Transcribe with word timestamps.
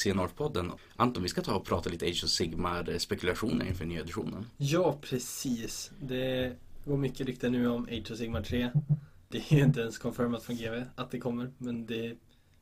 Aktienorrpodden. 0.00 0.72
Anton, 0.96 1.22
vi 1.22 1.28
ska 1.28 1.42
ta 1.42 1.54
och 1.54 1.64
prata 1.64 1.90
lite 1.90 2.06
Age 2.06 2.24
of 2.24 2.30
Sigmar 2.30 2.98
spekulationer 2.98 3.66
inför 3.66 3.84
nya 3.84 4.00
editionen. 4.00 4.46
Ja, 4.56 4.98
precis. 5.02 5.90
Det 6.00 6.56
går 6.84 6.96
mycket 6.96 7.26
rykten 7.26 7.52
nu 7.52 7.68
om 7.68 7.84
Age 7.84 8.10
of 8.10 8.18
Sigmar 8.18 8.42
3. 8.42 8.70
Det 9.28 9.38
är 9.38 9.56
ju 9.56 9.64
inte 9.64 9.80
ens 9.80 9.98
confirmat 9.98 10.42
från 10.42 10.56
GV 10.56 10.82
att 10.94 11.10
det 11.10 11.18
kommer, 11.18 11.52
men 11.58 11.86
det 11.86 12.16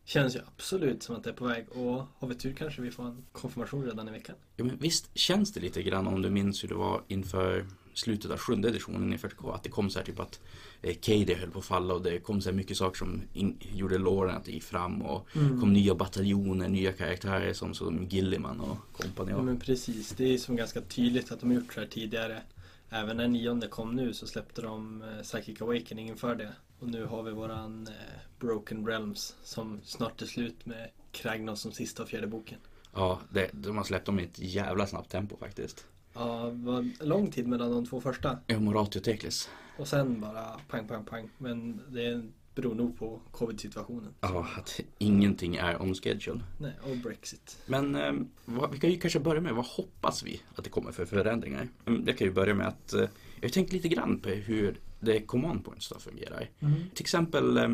känns 0.04 0.36
ju 0.36 0.40
absolut 0.46 1.02
som 1.02 1.16
att 1.16 1.24
det 1.24 1.30
är 1.30 1.34
på 1.34 1.44
väg. 1.44 1.68
Och 1.68 2.06
har 2.18 2.28
vi 2.28 2.34
tur 2.34 2.52
kanske 2.52 2.82
vi 2.82 2.90
får 2.90 3.04
en 3.04 3.24
konfirmation 3.32 3.84
redan 3.84 4.08
i 4.08 4.10
veckan. 4.10 4.36
Ja, 4.56 4.64
men 4.64 4.78
visst 4.78 5.18
känns 5.18 5.52
det 5.52 5.60
lite 5.60 5.82
grann 5.82 6.06
om 6.06 6.22
du 6.22 6.30
minns 6.30 6.64
hur 6.64 6.68
det 6.68 6.74
var 6.74 7.02
inför 7.08 7.66
slutet 7.94 8.30
av 8.30 8.38
sjunde 8.38 8.68
editionen 8.68 9.12
i 9.12 9.16
40K. 9.16 9.54
Att 9.54 9.62
det 9.62 9.70
kom 9.70 9.90
så 9.90 9.98
här 9.98 10.06
typ 10.06 10.20
att 10.20 10.40
eh, 10.82 10.94
Katie 10.94 11.34
höll 11.36 11.50
på 11.50 11.58
att 11.58 11.64
falla 11.64 11.94
och 11.94 12.02
det 12.02 12.18
kom 12.20 12.40
så 12.40 12.52
mycket 12.52 12.76
saker 12.76 12.98
som 12.98 13.22
in, 13.32 13.56
gjorde 13.72 13.98
låren 13.98 14.36
att 14.36 14.44
det 14.44 14.52
gick 14.52 14.62
fram 14.62 15.02
och 15.02 15.28
Mm. 15.36 15.60
kom 15.60 15.72
nya 15.72 15.94
bataljoner, 15.94 16.68
nya 16.68 16.92
karaktärer 16.92 17.52
som, 17.52 17.74
som 17.74 18.04
Gilliman 18.04 18.60
och 18.60 18.76
kompani. 18.92 19.30
Ja, 19.30 19.42
men 19.42 19.60
precis. 19.60 20.10
Det 20.10 20.34
är 20.34 20.38
som 20.38 20.56
ganska 20.56 20.80
tydligt 20.80 21.32
att 21.32 21.40
de 21.40 21.52
gjort 21.52 21.74
så 21.74 21.80
här 21.80 21.86
tidigare. 21.86 22.42
Även 22.90 23.16
när 23.16 23.28
nionde 23.28 23.66
kom 23.68 23.96
nu 23.96 24.14
så 24.14 24.26
släppte 24.26 24.62
de 24.62 25.02
eh, 25.02 25.22
Psychic 25.22 25.62
Awakening 25.62 26.08
inför 26.08 26.34
det. 26.34 26.52
Och 26.80 26.88
nu 26.88 27.04
har 27.04 27.22
vi 27.22 27.30
våran 27.32 27.86
eh, 27.86 27.92
Broken 28.40 28.86
Realms 28.86 29.36
som 29.42 29.80
snart 29.84 30.22
är 30.22 30.26
slut 30.26 30.66
med 30.66 30.90
Kragnos 31.12 31.60
som 31.60 31.72
sista 31.72 32.02
och 32.02 32.08
fjärde 32.08 32.26
boken. 32.26 32.58
Ja, 32.94 33.20
det, 33.30 33.50
de 33.52 33.76
har 33.76 33.84
släppt 33.84 34.06
dem 34.06 34.20
i 34.20 34.22
ett 34.22 34.38
jävla 34.38 34.86
snabbt 34.86 35.10
tempo 35.10 35.36
faktiskt. 35.36 35.86
Ja, 36.14 36.50
var 36.50 37.04
lång 37.04 37.30
tid 37.30 37.46
mellan 37.46 37.70
de 37.70 37.86
två 37.86 38.00
första. 38.00 38.38
Ja, 38.46 38.60
Moratio 38.60 39.00
Teklis. 39.00 39.48
Och 39.78 39.88
sen 39.88 40.20
bara 40.20 40.60
pang, 40.68 40.88
pang, 40.88 41.04
pang. 41.04 41.28
Men 41.38 41.80
det 41.88 42.22
beror 42.54 42.74
nog 42.74 42.98
på 42.98 43.20
covid-situationen. 43.30 44.14
Ja, 44.20 44.46
att 44.56 44.80
ingenting 44.98 45.56
är 45.56 45.82
on 45.82 45.94
schedule. 45.94 46.40
Nej, 46.58 46.72
och 46.82 46.96
Brexit. 46.96 47.58
Men 47.66 47.94
eh, 47.94 48.12
vad, 48.44 48.72
vi 48.72 48.78
kan 48.78 48.90
ju 48.90 48.98
kanske 48.98 49.20
börja 49.20 49.40
med 49.40 49.54
vad 49.54 49.64
hoppas 49.66 50.22
vi 50.22 50.40
att 50.54 50.64
det 50.64 50.70
kommer 50.70 50.92
för 50.92 51.04
förändringar? 51.06 51.68
Mm, 51.86 52.04
Jag 52.06 52.18
kan 52.18 52.26
ju 52.26 52.32
börja 52.32 52.54
med 52.54 52.68
att 52.68 52.92
eh, 52.92 53.00
jag 53.40 53.48
har 53.48 53.48
tänkt 53.48 53.72
lite 53.72 53.88
grann 53.88 54.20
på 54.20 54.28
hur 54.28 54.80
det 55.00 55.20
command 55.20 55.64
points 55.64 55.88
då 55.88 55.98
fungerar. 55.98 56.50
Till 56.94 57.02
exempel 57.04 57.56
eh, 57.56 57.68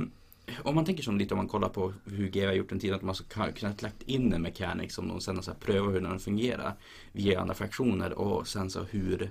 om 0.63 0.75
man 0.75 0.85
tänker 0.85 1.03
som 1.03 1.19
lite 1.19 1.35
om 1.35 1.39
man 1.39 1.49
kollar 1.49 1.69
på 1.69 1.93
hur 2.05 2.29
GW 2.29 2.47
har 2.47 2.53
gjort 2.53 2.73
en 2.73 2.79
tid 2.81 2.93
att 2.93 3.03
man 3.03 3.15
ska 3.15 3.53
kunna 3.53 3.75
lagt 3.79 4.03
in 4.03 4.33
en 4.33 4.43
mekanik 4.43 4.93
som 4.93 5.09
de 5.09 5.21
sen 5.21 5.43
så 5.43 5.51
här 5.51 5.59
prövar 5.59 5.93
hur 5.93 6.01
den 6.01 6.19
fungerar 6.21 6.75
via 7.13 7.41
andra 7.41 7.55
fraktioner 7.55 8.13
och 8.13 8.49
sen 8.49 8.71
så 8.71 8.83
hur 8.83 9.31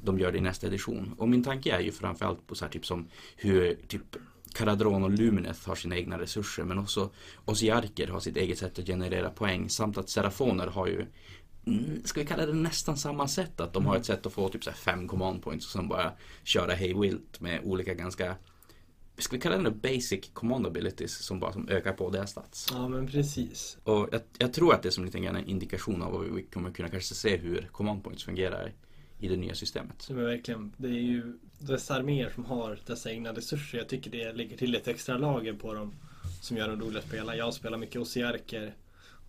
de 0.00 0.18
gör 0.18 0.32
det 0.32 0.38
i 0.38 0.40
nästa 0.40 0.66
edition. 0.66 1.14
Och 1.18 1.28
min 1.28 1.44
tanke 1.44 1.74
är 1.74 1.80
ju 1.80 1.92
framförallt 1.92 2.46
på 2.46 2.54
så 2.54 2.64
här 2.64 2.72
typ 2.72 2.86
som 2.86 3.08
hur 3.36 3.74
typ 3.88 4.16
Caradron 4.54 5.04
och 5.04 5.10
Lumineth 5.10 5.68
har 5.68 5.74
sina 5.74 5.96
egna 5.96 6.18
resurser 6.18 6.64
men 6.64 6.78
också 6.78 7.10
Osiarker 7.44 8.08
har 8.08 8.20
sitt 8.20 8.36
eget 8.36 8.58
sätt 8.58 8.78
att 8.78 8.86
generera 8.86 9.30
poäng 9.30 9.68
samt 9.68 9.98
att 9.98 10.08
Serafoner 10.08 10.66
har 10.66 10.86
ju 10.86 11.06
mm, 11.66 12.02
Ska 12.04 12.20
vi 12.20 12.26
kalla 12.26 12.46
det 12.46 12.52
nästan 12.52 12.96
samma 12.96 13.28
sätt? 13.28 13.60
Att 13.60 13.72
de 13.72 13.86
har 13.86 13.96
ett 13.96 14.06
sätt 14.06 14.26
att 14.26 14.32
få 14.32 14.48
typ 14.48 14.64
så 14.64 14.72
fem 14.72 15.08
command 15.08 15.42
points 15.42 15.66
och 15.66 15.72
sen 15.72 15.88
bara 15.88 16.12
köra 16.44 16.72
hej 16.72 17.00
vilt 17.00 17.40
med 17.40 17.60
olika 17.64 17.94
ganska 17.94 18.36
Ska 19.18 19.36
vi 19.36 19.40
kalla 19.40 19.58
det 19.58 19.70
basic 19.70 20.30
command 20.32 20.66
abilities 20.66 21.18
som 21.18 21.40
bara 21.40 21.52
som 21.52 21.68
ökar 21.68 21.92
på 21.92 22.10
deras 22.10 22.30
stats? 22.30 22.68
Ja, 22.72 22.88
men 22.88 23.06
precis. 23.06 23.78
Och 23.84 24.08
jag, 24.12 24.20
jag 24.38 24.52
tror 24.52 24.74
att 24.74 24.82
det 24.82 24.88
är 24.88 24.90
som 24.90 25.04
lite 25.04 25.20
grann 25.20 25.36
en 25.36 25.48
indikation 25.48 26.02
av 26.02 26.12
vad 26.12 26.24
vi 26.24 26.42
kommer 26.42 26.70
kunna 26.70 26.88
kanske 26.88 27.14
se 27.14 27.36
hur 27.36 27.68
command 27.72 28.04
points 28.04 28.24
fungerar 28.24 28.72
i 29.18 29.28
det 29.28 29.36
nya 29.36 29.54
systemet. 29.54 30.06
Men 30.10 30.24
verkligen, 30.24 30.72
det 30.76 30.88
är 30.88 30.92
ju 31.02 31.38
dessa 31.58 31.94
arméer 31.94 32.30
som 32.30 32.44
har 32.44 32.78
dessa 32.86 33.10
egna 33.10 33.32
resurser. 33.32 33.78
Jag 33.78 33.88
tycker 33.88 34.10
det 34.10 34.32
lägger 34.32 34.56
till 34.56 34.74
ett 34.74 34.88
extra 34.88 35.18
lager 35.18 35.52
på 35.52 35.74
dem 35.74 35.92
som 36.40 36.56
gör 36.56 36.68
dem 36.68 36.80
roliga 36.80 36.98
att 36.98 37.08
spela. 37.08 37.36
Jag 37.36 37.54
spelar 37.54 37.78
mycket 37.78 38.00
Osiarker 38.00 38.74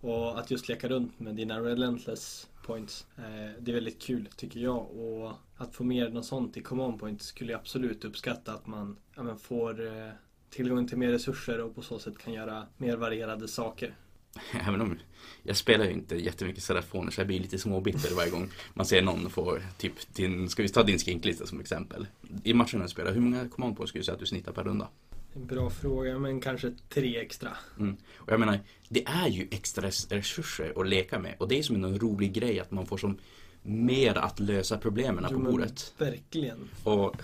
och 0.00 0.38
att 0.38 0.50
just 0.50 0.68
leka 0.68 0.88
runt 0.88 1.20
med 1.20 1.34
dina 1.34 1.60
relentless 1.60 2.48
points. 2.66 3.06
Eh, 3.16 3.60
det 3.60 3.70
är 3.70 3.74
väldigt 3.74 4.02
kul 4.02 4.28
tycker 4.36 4.60
jag 4.60 4.90
och 4.90 5.32
att 5.56 5.74
få 5.74 5.84
mer 5.84 6.08
något 6.08 6.26
sånt 6.26 6.56
i 6.56 6.62
command 6.62 7.00
points 7.00 7.26
skulle 7.26 7.52
jag 7.52 7.58
absolut 7.58 8.04
uppskatta 8.04 8.52
att 8.52 8.66
man 8.66 8.96
ja, 9.16 9.22
men 9.22 9.38
får 9.38 9.86
eh, 9.86 10.10
tillgång 10.50 10.88
till 10.88 10.98
mer 10.98 11.10
resurser 11.10 11.60
och 11.60 11.74
på 11.74 11.82
så 11.82 11.98
sätt 11.98 12.18
kan 12.18 12.32
göra 12.32 12.66
mer 12.76 12.96
varierade 12.96 13.48
saker. 13.48 13.94
Även 14.66 14.80
om 14.80 14.98
jag 15.42 15.56
spelar 15.56 15.84
ju 15.84 15.90
inte 15.90 16.16
jättemycket 16.16 16.62
Serafoner 16.62 17.10
så 17.10 17.20
jag 17.20 17.26
blir 17.26 17.40
lite 17.40 17.58
småbitter 17.58 18.14
varje 18.14 18.30
gång 18.30 18.50
man 18.74 18.86
ser 18.86 19.02
någon 19.02 19.30
få 19.30 19.58
typ 19.78 20.14
din, 20.14 20.48
ska 20.48 20.62
vi 20.62 20.68
ta 20.68 20.82
din 20.82 20.98
skinklista 20.98 21.46
som 21.46 21.60
exempel. 21.60 22.06
I 22.44 22.54
matchen 22.54 22.78
när 22.78 22.86
du 22.86 22.90
spelar, 22.90 23.12
hur 23.12 23.20
många 23.20 23.48
command 23.48 23.76
points 23.76 23.88
skulle 23.88 24.00
du 24.00 24.04
säga 24.04 24.14
att 24.14 24.20
du 24.20 24.26
snittar 24.26 24.52
per 24.52 24.64
runda? 24.64 24.88
En 25.34 25.46
bra 25.46 25.70
fråga 25.70 26.18
men 26.18 26.40
kanske 26.40 26.72
tre 26.88 27.18
extra. 27.20 27.50
Mm. 27.78 27.96
Och 28.16 28.32
jag 28.32 28.40
menar, 28.40 28.60
det 28.88 29.04
är 29.06 29.28
ju 29.28 29.48
extra 29.50 29.86
res- 29.86 30.10
resurser 30.10 30.72
att 30.76 30.88
leka 30.88 31.18
med 31.18 31.34
och 31.38 31.48
det 31.48 31.58
är 31.58 31.62
som 31.62 31.84
en 31.84 31.98
rolig 31.98 32.32
grej 32.32 32.60
att 32.60 32.70
man 32.70 32.86
får 32.86 32.96
som 32.96 33.18
mer 33.62 34.18
att 34.18 34.40
lösa 34.40 34.78
problemen 34.78 35.24
på 35.24 35.30
Jo, 35.32 35.50
bordet. 35.50 35.94
Verkligen. 35.98 36.68
Och 36.84 37.16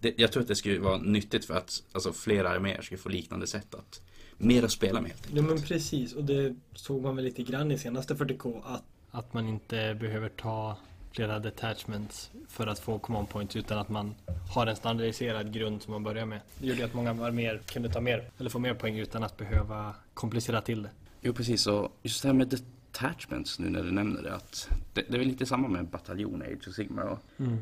det, 0.00 0.14
jag 0.16 0.32
tror 0.32 0.42
att 0.42 0.48
det 0.48 0.56
skulle 0.56 0.78
vara 0.78 0.98
nyttigt 0.98 1.44
för 1.44 1.54
att 1.54 1.82
alltså, 1.92 2.12
flera 2.12 2.48
arméer 2.48 2.82
skulle 2.82 2.98
få 2.98 3.08
liknande 3.08 3.46
sätt 3.46 3.74
att 3.74 4.00
mer 4.38 4.64
att 4.64 4.70
spela 4.70 5.00
med 5.00 5.12
Ja 5.32 5.42
men 5.42 5.62
precis 5.62 6.12
och 6.12 6.24
det 6.24 6.54
såg 6.74 7.02
man 7.02 7.16
väl 7.16 7.24
lite 7.24 7.42
grann 7.42 7.70
i 7.70 7.78
senaste 7.78 8.14
40K 8.14 8.62
att, 8.64 8.82
att 9.10 9.34
man 9.34 9.48
inte 9.48 9.96
behöver 10.00 10.28
ta 10.28 10.76
flera 11.12 11.38
detachments 11.38 12.30
för 12.48 12.66
att 12.66 12.78
få 12.78 12.98
command 12.98 13.28
points 13.28 13.56
utan 13.56 13.78
att 13.78 13.88
man 13.88 14.14
har 14.54 14.66
en 14.66 14.76
standardiserad 14.76 15.52
grund 15.52 15.82
som 15.82 15.92
man 15.92 16.02
börjar 16.02 16.26
med. 16.26 16.40
Det 16.58 16.66
gjorde 16.66 16.84
att 16.84 16.94
många 16.94 17.10
arméer 17.10 17.60
kunde 17.66 17.88
ta 17.88 18.00
mer 18.00 18.30
eller 18.38 18.50
få 18.50 18.58
mer 18.58 18.74
poäng 18.74 18.98
utan 18.98 19.22
att 19.22 19.36
behöva 19.36 19.94
komplicera 20.14 20.60
till 20.60 20.82
det. 20.82 20.90
Jo 21.20 21.32
precis, 21.32 21.66
och 21.66 21.92
just 22.02 22.22
det 22.22 22.28
här 22.28 22.34
med 22.34 22.48
detachments 22.48 23.58
nu 23.58 23.70
när 23.70 23.82
du 23.82 23.90
nämner 23.90 24.22
det. 24.22 24.34
Att 24.34 24.70
det, 24.94 25.04
det 25.08 25.14
är 25.14 25.18
väl 25.18 25.28
lite 25.28 25.46
samma 25.46 25.68
med 25.68 25.86
bataljon 25.86 26.42
Age 26.42 26.68
of 26.68 26.74
Sigmar. 26.74 27.02
Och 27.02 27.18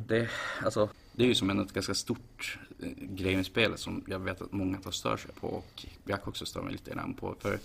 det, 0.08 0.28
alltså, 0.64 0.88
det 1.16 1.24
är 1.24 1.28
ju 1.28 1.34
som 1.34 1.50
en 1.50 1.68
ganska 1.72 1.94
stort 1.94 2.58
eh, 2.82 2.88
grej 2.98 3.36
med 3.36 3.46
spelet 3.46 3.80
som 3.80 4.04
jag 4.06 4.18
vet 4.18 4.40
att 4.42 4.52
många 4.52 4.78
tar 4.78 4.90
stör 4.90 5.16
sig 5.16 5.30
på. 5.40 5.46
Och 5.46 5.86
jag 6.04 6.28
också 6.28 6.46
stör 6.46 6.62
mig 6.62 6.72
lite 6.72 6.90
grann 6.90 7.14
på. 7.14 7.34
För 7.40 7.58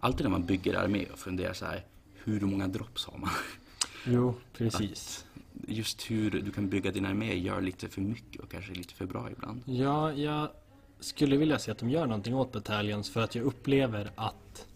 alltid 0.00 0.24
när 0.24 0.30
man 0.30 0.46
bygger 0.46 0.74
armé 0.74 1.06
och 1.12 1.18
funderar 1.18 1.52
så 1.52 1.64
här. 1.66 1.84
Hur 2.24 2.40
många 2.40 2.68
drops 2.68 3.06
har 3.06 3.18
man? 3.18 3.30
Jo, 4.06 4.34
precis. 4.56 5.24
Just 5.68 6.10
hur 6.10 6.30
du 6.30 6.52
kan 6.52 6.68
bygga 6.68 6.90
din 6.90 7.06
armé 7.06 7.34
gör 7.34 7.60
lite 7.60 7.88
för 7.88 8.00
mycket 8.00 8.40
och 8.42 8.50
kanske 8.50 8.72
lite 8.72 8.94
för 8.94 9.06
bra 9.06 9.30
ibland. 9.30 9.60
Ja, 9.64 10.12
jag 10.12 10.48
skulle 11.00 11.36
vilja 11.36 11.58
se 11.58 11.70
att 11.70 11.78
de 11.78 11.90
gör 11.90 12.06
någonting 12.06 12.34
åt 12.34 12.52
bataljones 12.52 13.10
för 13.10 13.20
att 13.20 13.34
jag 13.34 13.44
upplever 13.44 14.10
att 14.14 14.66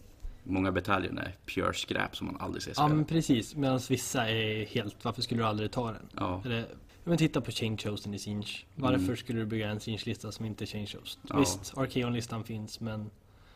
Många 0.43 0.71
bataljoner 0.71 1.21
är 1.23 1.35
pure 1.45 1.73
skräp 1.73 2.15
som 2.15 2.27
man 2.27 2.37
aldrig 2.41 2.63
ser 2.63 2.71
Ja 2.71 2.73
spela. 2.75 2.87
men 2.89 3.05
precis, 3.05 3.55
medan 3.55 3.79
vissa 3.89 4.29
är 4.29 4.65
helt, 4.65 5.05
varför 5.05 5.21
skulle 5.21 5.41
du 5.41 5.45
aldrig 5.45 5.71
ta 5.71 5.91
den? 5.91 6.09
Ja. 6.15 6.41
Eller, 6.45 6.57
ja, 6.59 6.65
men 7.09 7.17
titta 7.17 7.41
på 7.41 7.51
Change 7.51 7.77
Chosen 7.77 8.13
i 8.13 8.19
Singe. 8.19 8.47
Varför 8.75 9.03
Mm. 9.03 9.17
skulle 9.17 9.39
du 9.39 9.45
bygga 9.45 9.69
en 9.69 9.79
Singe-lista 9.79 10.31
som 10.31 10.45
inte 10.45 10.63
är 10.63 10.65
Change 10.65 10.87
Chosen? 10.87 11.21
Ja. 11.29 11.39
Visst, 11.39 11.77
Archeon-listan 11.77 12.43
finns 12.43 12.79
men 12.79 13.09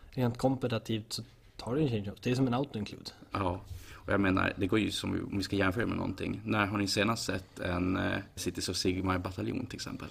rent 0.10 0.38
kompetitivt 0.38 1.14
så 1.14 1.24
tar 1.58 1.76
du 1.76 1.82
en 1.82 1.88
Change 1.90 2.04
Chosen. 2.04 2.20
Det 2.24 2.32
är 2.32 2.36
som 2.36 2.48
en 2.48 2.54
auto-include. 2.54 3.12
Ja, 3.32 3.62
och 3.94 4.14
jag 4.14 4.20
menar, 4.22 4.54
det 4.58 4.68
går 4.68 4.80
ju 4.80 4.92
som 4.92 5.12
om 5.32 5.38
vi 5.38 5.44
ska 5.44 5.56
jämföra 5.56 5.86
med 5.86 5.98
någonting. 5.98 6.42
När 6.46 6.66
har 6.66 6.78
ni 6.78 6.88
senast 6.88 7.26
sett 7.26 7.60
en 7.60 7.98
eh, 7.98 8.18
Cities 8.36 8.70
of 8.70 8.76
Sigmar 8.78 9.18
bataljon 9.20 9.66
till 9.66 9.76
exempel? 9.78 10.08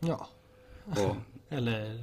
Ja. 0.00 0.26
Och, 0.84 1.16
Eller, 1.48 2.00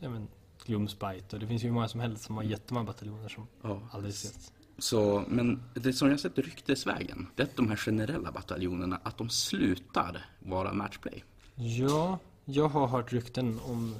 ja 0.00 0.08
men, 0.08 0.28
Gloomspite 0.66 1.36
och 1.36 1.40
det 1.40 1.46
finns 1.46 1.64
ju 1.64 1.70
många 1.70 1.88
som 1.88 2.00
helst 2.00 2.24
som 2.24 2.36
har 2.36 2.42
jättemånga 2.42 2.86
bataljoner 2.86 3.28
som 3.28 3.46
ja, 3.62 3.80
aldrig 3.92 4.14
setts. 4.14 4.52
Så, 4.78 5.24
men 5.28 5.62
det 5.74 5.92
som 5.92 6.10
jag 6.10 6.20
sett 6.20 6.38
ryktesvägen, 6.38 7.26
det 7.34 7.42
är 7.42 7.46
att 7.46 7.56
de 7.56 7.68
här 7.68 7.76
generella 7.76 8.32
bataljonerna, 8.32 9.00
att 9.02 9.18
de 9.18 9.28
slutar 9.28 10.24
vara 10.38 10.72
matchplay. 10.72 11.24
Ja, 11.54 12.18
jag 12.44 12.68
har 12.68 12.86
hört 12.86 13.12
rykten 13.12 13.60
om 13.64 13.94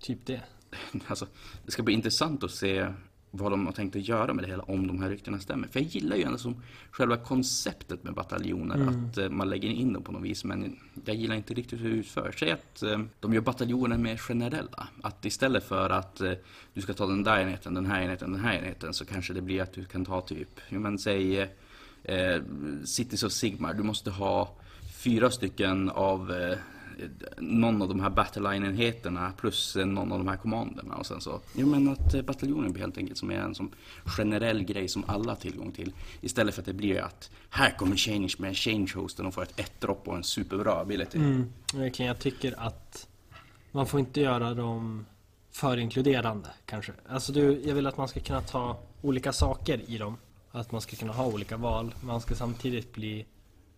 typ 0.00 0.26
det. 0.26 0.42
Alltså, 1.06 1.26
det 1.64 1.72
ska 1.72 1.82
bli 1.82 1.94
intressant 1.94 2.44
att 2.44 2.50
se 2.50 2.92
vad 3.34 3.52
de 3.52 3.66
har 3.66 3.72
tänkt 3.72 3.96
att 3.96 4.08
göra 4.08 4.34
med 4.34 4.44
det 4.44 4.48
hela 4.50 4.62
om 4.62 4.86
de 4.86 5.02
här 5.02 5.08
ryktena 5.10 5.38
stämmer. 5.38 5.68
För 5.68 5.80
jag 5.80 5.88
gillar 5.88 6.16
ju 6.16 6.22
ändå 6.22 6.38
som 6.38 6.62
själva 6.90 7.16
konceptet 7.16 8.04
med 8.04 8.14
bataljoner, 8.14 8.74
Mm. 8.74 8.88
att 8.88 9.18
eh, 9.18 9.28
man 9.28 9.50
lägger 9.50 9.68
in 9.68 9.92
dem 9.92 10.02
på 10.02 10.12
något 10.12 10.22
vis. 10.22 10.44
Men 10.44 10.76
jag 11.04 11.16
gillar 11.16 11.36
inte 11.36 11.54
riktigt 11.54 11.80
hur 11.80 11.90
det 11.90 11.96
utförs. 11.96 12.38
Säg 12.40 12.50
att 12.50 12.82
eh, 12.82 13.00
de 13.20 13.34
gör 13.34 13.40
bataljoner 13.40 13.98
mer 13.98 14.16
generella. 14.16 14.88
Att 15.02 15.24
istället 15.24 15.64
för 15.64 15.90
att 15.90 16.20
eh, 16.20 16.32
du 16.74 16.80
ska 16.80 16.92
ta 16.94 17.06
den 17.06 17.22
där 17.22 17.40
enheten, 17.40 17.74
den 17.74 17.86
här 17.86 18.02
enheten, 18.02 18.32
den 18.32 18.40
här 18.40 18.54
enheten 18.58 18.94
så 18.94 19.04
kanske 19.04 19.32
det 19.32 19.42
blir 19.42 19.62
att 19.62 19.72
du 19.72 19.84
kan 19.84 20.04
ta 20.04 20.20
typ, 20.20 20.60
man 20.70 20.98
säger, 20.98 21.48
eh, 22.04 22.42
Cities 22.84 23.22
of 23.22 23.32
Sigmar. 23.32 23.74
Du 23.74 23.82
måste 23.82 24.10
ha 24.10 24.54
fyra 25.02 25.30
stycken 25.30 25.90
av 25.90 26.32
någon 27.38 27.82
av 27.82 27.88
de 27.88 28.00
här 28.00 28.10
battleline-enheterna 28.10 29.32
plus 29.36 29.76
eh, 29.76 29.86
någon 29.86 30.12
av 30.12 30.18
de 30.18 30.28
här 30.28 30.36
kommanderna 30.36 30.94
och 30.94 31.06
sen 31.06 31.20
så. 31.20 31.40
Jo 31.54 31.66
men 31.66 31.88
att 31.88 32.14
eh, 32.14 32.22
bataljonen 32.22 32.72
blir 32.72 32.82
helt 32.82 32.98
enkelt 32.98 33.18
som 33.18 33.30
är 33.30 33.38
en 33.38 33.54
som 33.54 33.70
generell 34.04 34.62
grej 34.62 34.88
som 34.88 35.04
alla 35.06 35.32
har 35.32 35.36
tillgång 35.36 35.72
till. 35.72 35.92
Istället 36.20 36.54
för 36.54 36.62
att 36.62 36.66
det 36.66 36.72
blir 36.72 37.00
att 37.00 37.30
här 37.50 37.70
kommer 37.78 37.96
change 37.96 38.34
med 38.38 38.56
change 38.56 38.92
hosten 38.94 39.26
och 39.26 39.34
får 39.34 39.42
ett 39.42 39.60
ett 39.60 39.80
dropp 39.80 40.08
och 40.08 40.16
en 40.16 40.24
superbra 40.24 40.72
ability. 40.72 41.18
Mm, 41.18 41.52
verkligen. 41.74 42.08
Jag 42.08 42.18
tycker 42.18 42.54
att 42.60 43.08
man 43.72 43.86
får 43.86 44.00
inte 44.00 44.20
göra 44.20 44.54
dem 44.54 45.06
för 45.50 45.76
inkluderande 45.76 46.48
kanske. 46.66 46.92
Alltså 47.08 47.32
du, 47.32 47.62
jag 47.64 47.74
vill 47.74 47.86
att 47.86 47.96
man 47.96 48.08
ska 48.08 48.20
kunna 48.20 48.40
ta 48.40 48.78
olika 49.02 49.32
saker 49.32 49.90
i 49.90 49.98
dem. 49.98 50.16
Att 50.50 50.72
man 50.72 50.80
ska 50.80 50.96
kunna 50.96 51.12
ha 51.12 51.26
olika 51.26 51.56
val. 51.56 51.94
Man 52.00 52.20
ska 52.20 52.34
samtidigt 52.34 52.92
bli 52.92 53.26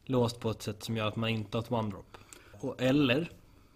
låst 0.05 0.41
på 0.41 0.51
ett 0.51 0.63
sätt 0.63 0.85
som 0.85 0.97
gör 0.97 1.09
att 1.09 1.17
man 1.17 1.31
inte 1.31 1.57
har 1.57 1.63
ett 1.63 1.71
one-drop. 1.71 2.19
Och, 2.65 2.83
eller 2.83 3.31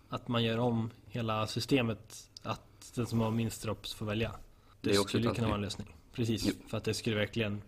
att 0.09 0.29
man 0.29 0.45
gör 0.45 0.59
om 0.59 0.91
hela 1.07 1.47
systemet 1.47 2.31
att 2.43 2.93
den 2.95 3.07
som 3.07 3.21
har 3.21 3.31
minst 3.31 3.63
drops 3.63 3.95
får 3.95 4.07
välja. 4.07 4.31
Det, 4.81 4.91
Det 4.91 4.97
är 4.97 5.01
också 5.01 5.09
skulle 5.09 5.35
kunna 5.35 5.47
vara 5.47 5.57
en 5.57 5.63
lösning. 5.63 5.95
Precis, 6.13 6.47
Jo. 6.47 6.53
för 6.69 6.77
att 6.77 6.85
det 6.85 6.95
skulle 6.95 7.17
verkligen 7.17 7.63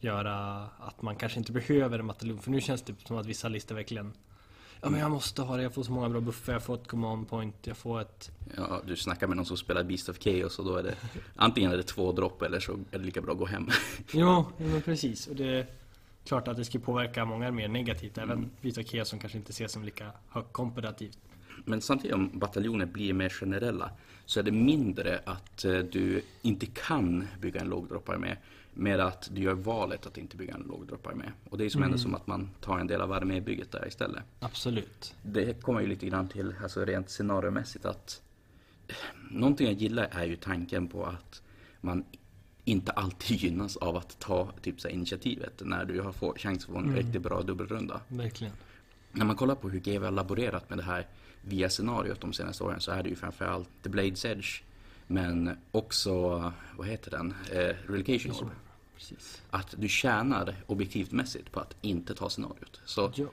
göra 0.00 0.66
att 0.78 1.02
man 1.02 1.16
kanske 1.16 1.38
inte 1.38 1.52
behöver 1.52 1.98
en 1.98 2.06
bataljon. 2.06 2.38
För 2.38 2.50
nu 2.50 2.60
känns 2.60 2.82
det 2.82 2.94
som 3.06 3.16
att 3.16 3.26
vissa 3.26 3.48
listor 3.48 3.74
verkligen 3.74 4.12
Ja 4.82 4.90
men 4.90 5.00
jag 5.00 5.10
måste 5.10 5.42
ha 5.42 5.56
det, 5.56 5.62
jag 5.62 5.74
får 5.74 5.82
så 5.82 5.92
många 5.92 6.08
bra 6.08 6.20
buffer, 6.20 6.52
jag 6.52 6.62
får 6.62 6.74
ett 6.74 6.88
command 6.88 7.28
point, 7.28 7.54
jag 7.66 7.76
får 7.76 8.00
ett 8.00 8.30
Ja, 8.56 8.82
du 8.86 8.96
snackar 8.96 9.26
med 9.26 9.36
någon 9.36 9.46
som 9.46 9.56
spelar 9.56 9.84
Beast 9.84 10.08
of 10.08 10.18
Chaos 10.18 10.58
och 10.58 10.64
då 10.64 10.76
är 10.76 10.82
det 10.82 10.94
antingen 11.36 11.72
är 11.72 11.76
det 11.76 11.82
två 11.82 12.12
dropp 12.12 12.42
eller 12.42 12.60
så 12.60 12.72
är 12.72 12.98
det 12.98 13.04
lika 13.04 13.20
bra 13.20 13.32
att 13.32 13.38
gå 13.38 13.46
hem. 13.46 13.68
Ja, 14.12 14.46
men 14.58 14.82
precis. 14.82 15.26
Och 15.26 15.36
det 15.36 15.66
klart 16.24 16.48
att 16.48 16.56
det 16.56 16.64
ska 16.64 16.78
påverka 16.78 17.24
många 17.24 17.50
mer 17.50 17.68
negativt. 17.68 18.18
Även 18.18 18.38
Mm. 18.38 18.50
vissa 18.60 18.80
Ikea 18.80 19.04
som 19.04 19.18
kanske 19.18 19.38
inte 19.38 19.50
ses 19.50 19.72
som 19.72 19.84
lika 19.84 20.10
högt 20.28 20.52
kompetitivt. 20.52 21.18
Men 21.64 21.80
samtidigt 21.80 22.14
om 22.14 22.38
bataljoner 22.38 22.86
blir 22.86 23.12
mer 23.12 23.28
generella 23.28 23.90
så 24.26 24.40
är 24.40 24.44
det 24.44 24.52
mindre 24.52 25.20
att 25.26 25.64
eh, 25.64 25.78
du 25.78 26.22
inte 26.42 26.66
kan 26.66 27.26
bygga 27.40 27.60
en 27.60 27.68
lågdropparmé 27.68 28.36
med 28.74 29.00
att 29.00 29.28
du 29.32 29.42
gör 29.42 29.54
valet 29.54 30.06
att 30.06 30.18
inte 30.18 30.36
bygga 30.36 30.54
en 30.54 30.62
lågdropparmé. 30.62 31.24
Och 31.50 31.58
det 31.58 31.64
är 31.64 31.68
som 31.70 31.82
ändå 31.82 31.98
som 31.98 32.14
att 32.14 32.26
man 32.26 32.50
tar 32.60 32.78
en 32.78 32.86
del 32.86 33.00
av 33.00 33.12
armébygget 33.12 33.72
där 33.72 33.88
istället. 33.88 34.22
Absolut. 34.40 35.14
Det 35.22 35.62
kommer 35.62 35.80
ju 35.80 35.86
lite 35.86 36.06
grann 36.06 36.28
till, 36.28 36.54
alltså 36.62 36.84
rent 36.84 37.10
scenariomässigt 37.10 37.84
att 37.84 38.22
eh, 38.88 38.94
Någonting 39.30 39.66
jag 39.66 39.76
gillar 39.76 40.08
är 40.10 40.24
ju 40.24 40.36
tanken 40.36 40.88
på 40.88 41.06
att 41.06 41.42
man 41.80 42.04
inte 42.64 42.92
alltid 42.92 43.36
gynnas 43.36 43.76
av 43.76 43.96
att 43.96 44.18
ta 44.18 44.52
typ 44.62 44.80
så 44.80 44.88
här, 44.88 44.94
initiativet 44.94 45.62
när 45.64 45.84
du 45.84 46.00
har 46.00 46.12
få, 46.12 46.34
chans 46.36 46.58
att 46.64 46.70
få 46.70 46.76
en 46.78 46.84
Mm. 46.84 46.96
riktigt 46.96 47.22
bra 47.22 47.42
dubbelrunda. 47.42 48.00
Verkligen. 48.08 48.52
När 49.12 49.24
man 49.24 49.36
kollar 49.36 49.54
på 49.54 49.68
hur 49.68 49.80
GW 49.80 50.04
har 50.04 50.10
laborerat 50.12 50.68
med 50.70 50.78
det 50.78 50.82
här 50.84 51.06
via 51.42 51.68
scenariot 51.70 52.20
de 52.20 52.32
senaste 52.32 52.64
åren 52.64 52.80
så 52.80 52.90
är 52.92 53.02
det 53.02 53.08
ju 53.08 53.14
framförallt 53.16 53.68
The 53.82 53.88
Blade's 53.90 54.26
Edge 54.26 54.62
men 55.06 55.56
också, 55.70 56.12
vad 56.76 56.86
heter 56.86 57.10
den, 57.10 57.34
eh, 57.52 57.76
Relocation 57.88 58.32
Orb. 58.32 58.50
Precis. 58.96 59.42
Att 59.50 59.74
du 59.78 59.88
tjänar 59.88 60.54
objektivmässigt 60.66 61.52
på 61.52 61.60
att 61.60 61.76
inte 61.80 62.14
ta 62.14 62.28
scenariot. 62.30 62.80
Så 62.84 63.12
Ja. 63.14 63.26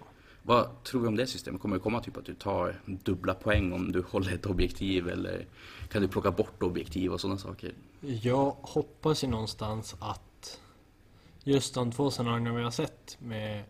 vad 0.43 0.83
tror 0.83 1.01
du 1.01 1.07
om 1.07 1.15
det 1.15 1.27
systemet? 1.27 1.61
Kommer 1.61 1.75
det 1.75 1.79
komma 1.81 1.99
typ 2.01 2.17
att 2.17 2.25
du 2.25 2.33
tar 2.33 2.79
dubbla 2.85 3.33
poäng 3.33 3.71
om 3.73 3.91
du 3.91 4.01
håller 4.01 4.31
ett 4.33 4.45
objektiv 4.45 5.09
eller 5.09 5.45
kan 5.91 6.01
du 6.01 6.07
plocka 6.07 6.31
bort 6.31 6.63
objektiv 6.63 7.11
och 7.11 7.21
sådana 7.21 7.37
saker? 7.37 7.71
Jag 8.01 8.55
hoppas 8.61 9.23
ju 9.23 9.27
någonstans 9.27 9.95
att 9.99 10.59
just 11.43 11.73
de 11.73 11.91
två 11.91 12.11
scenarierna 12.11 12.53
vi 12.53 12.63
har 12.63 12.71
sett 12.71 13.17
med 13.19 13.63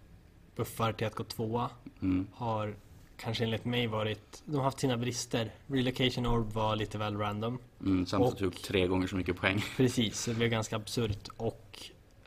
buffar 0.56 0.94
till 0.94 1.08
att 1.08 1.16
gå 1.16 1.24
tvåa 1.24 1.70
Mm. 2.02 2.28
har 2.34 2.76
kanske 3.18 3.44
enligt 3.44 3.66
mig 3.66 3.88
varit, 3.88 4.44
de 4.46 4.56
har 4.56 4.64
haft 4.64 4.80
sina 4.80 4.98
brister. 4.98 5.52
Relocation 5.68 6.26
Orb 6.26 6.52
var 6.54 6.76
lite 6.76 6.98
väl 6.98 7.18
random. 7.18 7.58
Mm, 7.82 8.06
samt 8.06 8.26
att 8.26 8.32
Och- 8.34 8.40
du 8.40 8.44
tog 8.46 8.62
tre 8.62 8.88
gånger 8.88 9.08
så 9.08 9.16
mycket 9.16 9.38
poäng. 9.38 9.64
Precis, 9.78 10.26
det 10.26 10.34
blev 10.34 10.50
ganska 10.50 10.76
absurt 10.76 11.28
och 11.38 11.80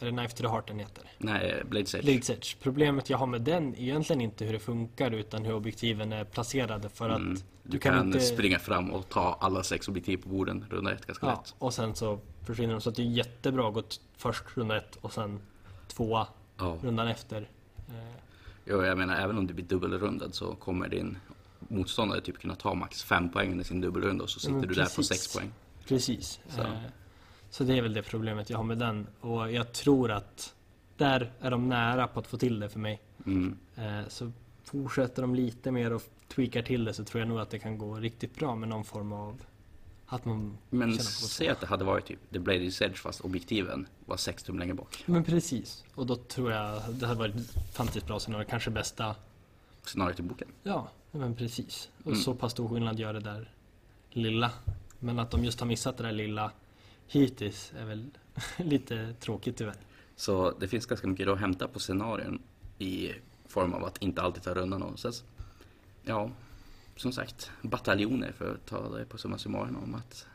det 0.04 0.10
Knife 0.10 0.34
to 0.36 0.42
the 0.42 0.48
Heart 0.48 0.68
den 0.68 0.78
heter? 0.78 1.04
Nej, 1.18 1.62
Blade's 1.70 1.96
Edge. 1.96 2.04
Blades 2.04 2.30
Edge. 2.30 2.56
Problemet 2.62 3.10
jag 3.10 3.18
har 3.18 3.26
med 3.26 3.40
den 3.40 3.74
är 3.74 3.80
egentligen 3.80 4.20
inte 4.20 4.44
hur 4.44 4.52
det 4.52 4.58
funkar 4.58 5.10
utan 5.10 5.44
hur 5.44 5.54
objektiven 5.54 6.12
är 6.12 6.24
placerade 6.24 6.88
för 6.88 7.08
att 7.08 7.18
Mm. 7.20 7.34
Du, 7.34 7.70
du 7.70 7.78
kan, 7.78 7.94
kan 7.94 8.06
inte- 8.06 8.20
springa 8.20 8.58
fram 8.58 8.90
och 8.92 9.08
ta 9.08 9.38
alla 9.40 9.62
sex 9.62 9.88
objektiv 9.88 10.16
på 10.16 10.28
borden 10.28 10.64
runda 10.70 10.92
ett 10.92 11.06
ganska 11.06 11.26
ja, 11.26 11.32
lätt. 11.32 11.54
och 11.58 11.74
sen 11.74 11.94
så 11.94 12.18
försvinner 12.42 12.72
de 12.74 12.80
så 12.80 12.88
att 12.90 12.96
det 12.96 13.02
är 13.02 13.06
jättebra 13.06 13.68
att 13.68 13.74
gå 13.74 13.82
först 14.16 14.44
runda 14.54 14.76
ett 14.76 14.96
och 15.00 15.12
sen 15.12 15.40
tvåa 15.88 16.26
Ja. 16.58 16.78
rundan 16.82 17.08
efter. 17.08 17.48
Eh, 17.88 17.94
Jo, 18.64 18.82
jag 18.84 18.98
menar 18.98 19.16
även 19.16 19.38
om 19.38 19.46
du 19.46 19.54
blir 19.54 19.64
dubbelrundad 19.64 20.34
så 20.34 20.54
kommer 20.54 20.88
din 20.88 21.18
motståndare 21.58 22.20
typ 22.20 22.38
kunna 22.38 22.54
ta 22.54 22.74
max 22.74 23.02
fem 23.04 23.28
poäng 23.28 23.52
under 23.52 23.64
sin 23.64 23.80
dubbelrunda 23.80 24.24
och 24.24 24.30
så 24.30 24.36
Ja, 24.36 24.40
sitter 24.40 24.52
men 24.54 24.68
du 24.68 24.74
där 24.74 24.96
på 24.96 25.02
sex 25.02 25.34
poäng. 25.36 25.50
Precis. 25.88 26.40
Så. 26.48 26.62
Så 27.54 27.64
det 27.64 27.78
är 27.78 27.82
väl 27.82 27.92
det 27.94 28.02
problemet 28.02 28.50
jag 28.50 28.56
har 28.58 28.64
med 28.64 28.78
den 28.78 29.06
och 29.20 29.52
jag 29.52 29.72
tror 29.72 30.10
att 30.10 30.54
där 30.96 31.32
är 31.40 31.50
de 31.50 31.68
nära 31.68 32.06
på 32.08 32.20
att 32.20 32.26
få 32.26 32.36
till 32.36 32.60
det 32.60 32.68
för 32.68 32.78
mig. 32.78 33.00
Mm. 33.26 33.58
Eh, 33.76 34.08
Så 34.08 34.32
fortsätter 34.64 35.22
de 35.22 35.34
lite 35.34 35.70
mer 35.70 35.92
och 35.92 36.02
tweakar 36.34 36.62
till 36.62 36.84
det 36.84 36.94
så 36.94 37.04
tror 37.04 37.20
jag 37.20 37.28
nog 37.28 37.38
att 37.40 37.50
det 37.50 37.58
kan 37.58 37.78
gå 37.78 37.94
riktigt 37.94 38.34
bra 38.34 38.54
med 38.54 38.68
någon 38.68 38.84
form 38.84 39.12
av 39.12 39.40
att 40.06 40.24
man 40.24 40.58
Men 40.70 40.98
säg 40.98 41.48
att 41.48 41.60
det 41.60 41.66
hade 41.66 41.84
varit 41.84 42.04
typ 42.06 42.18
The 42.32 42.38
Blade's 42.38 42.84
Edge 42.84 42.96
fast 42.96 43.20
objektiven 43.20 43.86
var 44.06 44.16
sex 44.16 44.42
tum 44.42 44.58
längre 44.58 44.74
bak. 44.74 45.02
Men 45.06 45.24
precis. 45.24 45.84
Och 45.94 46.06
då 46.06 46.16
tror 46.16 46.52
jag 46.52 46.82
det 46.90 47.06
hade 47.06 47.18
varit 47.18 47.34
fantastiskt 47.72 48.06
bra 48.06 48.18
scenario. 48.20 48.46
Kanske 48.50 48.70
bästa. 48.70 49.14
Scenariot 49.84 50.20
i 50.20 50.22
boken. 50.22 50.48
Ja, 50.62 50.88
men 51.10 51.34
precis. 51.34 51.88
Och 52.00 52.06
Mm. 52.06 52.18
så 52.18 52.34
pass 52.34 52.52
stor 52.52 52.68
skillnad 52.68 52.98
gör 52.98 53.12
det 53.12 53.20
där 53.20 53.48
lilla. 54.10 54.50
Men 54.98 55.18
att 55.18 55.30
de 55.30 55.44
just 55.44 55.60
har 55.60 55.66
missat 55.66 55.96
det 55.96 56.02
där 56.02 56.12
lilla 56.12 56.50
hittills 57.08 57.72
är 57.78 57.84
väl 57.84 58.10
lite 58.56 59.14
tråkigt 59.20 59.56
tyvärr. 59.56 59.76
Så 60.16 60.50
det 60.50 60.68
finns 60.68 60.86
ganska 60.86 61.06
mycket 61.06 61.28
att 61.28 61.40
hämta 61.40 61.68
på 61.68 61.78
scenarion 61.78 62.42
i 62.78 63.12
form 63.46 63.72
av 63.72 63.84
att 63.84 64.02
inte 64.02 64.22
alltid 64.22 64.42
ta 64.42 64.54
rundan 64.54 64.96
sen, 64.96 65.12
Ja, 66.02 66.30
som 66.96 67.12
sagt, 67.12 67.50
bataljoner 67.62 68.32
för 68.32 68.54
att 68.54 68.66
ta 68.66 68.88
det 68.88 69.04
på 69.04 69.18
summa 69.18 69.38
summarum 69.38 69.76
om 69.76 69.94
att 69.94 70.26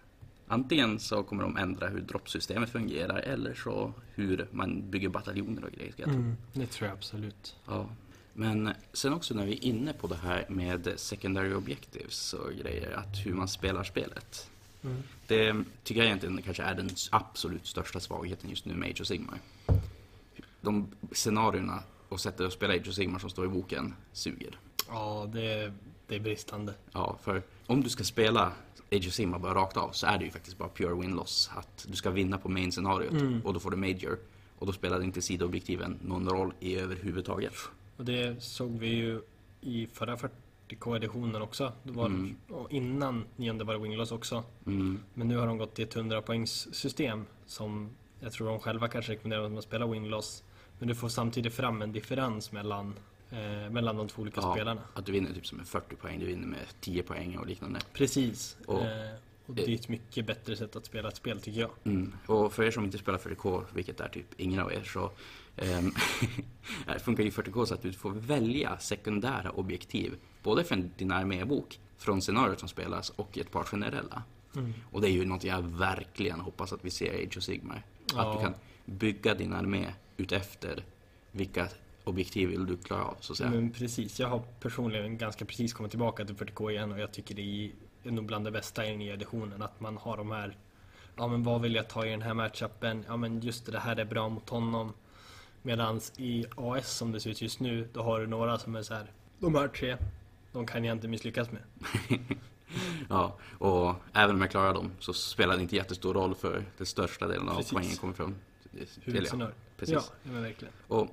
antingen 0.47 0.99
så 0.99 1.23
kommer 1.23 1.43
de 1.43 1.57
ändra 1.57 1.87
hur 1.87 2.01
droppsystemet 2.01 2.69
fungerar 2.69 3.19
eller 3.19 3.53
så 3.53 3.93
hur 4.15 4.47
man 4.51 4.89
bygger 4.89 5.09
bataljoner 5.09 5.63
och 5.63 5.71
grejer. 5.71 6.03
Mm, 6.03 6.37
det 6.53 6.65
tror 6.65 6.87
jag 6.87 6.97
absolut. 6.97 7.55
Ja. 7.65 7.89
Men 8.33 8.73
sen 8.93 9.13
också 9.13 9.33
när 9.33 9.45
vi 9.45 9.53
är 9.53 9.63
inne 9.63 9.93
på 9.93 10.07
det 10.07 10.15
här 10.15 10.45
med 10.49 10.93
secondary 10.95 11.53
objectives 11.53 12.33
och 12.33 12.51
grejer, 12.53 12.91
att 12.91 13.25
hur 13.25 13.33
man 13.33 13.47
spelar 13.47 13.83
spelet. 13.83 14.49
Mm. 14.83 15.03
Det 15.27 15.63
tycker 15.83 16.01
jag 16.01 16.05
egentligen 16.07 16.41
kanske 16.41 16.63
är 16.63 16.75
den 16.75 16.89
absolut 17.11 17.67
största 17.67 17.99
svagheten 17.99 18.49
just 18.49 18.65
nu 18.65 18.73
med 18.73 18.89
Age 18.89 19.01
of 19.01 19.07
Sigmar. 19.07 19.39
De 20.61 20.87
scenarierna 21.11 21.83
och 22.09 22.19
sättet 22.19 22.45
att 22.47 22.53
spela 22.53 22.73
Age 22.73 22.87
of 22.87 22.93
Sigmar 22.93 23.19
som 23.19 23.29
står 23.29 23.45
i 23.45 23.47
boken 23.47 23.93
suger. 24.13 24.57
Ja, 24.87 25.29
det, 25.33 25.73
det 26.07 26.15
är 26.15 26.19
bristande. 26.19 26.73
Ja, 26.91 27.17
för 27.23 27.41
om 27.65 27.83
du 27.83 27.89
ska 27.89 28.03
spela 28.03 28.51
Age 28.91 29.07
of 29.07 29.13
Sigmar 29.13 29.39
bara 29.39 29.53
rakt 29.53 29.77
av 29.77 29.91
så 29.91 30.07
är 30.07 30.17
det 30.17 30.25
ju 30.25 30.31
faktiskt 30.31 30.57
bara 30.57 30.69
pure 30.69 30.93
win-loss. 30.93 31.49
Att 31.55 31.85
du 31.89 31.95
ska 31.95 32.09
vinna 32.09 32.37
på 32.37 32.49
main-scenariot 32.49 33.11
Mm. 33.11 33.41
och 33.45 33.53
då 33.53 33.59
får 33.59 33.71
du 33.71 33.77
major. 33.77 34.17
Och 34.59 34.65
då 34.65 34.73
spelar 34.73 35.03
inte 35.03 35.21
sidoobjektiven 35.21 35.99
någon 36.05 36.29
roll 36.29 36.53
i 36.59 36.75
överhuvudtaget. 36.75 37.53
Och 37.97 38.05
det 38.05 38.43
såg 38.43 38.71
vi 38.71 38.87
ju 38.87 39.21
i 39.61 39.87
förra 39.93 40.17
40K-editionen 40.73 41.41
också. 41.41 41.71
Det 41.83 41.91
var 41.91 42.05
Mm. 42.05 42.35
och 42.49 42.71
innan 42.71 43.25
nionde 43.35 43.63
var 43.63 43.73
det 43.73 43.79
Wingloss 43.79 44.11
också. 44.11 44.43
Mm. 44.65 44.99
Men 45.13 45.27
nu 45.27 45.37
har 45.37 45.47
de 45.47 45.57
gått 45.57 45.75
till 45.75 45.83
ett 45.85 45.95
100 45.95 46.21
poängs 46.21 46.75
system 46.75 47.25
som 47.45 47.89
jag 48.19 48.31
tror 48.33 48.47
de 48.47 48.59
själva 48.59 48.87
kanske 48.87 49.11
rekommenderar 49.11 49.43
att 49.45 49.51
man 49.51 49.61
spelar 49.61 49.87
Wingloss. 49.87 50.43
Men 50.79 50.87
du 50.87 50.95
får 50.95 51.09
samtidigt 51.09 51.53
fram 51.53 51.81
en 51.81 51.91
differens 51.91 52.51
mellan, 52.51 52.93
eh, 53.31 53.69
mellan 53.71 53.97
de 53.97 54.07
två 54.07 54.21
olika 54.21 54.41
Ja, 54.41 54.53
spelarna. 54.53 54.81
att 54.93 55.05
du 55.05 55.11
vinner 55.11 55.33
typ 55.33 55.47
som 55.47 55.57
med 55.57 55.67
40 55.67 55.95
poäng, 55.95 56.19
du 56.19 56.25
vinner 56.25 56.47
med 56.47 56.59
10 56.81 57.03
poäng 57.03 57.37
och 57.37 57.47
liknande. 57.47 57.79
Precis. 57.93 58.57
Och- 58.65 58.85
eh, 58.85 59.13
och 59.45 59.55
det 59.55 59.63
är 59.69 59.75
ett 59.75 59.89
mycket 59.89 60.25
bättre 60.25 60.55
sätt 60.55 60.75
att 60.75 60.85
spela 60.85 61.07
ett 61.09 61.15
spel 61.15 61.41
tycker 61.41 61.59
jag. 61.61 61.69
Mm. 61.83 62.13
Och 62.25 62.53
för 62.53 62.63
er 62.63 62.71
som 62.71 62.83
inte 62.85 62.97
spelar 62.97 63.17
40K, 63.19 63.63
vilket 63.73 63.99
är 63.99 64.07
typ 64.09 64.25
ingen 64.37 64.59
av 64.59 64.73
er, 64.73 64.83
så 64.83 65.11
ehm, 65.55 65.91
det 66.87 66.99
funkar 66.99 67.23
ju 67.23 67.29
40K 67.29 67.65
så 67.65 67.73
att 67.73 67.81
du 67.81 67.93
får 67.93 68.11
välja 68.11 68.77
sekundära 68.77 69.51
objektiv. 69.51 70.15
Både 70.43 70.63
från 70.63 70.91
din 70.97 71.11
armébok, 71.11 71.79
från 71.97 72.21
scenariot 72.21 72.59
som 72.59 72.69
spelas 72.69 73.09
och 73.09 73.37
ett 73.37 73.51
par 73.51 73.63
generella. 73.63 74.23
Mm. 74.55 74.73
Och 74.91 75.01
det 75.01 75.07
är 75.07 75.11
ju 75.11 75.25
något 75.25 75.43
jag 75.43 75.61
verkligen 75.61 76.39
hoppas 76.39 76.73
att 76.73 76.85
vi 76.85 76.89
ser 76.89 77.13
i 77.13 77.25
Age 77.25 77.37
of 77.37 77.43
Sigmar. 77.43 77.85
Ja. 78.13 78.21
Att 78.21 78.37
du 78.37 78.43
kan 78.43 78.53
bygga 78.85 79.33
din 79.33 79.53
armé 79.53 79.93
utefter 80.17 80.83
vilka 81.31 81.67
objektiv 82.03 82.49
vill 82.49 82.65
du 82.65 82.77
klara 82.77 83.03
av, 83.03 83.15
så 83.19 83.33
att 83.33 83.37
säga. 83.37 83.49
Men 83.49 83.71
precis, 83.71 84.19
jag 84.19 84.27
har 84.27 84.39
personligen 84.59 85.17
ganska 85.17 85.45
precis 85.45 85.73
kommit 85.73 85.91
tillbaka 85.91 86.25
till 86.25 86.35
40K 86.35 86.71
igen 86.71 86.91
och 86.91 86.99
jag 86.99 87.11
tycker 87.11 87.35
det 87.35 87.71
är 88.03 88.11
nog 88.11 88.25
bland 88.25 88.45
det 88.45 88.51
bästa 88.51 88.85
i 88.85 88.89
den 88.89 88.99
nya 88.99 89.13
editionen 89.13 89.61
att 89.61 89.79
man 89.79 89.97
har 89.97 90.17
de 90.17 90.31
här 90.31 90.57
Ja 91.19 91.27
men 91.27 91.43
vad 91.43 91.61
vill 91.61 91.75
jag 91.75 91.87
ta 91.87 92.05
i 92.05 92.09
den 92.09 92.21
här 92.21 92.33
matchupen? 92.33 93.05
Ja 93.07 93.17
men 93.17 93.39
just 93.39 93.65
det, 93.65 93.79
här 93.79 93.95
är 93.95 94.05
bra 94.05 94.29
mot 94.29 94.49
honom. 94.49 94.93
Medans 95.61 96.13
i 96.17 96.45
AS 96.55 96.97
som 96.97 97.11
det 97.11 97.19
ser 97.19 97.29
ut 97.29 97.41
just 97.41 97.59
nu, 97.59 97.89
då 97.93 98.01
har 98.03 98.19
du 98.19 98.27
några 98.27 98.57
som 98.57 98.75
är 98.75 98.81
så 98.81 98.93
här. 98.93 99.11
De 99.39 99.55
här 99.55 99.67
tre, 99.67 99.97
de 100.51 100.65
kan 100.65 100.83
jag 100.85 100.97
inte 100.97 101.07
misslyckas 101.07 101.47
med. 101.51 101.61
Ja, 103.09 103.37
och 103.57 103.95
även 104.13 104.35
om 104.35 104.41
jag 104.41 104.51
klarar 104.51 104.73
dem 104.73 104.91
så 104.99 105.13
spelar 105.13 105.55
det 105.55 105.61
inte 105.61 105.75
jättestor 105.75 106.13
roll 106.13 106.35
för 106.35 106.65
den 106.77 106.85
största 106.87 107.27
delen 107.27 107.49
av 107.49 107.55
Precis. 107.55 107.71
poängen 107.71 107.95
kommer 107.95 108.13
från 108.13 108.35
eller 108.73 108.81
ja, 108.81 109.01
Huvudscenario. 109.03 109.53
precis. 109.77 109.95
Ja, 109.95 110.03
men 110.23 110.41
verkligen. 110.41 110.73
Och 110.87 111.07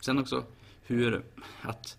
sen 0.00 0.18
också 0.18 0.44
hur 0.82 1.22
att 1.62 1.96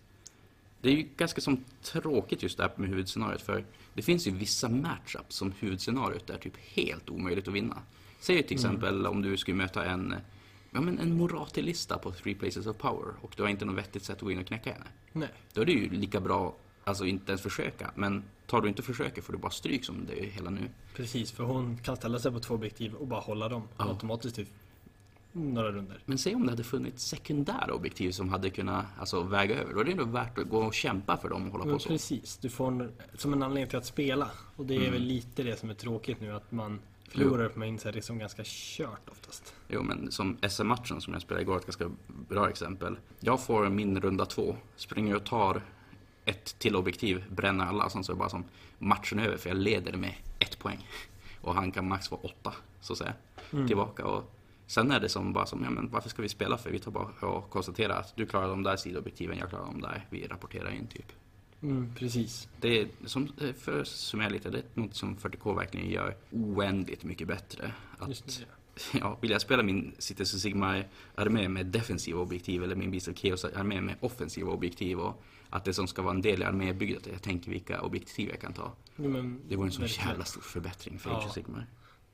det 0.80 0.88
är 0.88 0.94
ju 0.94 1.08
ganska 1.16 1.40
som 1.40 1.64
tråkigt 1.82 2.42
just 2.42 2.56
det 2.56 2.62
här 2.62 2.72
med 2.76 2.88
huvudscenariot 2.88 3.42
för 3.42 3.64
det 3.94 4.02
finns 4.02 4.26
ju 4.26 4.30
vissa 4.30 4.68
matchups 4.68 5.36
som 5.36 5.52
huvudscenariot 5.58 6.30
är 6.30 6.38
typ 6.38 6.56
helt 6.56 7.10
omöjligt 7.10 7.48
att 7.48 7.54
vinna. 7.54 7.82
Säg 8.20 8.42
till 8.42 8.54
exempel 8.54 9.06
om 9.06 9.22
du 9.22 9.36
skulle 9.36 9.56
möta 9.56 9.84
en 9.84 10.14
ja, 10.72 10.80
men 10.80 10.98
en 10.98 11.16
Morati-lista 11.16 11.98
på 11.98 12.10
Three 12.10 12.34
Places 12.34 12.66
of 12.66 12.76
Power 12.78 13.14
och 13.20 13.34
du 13.36 13.42
har 13.42 13.50
inte 13.50 13.64
något 13.64 13.76
vettigt 13.78 14.04
sätt 14.04 14.16
att 14.16 14.22
gå 14.22 14.30
in 14.30 14.38
och 14.38 14.46
knäcka 14.46 14.72
henne. 14.72 14.86
Nej. 15.12 15.28
Då 15.52 15.60
är 15.60 15.64
det 15.66 15.72
ju 15.72 15.90
lika 15.90 16.20
bra, 16.20 16.54
alltså 16.84 17.04
inte 17.06 17.32
ens 17.32 17.42
försöka, 17.42 17.90
men 17.94 18.24
tar 18.46 18.60
du 18.60 18.68
inte 18.68 18.82
försöker 18.82 19.22
får 19.22 19.32
du 19.32 19.38
bara 19.38 19.50
stryk 19.52 19.84
som 19.84 20.06
det 20.06 20.24
är 20.24 20.26
hela 20.30 20.50
nu. 20.50 20.68
Precis, 20.94 21.32
för 21.32 21.44
hon 21.44 21.78
kan 21.78 21.96
ställa 21.96 22.18
sig 22.18 22.32
på 22.32 22.40
två 22.40 22.54
objektiv 22.54 22.94
och 22.94 23.06
bara 23.06 23.20
hålla 23.20 23.48
dem 23.48 23.62
Ja. 23.78 23.84
automatiskt 23.88 24.38
i 24.38 24.46
några 25.32 25.72
runder. 25.72 25.98
Men 26.04 26.18
säg 26.18 26.34
om 26.34 26.44
det 26.44 26.50
hade 26.52 26.64
funnits 26.64 27.04
sekundära 27.04 27.74
objektiv 27.74 28.10
som 28.10 28.28
hade 28.28 28.50
kunnat 28.50 28.84
alltså, 28.98 29.22
väga 29.22 29.54
över. 29.56 29.74
Då 29.74 29.80
är 29.80 29.84
det 29.84 29.90
ändå 29.92 30.04
värt 30.04 30.38
att 30.38 30.48
gå 30.48 30.58
och 30.58 30.74
kämpa 30.74 31.16
för 31.16 31.28
dem 31.28 31.46
och 31.46 31.52
hålla 31.52 31.64
Men 31.64 31.74
på 31.74 31.78
så. 31.78 31.88
precis, 31.88 32.36
du 32.36 32.48
får 32.48 32.66
en, 32.68 32.92
som 33.14 33.32
en 33.32 33.42
anledning 33.42 33.68
till 33.70 33.78
att 33.78 33.86
spela. 33.86 34.30
Och 34.56 34.66
det 34.66 34.74
är 34.74 34.78
Mm. 34.78 34.92
väl 34.92 35.02
lite 35.02 35.42
det 35.42 35.58
som 35.58 35.70
är 35.70 35.74
tråkigt 35.74 36.20
nu, 36.20 36.32
att 36.32 36.52
man 36.52 36.80
förlorar 37.12 37.48
på 37.48 37.58
main 37.58 37.78
set 37.78 37.96
är 37.96 38.00
som 38.00 38.18
ganska 38.18 38.42
kört 38.46 39.08
oftast. 39.10 39.54
Jo, 39.68 39.82
men 39.82 40.12
som 40.12 40.36
SM-matchen 40.48 41.00
som 41.00 41.12
jag 41.12 41.22
spelade 41.22 41.42
igår, 41.42 41.56
ett 41.56 41.66
ganska 41.66 41.90
bra 42.06 42.48
exempel. 42.48 42.98
Jag 43.20 43.40
får 43.42 43.68
min 43.68 44.00
runda 44.00 44.26
två, 44.26 44.56
springer 44.76 45.16
och 45.16 45.24
tar 45.24 45.62
ett 46.24 46.58
till 46.58 46.76
objektiv, 46.76 47.24
bränner 47.30 47.66
alla, 47.66 47.90
sen 47.90 48.04
så 48.04 48.12
är 48.12 48.14
det 48.14 48.18
bara 48.18 48.28
som 48.28 48.44
matchen 48.78 49.18
är 49.18 49.26
över 49.26 49.36
för 49.36 49.48
jag 49.50 49.56
leder 49.58 49.96
med 49.96 50.14
ett 50.38 50.58
poäng. 50.58 50.88
Och 51.40 51.54
han 51.54 51.72
kan 51.72 51.88
max 51.88 52.08
få 52.08 52.16
åtta, 52.16 52.52
så 52.80 52.92
att 52.92 52.98
säga, 52.98 53.12
Mm. 53.52 53.66
tillbaka. 53.66 54.04
Och 54.06 54.32
sen 54.66 54.90
är 54.90 55.00
det 55.00 55.08
som 55.08 55.32
bara 55.32 55.46
som, 55.46 55.64
ja 55.64 55.70
men 55.70 55.90
varför 55.90 56.08
ska 56.08 56.22
vi 56.22 56.28
spela 56.28 56.58
för? 56.58 56.70
Vi 56.70 56.78
tar 56.78 56.90
bara 56.90 57.26
och 57.28 57.50
konstaterar 57.50 58.00
att 58.00 58.16
du 58.16 58.26
klarar 58.26 58.48
de 58.48 58.62
där 58.62 58.76
sidoobjektiven, 58.76 59.38
jag 59.38 59.48
klarar 59.48 59.66
de 59.66 59.80
där. 59.80 60.06
Vi 60.10 60.26
rapporterar 60.26 60.70
in 60.70 60.86
typ. 60.86 61.12
Mm, 61.62 61.94
precis. 61.94 62.48
Det 62.60 62.80
är, 62.80 62.88
som, 63.04 63.28
för 63.58 63.80
att 63.80 63.88
summera 63.88 64.28
lite, 64.28 64.50
det 64.50 64.58
är 64.58 64.64
något 64.74 64.94
som 64.94 65.16
40K 65.16 65.56
verkligen 65.56 65.90
gör 65.90 66.16
oändligt 66.30 67.04
mycket 67.04 67.28
bättre. 67.28 67.72
Att, 67.98 68.44
ja, 69.00 69.18
vill 69.20 69.30
jag 69.30 69.40
spela 69.40 69.62
min 69.62 69.94
Cities 69.98 70.34
of 70.34 70.40
Sigma-armé 70.40 71.48
med 71.48 71.66
defensiva 71.66 72.20
objektiv 72.20 72.64
eller 72.64 72.76
min 72.76 72.90
Beast 72.90 73.08
of 73.08 73.16
Chaos-armé 73.16 73.80
med 73.80 73.94
offensiva 74.00 74.50
objektiv 74.50 75.00
och 75.00 75.22
att 75.50 75.64
det 75.64 75.74
som 75.74 75.86
ska 75.86 76.02
vara 76.02 76.14
en 76.14 76.22
del 76.22 76.42
i 76.42 76.44
armébygget, 76.44 77.06
jag 77.06 77.22
tänker 77.22 77.50
vilka 77.50 77.82
objektiv 77.82 78.28
jag 78.28 78.40
kan 78.40 78.52
ta. 78.52 78.72
Men 78.96 79.40
Det 79.48 79.56
vore 79.56 79.66
en 79.66 79.72
sån 79.72 79.86
jävla 79.86 80.24
stor 80.24 80.40
förbättring 80.40 80.98
för 80.98 81.10
Ja. 81.10 81.30
Sigmar. 81.34 81.66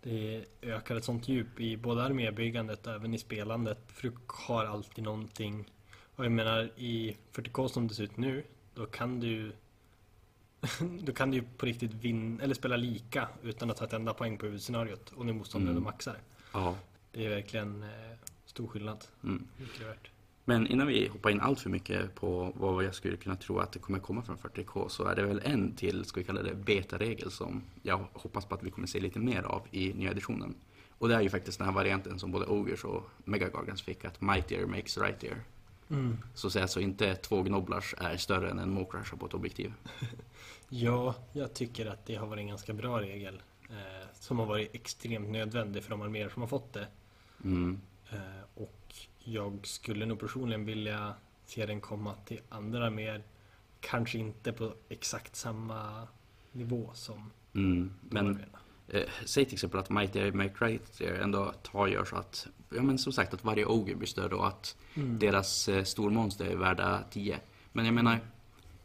Det 0.02 0.44
ökar 0.62 0.96
ett 0.96 1.04
sånt 1.04 1.28
djup 1.28 1.60
i 1.60 1.76
både 1.76 2.02
armébyggandet 2.02 2.86
och 2.86 2.92
även 2.92 3.14
i 3.14 3.18
spelandet. 3.18 3.78
För 3.86 4.02
du 4.02 4.14
har 4.26 4.64
alltid 4.64 5.04
någonting. 5.04 5.64
Och 6.16 6.24
jag 6.24 6.32
menar 6.32 6.70
i 6.76 7.16
40K 7.32 7.68
som 7.68 7.88
det 7.88 7.94
ser 7.94 8.02
ut 8.02 8.16
nu, 8.16 8.44
då 8.78 8.86
kan 8.86 9.20
du 9.20 9.52
då 11.02 11.12
kan 11.12 11.30
du 11.30 11.36
ju 11.36 11.42
på 11.56 11.66
riktigt 11.66 11.94
vinna, 11.94 12.42
eller 12.42 12.54
spela 12.54 12.76
lika 12.76 13.28
utan 13.42 13.70
att 13.70 13.76
ta 13.76 13.84
ett 13.84 13.92
enda 13.92 14.14
poäng 14.14 14.38
på 14.38 14.46
huvudscenariot. 14.46 15.12
Och 15.16 15.26
nu 15.26 15.32
motståndaren 15.32 15.76
Mm. 15.76 15.84
maxar. 15.84 16.16
Ja. 16.52 16.76
Det 17.12 17.26
är 17.26 17.28
verkligen 17.28 17.82
eh, 17.82 17.88
stor 18.44 18.66
skillnad. 18.66 19.04
Mm. 19.24 19.46
Men 20.44 20.66
innan 20.66 20.86
vi 20.86 21.08
hoppar 21.08 21.30
in 21.30 21.40
allt 21.40 21.60
för 21.60 21.70
mycket 21.70 22.14
på 22.14 22.52
vad 22.56 22.84
jag 22.84 22.94
skulle 22.94 23.16
kunna 23.16 23.36
tro 23.36 23.58
att 23.58 23.72
det 23.72 23.78
kommer 23.78 23.98
komma 23.98 24.22
från 24.22 24.36
40K 24.36 24.88
så 24.88 25.04
är 25.04 25.16
det 25.16 25.22
väl 25.22 25.40
en 25.44 25.76
till, 25.76 26.04
ska 26.04 26.20
vi 26.20 26.26
kalla 26.26 26.42
det, 26.42 26.54
beta-regel 26.54 27.30
som 27.30 27.62
jag 27.82 28.06
hoppas 28.12 28.44
på 28.44 28.54
att 28.54 28.62
vi 28.62 28.70
kommer 28.70 28.86
se 28.86 29.00
lite 29.00 29.18
mer 29.18 29.42
av 29.42 29.62
i 29.70 29.92
nya 29.92 30.10
editionen. 30.10 30.54
Och 30.98 31.08
det 31.08 31.14
är 31.14 31.20
ju 31.20 31.30
faktiskt 31.30 31.58
den 31.58 31.66
här 31.68 31.74
varianten 31.74 32.18
som 32.18 32.32
både 32.32 32.46
Ogres 32.46 32.84
och 32.84 33.10
Megagargans 33.24 33.82
fick, 33.82 34.04
att 34.04 34.20
Mightier 34.20 34.66
makes 34.66 34.98
rightier. 34.98 35.36
Mm. 35.90 36.18
Så 36.34 36.46
att 36.46 36.52
säga 36.52 36.68
så 36.68 36.80
inte 36.80 37.14
två 37.14 37.42
Gnoblars 37.42 37.94
är 37.98 38.16
större 38.16 38.50
än 38.50 38.58
en 38.58 38.70
Mokrasha 38.70 39.16
på 39.16 39.26
ett 39.26 39.34
objektiv. 39.34 39.74
Ja, 40.70 41.14
jag 41.32 41.54
tycker 41.54 41.86
att 41.86 42.06
det 42.06 42.14
har 42.14 42.26
varit 42.26 42.40
en 42.40 42.48
ganska 42.48 42.72
bra 42.72 43.00
regel. 43.00 43.42
Eh, 43.70 44.06
som 44.20 44.38
har 44.38 44.46
varit 44.46 44.74
extremt 44.74 45.28
nödvändig 45.28 45.82
för 45.82 45.90
de 45.90 46.02
arméer 46.02 46.28
som 46.28 46.42
har 46.42 46.48
fått 46.48 46.72
det. 46.72 46.86
Mm. 47.44 47.80
Eh, 48.10 48.18
och 48.54 48.94
jag 49.18 49.66
skulle 49.66 50.06
nog 50.06 50.20
personligen 50.20 50.64
vilja 50.64 51.14
se 51.46 51.66
den 51.66 51.80
komma 51.80 52.14
till 52.24 52.40
andra 52.48 52.86
arméer. 52.86 53.22
Kanske 53.80 54.18
inte 54.18 54.52
på 54.52 54.74
exakt 54.88 55.36
samma 55.36 56.08
nivå 56.52 56.90
som 56.94 57.30
Mm. 57.54 57.94
Men 58.00 58.26
arméerna. 58.26 58.58
Eh, 58.88 59.02
säg 59.24 59.44
till 59.44 59.54
exempel 59.54 59.80
att 59.80 59.90
Mightier 59.90 60.32
make 60.32 60.64
rightier 60.66 61.14
ändå 61.14 61.52
tar 61.62 61.86
gör 61.88 62.04
så 62.04 62.16
att, 62.16 62.46
ja 62.74 62.82
men 62.82 62.98
som 62.98 63.12
sagt 63.12 63.34
att 63.34 63.44
varje 63.44 63.64
Ogre 63.66 63.94
blir 63.94 64.08
större 64.08 64.34
och 64.34 64.46
att 64.48 64.76
Mm. 64.94 65.18
deras 65.18 65.68
eh, 65.68 65.84
stormonster 65.84 66.44
är 66.46 66.56
värda 66.56 67.04
10. 67.10 67.40
Men 67.72 67.84
jag 67.84 67.94
menar, 67.94 68.18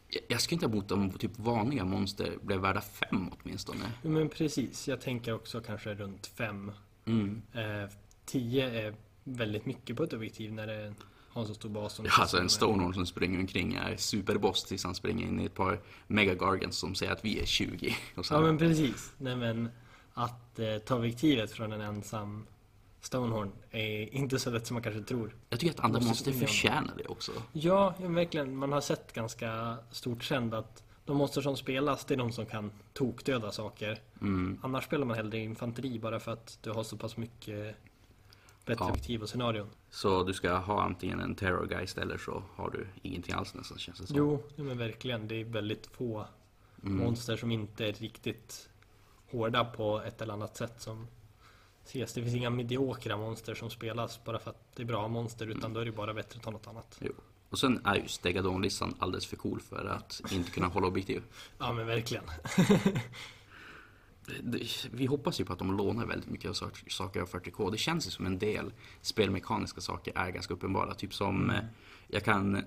jag, 0.08 0.22
jag 0.28 0.40
skulle 0.40 0.56
inte 0.56 0.66
ha 0.66 0.72
bott 0.72 0.90
om 0.90 1.10
typ 1.10 1.38
vanliga 1.38 1.84
monster 1.84 2.32
blev 2.42 2.60
värda 2.60 2.80
5 2.80 3.30
åtminstone. 3.30 3.84
Men 4.02 4.28
precis, 4.28 4.88
jag 4.88 5.00
tänker 5.00 5.34
också 5.34 5.60
kanske 5.60 5.94
runt 5.94 6.26
fem. 6.26 6.72
Mm. 7.04 7.42
Eh, 7.52 7.60
är 8.58 8.94
väldigt 9.24 9.66
mycket 9.66 9.96
på 9.96 10.02
ett 10.04 10.12
objektiv 10.12 10.52
när 10.52 10.66
det 10.66 10.94
har 11.28 11.42
en 11.42 11.48
så 11.48 11.54
stor 11.54 11.68
bas. 11.68 11.94
som 11.94 12.04
Ja, 12.04 12.10
alltså 12.20 12.38
en 12.38 12.48
Stonehorn 12.48 12.94
som 12.94 13.06
springer 13.06 13.38
omkring 13.38 13.74
är 13.74 13.96
superboss 13.96 14.64
tills 14.64 14.84
han 14.84 14.94
springer 14.94 15.26
in 15.26 15.40
i 15.40 15.44
ett 15.44 15.54
par 15.54 15.80
Megagargans 16.06 16.76
som 16.76 16.94
säger 16.94 17.12
att 17.12 17.24
vi 17.24 17.40
är 17.40 17.46
20. 17.46 17.96
Och 18.14 18.26
så 18.26 18.34
Ja 18.34 18.40
men 18.40 18.58
precis. 18.58 19.12
Nej 19.18 19.36
men 19.36 19.68
att 20.14 20.58
eh, 20.58 20.78
ta 20.78 20.96
objektivet 20.96 21.50
från 21.52 21.72
en 21.72 21.80
ensam 21.80 22.46
Stonehorn 23.00 23.52
är 23.70 24.14
inte 24.14 24.38
så 24.38 24.50
lätt 24.50 24.66
som 24.66 24.74
man 24.74 24.82
kanske 24.82 25.02
tror. 25.02 25.36
Jag 25.50 25.60
tycker 25.60 25.74
att 25.74 25.84
andra 25.84 26.00
monster 26.00 26.32
förtjänar 26.32 26.94
det 26.98 27.04
också. 27.06 27.32
Ja, 27.52 27.94
verkligen. 27.98 28.56
Man 28.56 28.72
har 28.72 28.80
sett 28.80 29.12
ganska 29.12 29.76
stort 29.90 30.22
trend 30.28 30.54
att 30.54 30.82
de 31.04 31.16
monster 31.16 31.40
som 31.40 31.56
spelas, 31.56 32.04
det 32.04 32.14
är 32.14 32.18
de 32.18 32.32
som 32.32 32.46
kan 32.46 32.70
tokdöda 32.92 33.52
saker. 33.52 33.98
Mm. 34.20 34.58
Annars 34.62 34.84
spelar 34.84 35.04
man 35.06 35.16
hellre 35.16 35.38
infanteri 35.38 35.98
bara 35.98 36.20
för 36.20 36.32
att 36.32 36.58
du 36.62 36.70
har 36.70 36.82
så 36.82 36.96
pass 36.96 37.16
mycket 37.16 37.76
bättre 38.64 38.84
Ja. 38.84 38.90
objektiv 38.90 39.22
och 39.22 39.28
scenarion. 39.28 39.66
Så 39.90 40.22
du 40.24 40.32
ska 40.32 40.56
ha 40.56 40.82
antingen 40.82 41.20
en 41.20 41.34
Terrorgeist 41.34 41.98
eller 41.98 42.18
så 42.18 42.42
har 42.56 42.70
du 42.70 42.86
ingenting 43.02 43.34
alls 43.34 43.54
nästan 43.54 43.78
känns 43.78 43.98
det 43.98 44.06
som. 44.06 44.16
Jo, 44.16 44.42
men 44.56 44.78
verkligen. 44.78 45.28
Det 45.28 45.34
är 45.40 45.44
väldigt 45.44 45.86
få 45.86 46.26
Mm. 46.82 46.98
monster 46.98 47.36
som 47.36 47.50
inte 47.50 47.86
är 47.86 47.92
riktigt 47.92 48.68
hårda 49.38 49.64
på 49.64 50.00
ett 50.02 50.22
eller 50.22 50.32
annat 50.34 50.56
sätt 50.56 50.74
som 50.78 51.06
ses. 51.84 52.12
Det 52.14 52.22
finns 52.22 52.34
inga 52.34 52.50
mediokra 52.50 53.16
monster 53.16 53.54
som 53.54 53.70
spelas 53.70 54.24
bara 54.24 54.38
för 54.38 54.50
att 54.50 54.76
det 54.76 54.82
är 54.82 54.86
bra 54.86 55.08
monster 55.08 55.46
utan 55.46 55.72
då 55.72 55.80
är 55.80 55.84
det 55.84 55.92
bara 55.92 56.14
bättre 56.14 56.36
att 56.38 56.42
ta 56.44 56.50
något 56.50 56.66
annat. 56.66 56.98
Jo. 57.00 57.12
Och 57.50 57.58
sen 57.58 57.80
är 57.86 57.94
ju 57.94 58.08
Stegadon-listan 58.08 58.94
alldeles 58.98 59.26
för 59.26 59.36
cool 59.36 59.60
för 59.60 59.84
att 59.86 60.20
inte 60.32 60.50
kunna 60.50 60.66
hålla 60.66 60.86
objektiv. 60.86 61.22
Ja 61.58 61.72
men 61.72 61.86
verkligen. 61.86 62.24
Vi 64.90 65.06
hoppas 65.06 65.40
ju 65.40 65.44
på 65.44 65.52
att 65.52 65.58
de 65.58 65.76
lånar 65.76 66.06
väldigt 66.06 66.30
mycket 66.30 66.48
av 66.50 66.54
sak- 66.54 66.84
saker 66.90 67.20
av 67.20 67.28
40K. 67.28 67.70
Det 67.70 67.78
känns 67.78 68.06
ju 68.06 68.10
som 68.10 68.26
en 68.26 68.38
del 68.38 68.72
spelmekaniska 69.00 69.80
saker 69.80 70.12
är 70.18 70.30
ganska 70.30 70.54
uppenbara. 70.54 70.94
Typ 70.94 71.14
som 71.14 71.50
eh, 71.50 71.60
jag 72.08 72.24
kan 72.24 72.64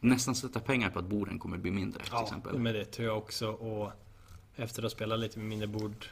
nästan 0.00 0.34
sätta 0.34 0.60
pengar 0.60 0.90
på 0.90 0.98
att 0.98 1.04
borden 1.04 1.38
kommer 1.38 1.58
bli 1.58 1.70
mindre 1.70 2.02
till 2.02 2.12
Ja, 2.12 2.22
exempel. 2.22 2.58
men 2.58 2.74
det 2.74 2.84
tror 2.84 3.08
jag 3.08 3.18
också 3.18 3.48
och 3.50 3.92
efter 4.56 4.82
att 4.82 4.92
spela 4.92 5.16
lite 5.16 5.38
med 5.38 5.48
mindre 5.48 5.66
bord 5.68 6.06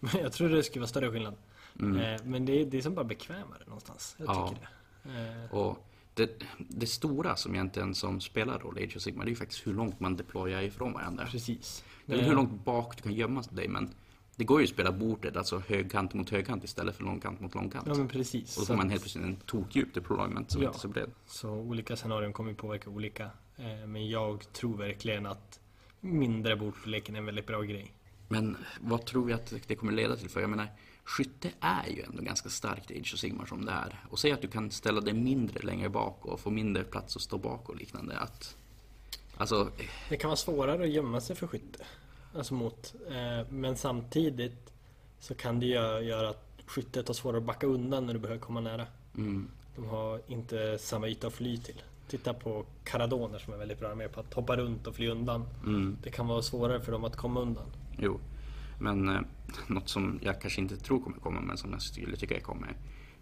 jag 0.20 0.32
tror 0.32 0.48
det 0.48 0.62
skulle 0.62 0.80
vara 0.80 0.88
större 0.88 1.10
skillnad. 1.10 1.34
Mm. 1.80 1.96
Eh, 2.14 2.20
Men 2.24 2.46
det 2.46 2.60
är, 2.60 2.64
det 2.66 2.78
är 2.78 2.82
som 2.82 2.94
bara 2.94 3.04
bekvämare 3.04 3.62
någonstans. 3.66 4.14
Jag 4.18 4.28
Ja. 4.28 4.48
tycker 4.48 4.68
det. 5.02 5.44
Eh, 5.44 5.54
Och 5.54 5.86
det, 6.14 6.42
det 6.58 6.86
stora 6.86 7.36
som 7.36 7.54
egentligen 7.54 7.94
som 7.94 8.20
spelar 8.20 8.58
roll 8.58 8.78
i 8.78 8.84
Age 8.84 8.96
of 8.96 9.02
Sigmar 9.02 9.24
det 9.24 9.28
är 9.28 9.30
ju 9.30 9.36
faktiskt 9.36 9.66
hur 9.66 9.74
långt 9.74 10.00
man 10.00 10.16
deployar 10.16 10.62
ifrån 10.62 10.92
varandra. 10.92 11.26
Precis. 11.26 11.84
Eller 12.06 12.22
hur 12.22 12.34
långt 12.34 12.64
bak 12.64 12.96
du 12.96 13.02
kan 13.02 13.12
gömma 13.12 13.42
dig 13.50 13.68
men 13.68 13.94
det 14.36 14.44
går 14.44 14.60
ju 14.60 14.64
att 14.64 14.70
spela 14.70 14.92
bordet, 14.92 15.36
alltså 15.36 15.62
högkant 15.68 16.14
mot 16.14 16.30
högkant 16.30 16.64
istället 16.64 16.96
för 16.96 17.04
långkant 17.04 17.40
mot 17.40 17.54
långkant. 17.54 17.86
Ja 17.86 17.94
men 17.94 18.08
precis. 18.08 18.56
och 18.56 18.62
då 18.62 18.66
får 18.66 18.76
man 18.76 18.90
helt 18.90 19.02
plötsligt 19.02 19.24
en 19.24 19.36
tokdjup 19.36 19.94
deployment 19.94 20.50
som 20.50 20.62
Ja. 20.62 20.68
inte 20.68 20.78
är 20.78 20.80
så 20.80 20.88
bred. 20.88 21.10
Så 21.26 21.50
olika 21.50 21.96
scenarion 21.96 22.32
kommer 22.32 22.54
påverka 22.54 22.90
olika. 22.90 23.30
Eh, 23.56 23.86
Men 23.86 24.08
jag 24.08 24.52
tror 24.52 24.76
verkligen 24.76 25.26
att 25.26 25.59
mindre 26.00 26.56
bordstorleken 26.56 27.14
är 27.14 27.18
en 27.18 27.26
väldigt 27.26 27.46
bra 27.46 27.62
grej. 27.62 27.92
Men 28.28 28.56
vad 28.80 29.06
tror 29.06 29.24
vi 29.24 29.32
att 29.32 29.54
det 29.66 29.74
kommer 29.74 29.92
leda 29.92 30.16
till? 30.16 30.28
För 30.30 30.40
jag 30.40 30.50
menar, 30.50 30.68
skytte 31.04 31.50
är 31.60 31.86
ju 31.90 32.02
ändå 32.02 32.22
ganska 32.22 32.48
starkt 32.48 32.90
i 32.90 33.00
Age 33.00 33.14
of 33.14 33.20
Sigmar 33.20 33.46
som 33.46 33.64
det 33.64 33.72
är. 33.72 34.04
Och 34.10 34.18
säg 34.18 34.32
att 34.32 34.42
du 34.42 34.48
kan 34.48 34.70
ställa 34.70 35.00
dig 35.00 35.14
mindre 35.14 35.66
längre 35.66 35.88
bak 35.88 36.26
och 36.26 36.40
få 36.40 36.50
mindre 36.50 36.84
plats 36.84 37.16
att 37.16 37.22
stå 37.22 37.38
bak 37.38 37.68
och 37.68 37.76
liknande. 37.76 38.18
Att, 38.18 38.56
alltså, 39.36 39.70
Det 40.08 40.16
kan 40.16 40.28
vara 40.28 40.36
svårare 40.36 40.82
att 40.82 40.90
gömma 40.90 41.20
sig 41.20 41.36
för 41.36 41.46
skytte. 41.46 41.84
Alltså 42.34 42.54
mot. 42.54 42.94
eh, 43.08 43.48
Men 43.52 43.76
samtidigt 43.76 44.72
så 45.20 45.34
kan 45.34 45.60
det 45.60 45.66
göra 45.66 46.28
att 46.28 46.46
skyttet 46.66 47.06
har 47.08 47.14
svårare 47.14 47.38
att 47.38 47.44
backa 47.44 47.66
undan 47.66 48.06
när 48.06 48.14
du 48.14 48.20
behöver 48.20 48.40
komma 48.40 48.60
nära. 48.60 48.86
mm, 49.16 49.50
De 49.76 49.84
har 49.86 50.20
inte 50.26 50.78
samma 50.78 51.08
yta 51.08 51.26
att 51.26 51.32
fly 51.34 51.56
till. 51.58 51.82
Titta 52.10 52.34
på 52.34 52.64
karadoner 52.84 53.38
som 53.38 53.52
är 53.54 53.58
väldigt 53.58 53.80
bra 53.80 53.94
med 53.94 54.12
på 54.12 54.20
att 54.20 54.34
hoppa 54.34 54.56
runt 54.56 54.86
och 54.86 54.94
fly 54.94 55.08
undan. 55.08 55.46
mm, 55.66 55.96
Det 56.02 56.10
kan 56.10 56.26
vara 56.26 56.42
svårare 56.42 56.80
för 56.80 56.92
dem 56.92 57.04
att 57.04 57.16
komma 57.16 57.40
undan. 57.40 57.66
jo. 57.98 58.20
Men 58.78 59.08
eh, 59.08 59.20
något 59.66 59.88
som 59.88 60.18
jag 60.22 60.40
kanske 60.40 60.60
inte 60.60 60.76
tror 60.76 61.00
kommer 61.00 61.18
komma 61.18 61.40
men 61.40 61.56
som 61.56 61.72
jag 61.72 61.82
skulle 61.82 62.16
tycka 62.16 62.40
kommer. 62.40 62.76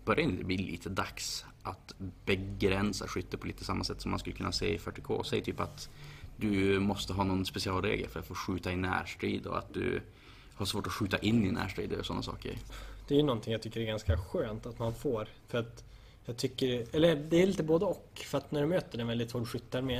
Börjar 0.04 0.28
det 0.28 0.44
bli 0.44 0.56
lite 0.56 0.88
dags 0.88 1.44
att 1.62 1.94
begränsa 2.24 3.06
skytte 3.08 3.36
på 3.36 3.46
lite 3.46 3.64
samma 3.64 3.84
sätt 3.84 4.00
som 4.00 4.10
man 4.10 4.20
skulle 4.20 4.36
kunna 4.36 4.52
se 4.52 4.74
i 4.74 4.78
40K? 4.78 5.22
Säg 5.22 5.42
typ 5.42 5.60
att 5.60 5.88
du 6.36 6.80
måste 6.80 7.12
ha 7.12 7.24
någon 7.24 7.44
specialregel 7.46 8.08
för 8.08 8.20
att 8.20 8.26
få 8.26 8.34
skjuta 8.34 8.72
i 8.72 8.76
närstrid 8.76 9.46
och 9.46 9.58
att 9.58 9.74
du 9.74 10.00
har 10.54 10.66
svårt 10.66 10.86
att 10.86 10.92
skjuta 10.92 11.18
in 11.18 11.44
i 11.46 11.50
närstrid 11.52 11.92
och 11.92 12.06
sådana 12.06 12.22
saker. 12.22 12.58
Det 13.08 13.14
är 13.14 13.18
ju 13.18 13.24
någonting 13.24 13.52
jag 13.52 13.62
tycker 13.62 13.80
är 13.80 13.84
ganska 13.86 14.18
skönt 14.18 14.66
att 14.66 14.78
man 14.78 14.94
får. 14.94 15.28
För 15.48 15.58
att 15.58 15.84
Jag 16.28 16.36
tycker, 16.36 16.86
eller 16.92 17.16
det 17.16 17.42
är 17.42 17.46
lite 17.46 17.62
både 17.62 17.84
och. 17.84 18.22
För 18.26 18.38
att 18.38 18.50
när 18.52 18.60
du 18.60 18.66
möter 18.66 18.98
en 18.98 19.06
väldigt 19.06 19.32
hård 19.32 19.48
skyttarmé 19.48 19.96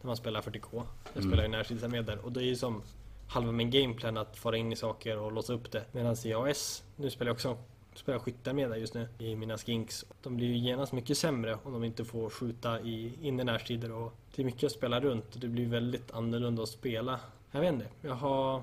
där 0.00 0.06
man 0.06 0.16
spelar 0.16 0.40
40K. 0.42 0.68
Jag 0.72 0.84
Mm. 1.16 1.30
spelar 1.30 1.42
ju 1.42 1.48
närstridsarmé 1.48 2.02
där 2.02 2.18
och 2.18 2.32
det 2.32 2.40
är 2.40 2.44
ju 2.44 2.56
som 2.56 2.82
halva 3.28 3.52
min 3.52 3.70
gameplan 3.70 4.16
att 4.16 4.36
fara 4.38 4.56
in 4.56 4.72
i 4.72 4.76
saker 4.76 5.18
och 5.18 5.32
låsa 5.32 5.52
upp 5.52 5.72
det. 5.72 5.84
Medan 5.92 6.16
i 6.24 6.34
AS, 6.34 6.82
nu 6.96 7.10
spelar 7.10 7.28
jag 7.28 7.34
också 7.34 7.58
spelar 7.94 8.18
skyttarmé 8.18 8.68
där 8.68 8.76
just 8.76 8.94
nu 8.94 9.08
i 9.18 9.36
mina 9.36 9.58
skinks. 9.58 10.04
De 10.22 10.36
blir 10.36 10.46
ju 10.46 10.56
genast 10.56 10.92
mycket 10.92 11.18
sämre 11.18 11.58
om 11.62 11.72
de 11.72 11.84
inte 11.84 12.04
får 12.04 12.30
skjuta 12.30 12.80
i 12.80 13.12
in 13.22 13.40
i 13.40 13.44
närstrider 13.44 13.92
och 13.92 14.12
det 14.34 14.42
är 14.42 14.46
mycket 14.46 14.64
att 14.64 14.72
spela 14.72 15.00
runt 15.00 15.34
och 15.34 15.40
det 15.40 15.48
blir 15.48 15.66
väldigt 15.66 16.10
annorlunda 16.10 16.62
att 16.62 16.68
spela. 16.68 17.20
Jag 17.50 17.60
vet 17.60 17.72
inte, 17.72 17.86
jag 18.00 18.14
har... 18.14 18.62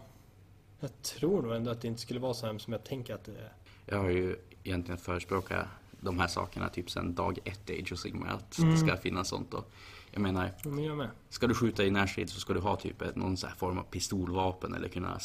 Jag 0.79 1.01
tror 1.01 1.41
nog 1.41 1.55
ändå 1.55 1.71
att 1.71 1.81
det 1.81 1.87
inte 1.87 2.01
skulle 2.01 2.19
vara 2.19 2.33
så 2.33 2.45
hemskt 2.45 2.65
som 2.65 2.73
jag 2.73 2.83
tänker 2.83 3.13
att 3.15 3.23
det 3.23 3.31
är. 3.31 3.53
Jag 3.85 3.97
har 3.97 4.09
ju 4.09 4.35
egentligen 4.63 4.97
förespråkat 4.97 5.67
de 6.05 6.19
här 6.19 6.27
sakerna 6.27 6.69
typ 6.69 6.91
sedan 6.91 7.13
dag 7.15 7.39
ett 7.45 7.69
i 7.69 7.81
Age 7.81 7.93
of 7.93 7.99
Sigmar. 7.99 8.27
Att 8.27 8.59
Mm. 8.59 8.71
det 8.71 8.77
ska 8.77 8.97
finnas 8.97 9.27
sånt. 9.27 9.53
Och 9.53 9.71
jag 10.11 10.21
menar, 10.21 10.51
jag 10.63 11.09
ska 11.29 11.47
du 11.47 11.53
skjuta 11.55 11.83
i 11.83 11.91
närstrid 11.91 12.29
så 12.29 12.39
ska 12.39 12.53
du 12.53 12.59
ha 12.59 12.75
typ 12.75 13.01
ett, 13.01 13.15
någon 13.15 13.37
form 13.37 13.77
av 13.77 13.83
pistolvapen 13.83 14.73
eller 14.73 14.87
kunna 14.87 15.19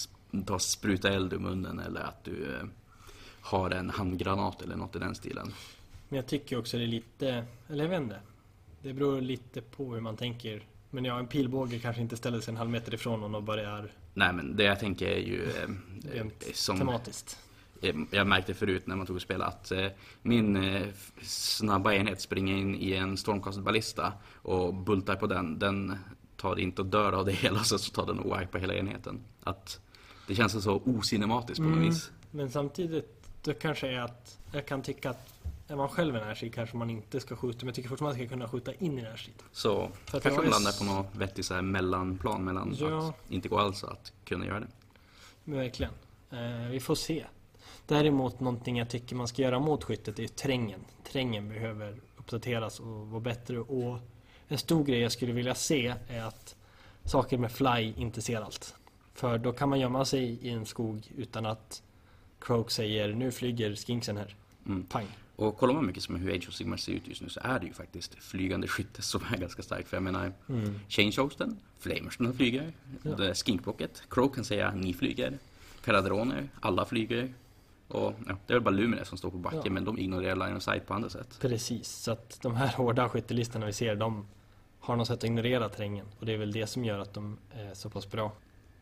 ta 0.46 0.58
spruta 0.58 1.08
eld 1.08 1.32
ur 1.32 1.38
munnen 1.38 1.78
eller 1.80 2.00
att 2.00 2.25
du 2.25 2.54
eh, 2.54 2.66
har 3.40 3.70
en 3.70 3.90
handgranat 3.90 4.62
eller 4.62 4.76
något 4.76 4.96
i 4.96 4.99
den 4.99 5.14
stilen. 5.14 5.52
Men 6.08 6.16
jag 6.16 6.26
tycker 6.26 6.58
också 6.58 6.76
det 6.76 6.82
är 6.82 6.87
lite, 6.87 7.44
eller 7.68 7.84
jag 7.84 7.90
vet 7.90 8.00
inte. 8.00 8.20
Det 8.82 8.92
beror 8.92 9.20
lite 9.20 9.60
på 9.62 9.94
hur 9.94 10.00
man 10.00 10.16
tänker. 10.16 10.66
Men 10.90 11.04
ja, 11.04 11.18
en 11.18 11.26
pilbåge 11.26 11.78
kanske 11.78 12.02
inte 12.02 12.16
ställer 12.16 12.40
sig 12.40 12.52
en 12.52 12.56
halv 12.58 12.70
meter 12.70 12.94
ifrån 12.94 13.20
någon 13.20 13.34
och 13.34 13.42
börjar 13.42 13.92
Nej 14.14 14.32
men 14.32 14.56
det 14.56 14.64
jag 14.64 14.80
tänker 14.80 15.06
är 15.06 15.18
ju 15.18 15.44
eh, 15.44 16.16
eh, 16.20 16.26
som 16.52 16.78
tematiskt. 16.78 17.38
Eh, 17.80 17.94
jag 18.10 18.26
märkte 18.26 18.54
förut 18.54 18.87
när 18.87 18.96
man 18.96 19.06
tog 19.06 19.16
och 19.16 19.22
spelade 19.22 19.50
att 19.50 19.70
eh, 19.72 19.87
min 20.22 20.56
eh, 20.56 20.87
snabba 21.22 21.92
enhet 21.92 22.20
springer 22.20 22.56
in 22.56 22.75
i 22.75 22.92
en 22.92 23.16
stormkastballista 23.16 24.12
och 24.34 24.75
bultar 24.75 25.16
på 25.16 25.26
den. 25.26 25.58
Den 25.58 25.99
tar 26.37 26.58
inte 26.58 26.82
och 26.82 26.88
dör 26.88 27.12
av 27.12 27.25
det 27.26 27.32
hela 27.44 27.64
så, 27.64 27.78
tar 27.78 28.06
den 28.06 28.18
och 28.18 28.50
på 28.50 28.58
hela 28.58 28.75
enheten. 28.75 29.20
Att 29.42 29.80
det 30.26 30.34
känns 30.34 30.62
så 30.64 30.82
ocinematiskt 30.84 31.58
på 31.58 31.62
något 31.64 31.76
Mm. 31.76 31.88
vis. 31.88 32.10
Men 32.30 32.50
samtidigt, 32.50 33.28
det 33.42 33.54
kanske 33.54 33.88
är 33.88 34.00
att 34.00 34.38
jag 34.52 34.66
kan 34.66 34.82
tycka 34.82 35.10
att 35.10 35.34
är 35.68 35.76
man 35.76 35.88
själv 35.88 36.16
en 36.16 36.26
närstrid 36.26 36.54
kanske 36.54 36.76
man 36.76 36.90
inte 36.90 37.20
ska 37.20 37.37
skjuta. 37.37 37.58
Men 37.58 37.66
jag 37.66 37.75
tycker 37.75 37.88
fortfarande 37.88 38.18
man 38.18 38.26
ska 38.26 38.34
kunna 38.34 38.49
skjuta 38.49 38.75
in 38.75 38.99
i 38.99 39.02
närstrid. 39.02 39.34
Så 39.52 39.90
För 40.04 40.16
att 40.16 40.22
kanske 40.22 40.42
man 40.42 40.50
landar 40.50 40.78
på 40.78 40.84
något 40.84 41.16
vettigt 41.16 41.46
så 41.46 41.54
här 41.54 41.62
mellanplan 41.62 42.44
mellan 42.44 42.75
Ja. 42.78 43.08
att 43.08 43.30
inte 43.32 43.49
gå 43.49 43.58
alls 43.58 43.82
och 43.82 43.92
att 43.92 44.12
kunna 44.25 44.46
göra 44.46 44.60
det. 44.60 44.66
Men 45.44 45.58
verkligen. 45.58 45.92
Eh, 46.30 46.70
vi 46.70 46.80
får 46.80 46.94
se. 46.94 47.25
Däremot 47.90 48.40
någonting 48.40 48.78
jag 48.78 48.88
tycker 48.88 49.16
man 49.16 49.28
ska 49.28 49.42
göra 49.42 49.59
mot 49.59 49.85
skyttet 49.85 50.18
är 50.18 50.23
ju 50.23 50.28
terrängen. 50.28 50.80
Terrängen 51.04 51.49
behöver 51.49 51.97
uppdateras 52.16 52.80
och 52.80 53.06
vara 53.09 53.20
bättre. 53.20 53.59
Och 53.59 53.99
en 54.49 54.59
stor 54.59 54.85
grej 54.85 55.00
jag 55.00 55.12
skulle 55.12 55.32
vilja 55.32 55.54
se 55.54 55.94
är 56.09 56.23
att 56.25 56.56
saker 57.04 57.38
med 57.38 57.52
fly 57.52 57.92
inte 57.97 58.23
ser 58.23 58.40
allt. 58.40 58.75
För 59.14 59.38
då 59.38 59.52
kan 59.52 59.68
man 59.68 59.80
gömma 59.80 60.04
sig 60.04 60.25
i 60.25 60.50
en 60.50 60.66
skog 60.66 61.12
utan 61.16 61.47
att 61.47 61.82
Croak 62.40 62.70
säger 62.70 63.14
nu 63.14 63.30
flyger 63.30 63.76
skinksen 63.76 64.16
här. 64.16 64.35
Mm. 64.66 64.82
Pang. 64.87 65.06
Och 65.37 65.56
kollar 65.59 65.75
man 65.75 65.87
mycket 65.87 66.02
som 66.02 66.16
hur 66.16 66.30
Age 66.37 66.49
of 66.49 66.54
Sigmar 66.54 66.76
ser 66.76 66.92
ut 66.92 67.09
just 67.09 67.23
nu 67.23 67.28
så 67.28 67.40
är 67.42 67.61
det 67.61 67.66
ju 67.66 67.73
faktiskt 67.73 68.14
flygande 68.14 68.68
skytte 68.68 69.02
som 69.02 69.23
är 69.35 69.37
ganska 69.38 69.62
starkt. 69.62 69.88
För 69.88 69.97
jag 69.97 70.02
menar, 70.02 70.32
Mm. 70.49 70.80
Changehosten, 70.88 71.61
Flamersen 71.78 72.35
flyger, 72.35 72.73
Ja. 73.02 73.35
Skinkblocket, 73.35 74.02
Crow 74.11 74.28
kan 74.28 74.44
säga 74.44 74.75
ni 74.75 74.94
flyger, 74.94 75.38
Peradroner, 75.85 76.48
alla 76.61 76.85
flyger. 76.85 77.33
Och 77.90 78.14
ja, 78.26 78.37
det 78.46 78.53
är 78.53 78.55
väl 78.57 78.62
bara 78.62 78.70
Lumine 78.74 79.05
som 79.05 79.18
står 79.18 79.31
på 79.31 79.37
backen 79.37 79.61
Ja. 79.64 79.70
men 79.70 79.85
de 79.85 79.98
ignorerar 79.98 80.37
line 80.37 80.57
of 80.57 80.62
sight 80.62 80.87
på 80.87 80.94
andra 80.94 81.09
sätt. 81.11 81.38
Precis, 81.40 81.88
så 81.88 82.12
att 82.12 82.38
de 82.42 82.55
här 82.55 82.68
hårda 82.76 83.09
skyttelistorna 83.09 83.66
vi 83.66 83.72
ser 83.72 83.96
de 83.96 84.26
har 84.81 84.96
något 84.96 85.07
sätt 85.07 85.18
att 85.18 85.24
ignorera 85.24 85.68
terrängen. 85.68 86.07
Och 86.18 86.26
det 86.26 86.33
är 86.33 86.38
väl 86.38 86.53
det 86.53 86.66
som 86.66 86.85
gör 86.85 86.98
att 86.98 87.14
de 87.14 87.38
är 87.50 87.74
så 87.74 87.90
pass 87.90 88.11
bra. 88.11 88.33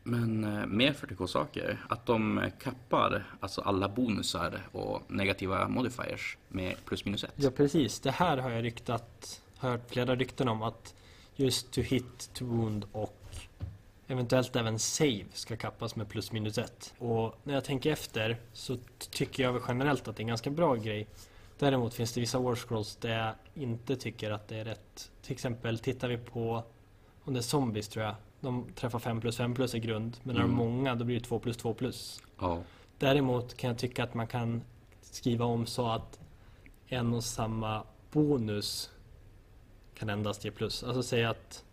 Men 0.03 0.43
eh, 0.43 0.65
mer 0.65 0.93
40k-saker, 0.93 1.85
att 1.89 2.05
de 2.05 2.41
kappar 2.63 3.23
alltså 3.39 3.61
alla 3.61 3.89
bonusar 3.89 4.67
och 4.71 5.01
negativa 5.07 5.67
modifiers 5.67 6.37
med 6.47 6.75
plus 6.85 7.05
minus 7.05 7.23
ett. 7.23 7.33
Ja 7.35 7.51
precis, 7.51 7.99
det 7.99 8.11
här 8.11 8.37
har 8.37 8.49
jag 8.49 8.63
ryktat, 8.63 9.41
hört 9.57 9.81
flera 9.91 10.15
rykten 10.15 10.47
om 10.47 10.61
att 10.63 10.95
just 11.35 11.71
to 11.71 11.81
hit, 11.81 12.29
to 12.33 12.45
wound 12.45 12.85
och 12.91 13.18
eventuellt 14.09 14.55
även 14.55 14.79
save 14.79 15.25
ska 15.33 15.55
kappas 15.57 15.95
med 15.95 16.09
plus 16.09 16.31
minus 16.31 16.57
ett. 16.57 16.93
Och 16.97 17.35
när 17.43 17.53
jag 17.53 17.63
tänker 17.63 17.91
efter 17.91 18.37
så 18.53 18.77
tycker 19.11 19.43
jag 19.43 19.53
väl 19.53 19.61
generellt 19.67 20.07
att 20.07 20.15
det 20.15 20.19
är 20.21 20.23
en 20.23 20.27
ganska 20.27 20.49
bra 20.49 20.75
grej. 20.75 21.07
Däremot 21.59 21.93
finns 21.93 22.13
det 22.13 22.21
vissa 22.21 22.39
war 22.39 22.55
scrolls 22.55 22.95
där 22.95 23.17
jag 23.17 23.33
inte 23.63 23.95
tycker 23.95 24.31
att 24.31 24.47
det 24.47 24.57
är 24.57 24.65
rätt. 24.65 25.11
Till 25.21 25.31
exempel 25.31 25.79
tittar 25.79 26.07
vi 26.07 26.17
på 26.17 26.63
om 27.23 27.33
det 27.33 27.39
är 27.39 27.41
zombies 27.41 27.87
tror 27.87 28.05
jag. 28.05 28.15
De 28.39 28.65
träffar 28.75 28.99
5 28.99 29.21
plus 29.21 29.37
5 29.37 29.53
plus 29.55 29.75
i 29.75 29.79
grund. 29.79 30.17
Men 30.23 30.35
när 30.35 30.41
de 30.41 30.49
är 30.51 30.53
Mm. 30.53 30.57
många 30.73 30.95
då 30.95 31.05
blir 31.05 31.19
det 31.19 31.25
2 31.25 31.39
plus 31.39 31.57
2 31.57 31.73
plus. 31.73 32.21
Ja, 32.39 32.61
Däremot 32.97 33.57
kan 33.57 33.67
jag 33.67 33.77
tycka 33.77 34.03
att 34.03 34.13
man 34.13 34.27
kan 34.27 34.61
skriva 35.01 35.45
om 35.45 35.65
så 35.65 35.87
att 35.89 36.19
en 36.87 37.13
och 37.13 37.23
samma 37.23 37.83
bonus 38.11 38.89
kan 39.95 40.09
endast 40.09 40.45
ge 40.45 40.51
plus. 40.51 40.83
Alltså 40.83 41.03
säga 41.03 41.29
att 41.29 41.63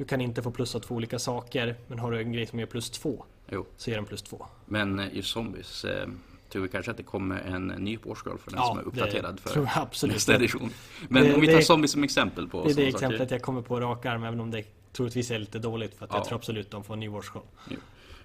du 0.00 0.06
kan 0.06 0.20
inte 0.20 0.42
få 0.42 0.50
plus 0.50 0.74
av 0.74 0.80
två 0.80 0.94
olika 0.94 1.18
saker 1.18 1.74
men 1.88 1.98
har 1.98 2.10
du 2.12 2.18
en 2.18 2.32
grej 2.32 2.46
som 2.46 2.58
ger 2.58 2.66
plus 2.66 2.90
två 2.90 3.24
jo. 3.48 3.66
så 3.76 3.90
ger 3.90 3.96
den 3.96 4.06
plus 4.06 4.22
två. 4.22 4.46
Men 4.66 4.98
eh, 4.98 5.06
just 5.16 5.28
zombies, 5.30 5.84
eh, 5.84 6.08
tror 6.48 6.62
vi 6.62 6.68
kanske 6.68 6.90
att 6.90 6.96
det 6.96 7.02
kommer 7.02 7.40
en 7.40 7.66
ny 7.66 7.98
Warscroll 8.04 8.38
för 8.38 8.50
den 8.50 8.60
Ja, 8.60 8.66
som 8.66 8.78
är 8.78 8.82
uppdaterad 8.82 9.34
det 9.44 9.50
för 9.50 9.60
jag 9.60 9.68
absolut. 9.74 10.14
nästa 10.16 10.34
edition. 10.34 10.70
Men 11.08 11.22
Det- 11.24 11.34
om 11.34 11.40
vi 11.40 11.46
tar 11.46 11.54
det- 11.56 11.62
zombies 11.62 11.92
som 11.92 12.04
exempel 12.04 12.48
på 12.48 12.64
Det 12.64 12.70
är 12.70 12.74
det 12.74 12.86
exemplet 12.88 13.20
saker. 13.20 13.34
jag 13.34 13.42
kommer 13.42 13.62
på 13.62 13.80
rak 13.80 14.06
arm 14.06 14.24
även 14.24 14.40
om 14.40 14.50
det 14.50 14.64
troligtvis 14.92 15.30
är 15.30 15.38
lite 15.38 15.58
dåligt 15.58 15.94
för 15.94 16.04
att 16.04 16.10
jag 16.12 16.20
Ja. 16.20 16.24
tror 16.24 16.38
absolut 16.38 16.70
de 16.70 16.84
får 16.84 16.94
en 16.94 17.00
ny 17.00 17.08
Warscroll. 17.08 17.44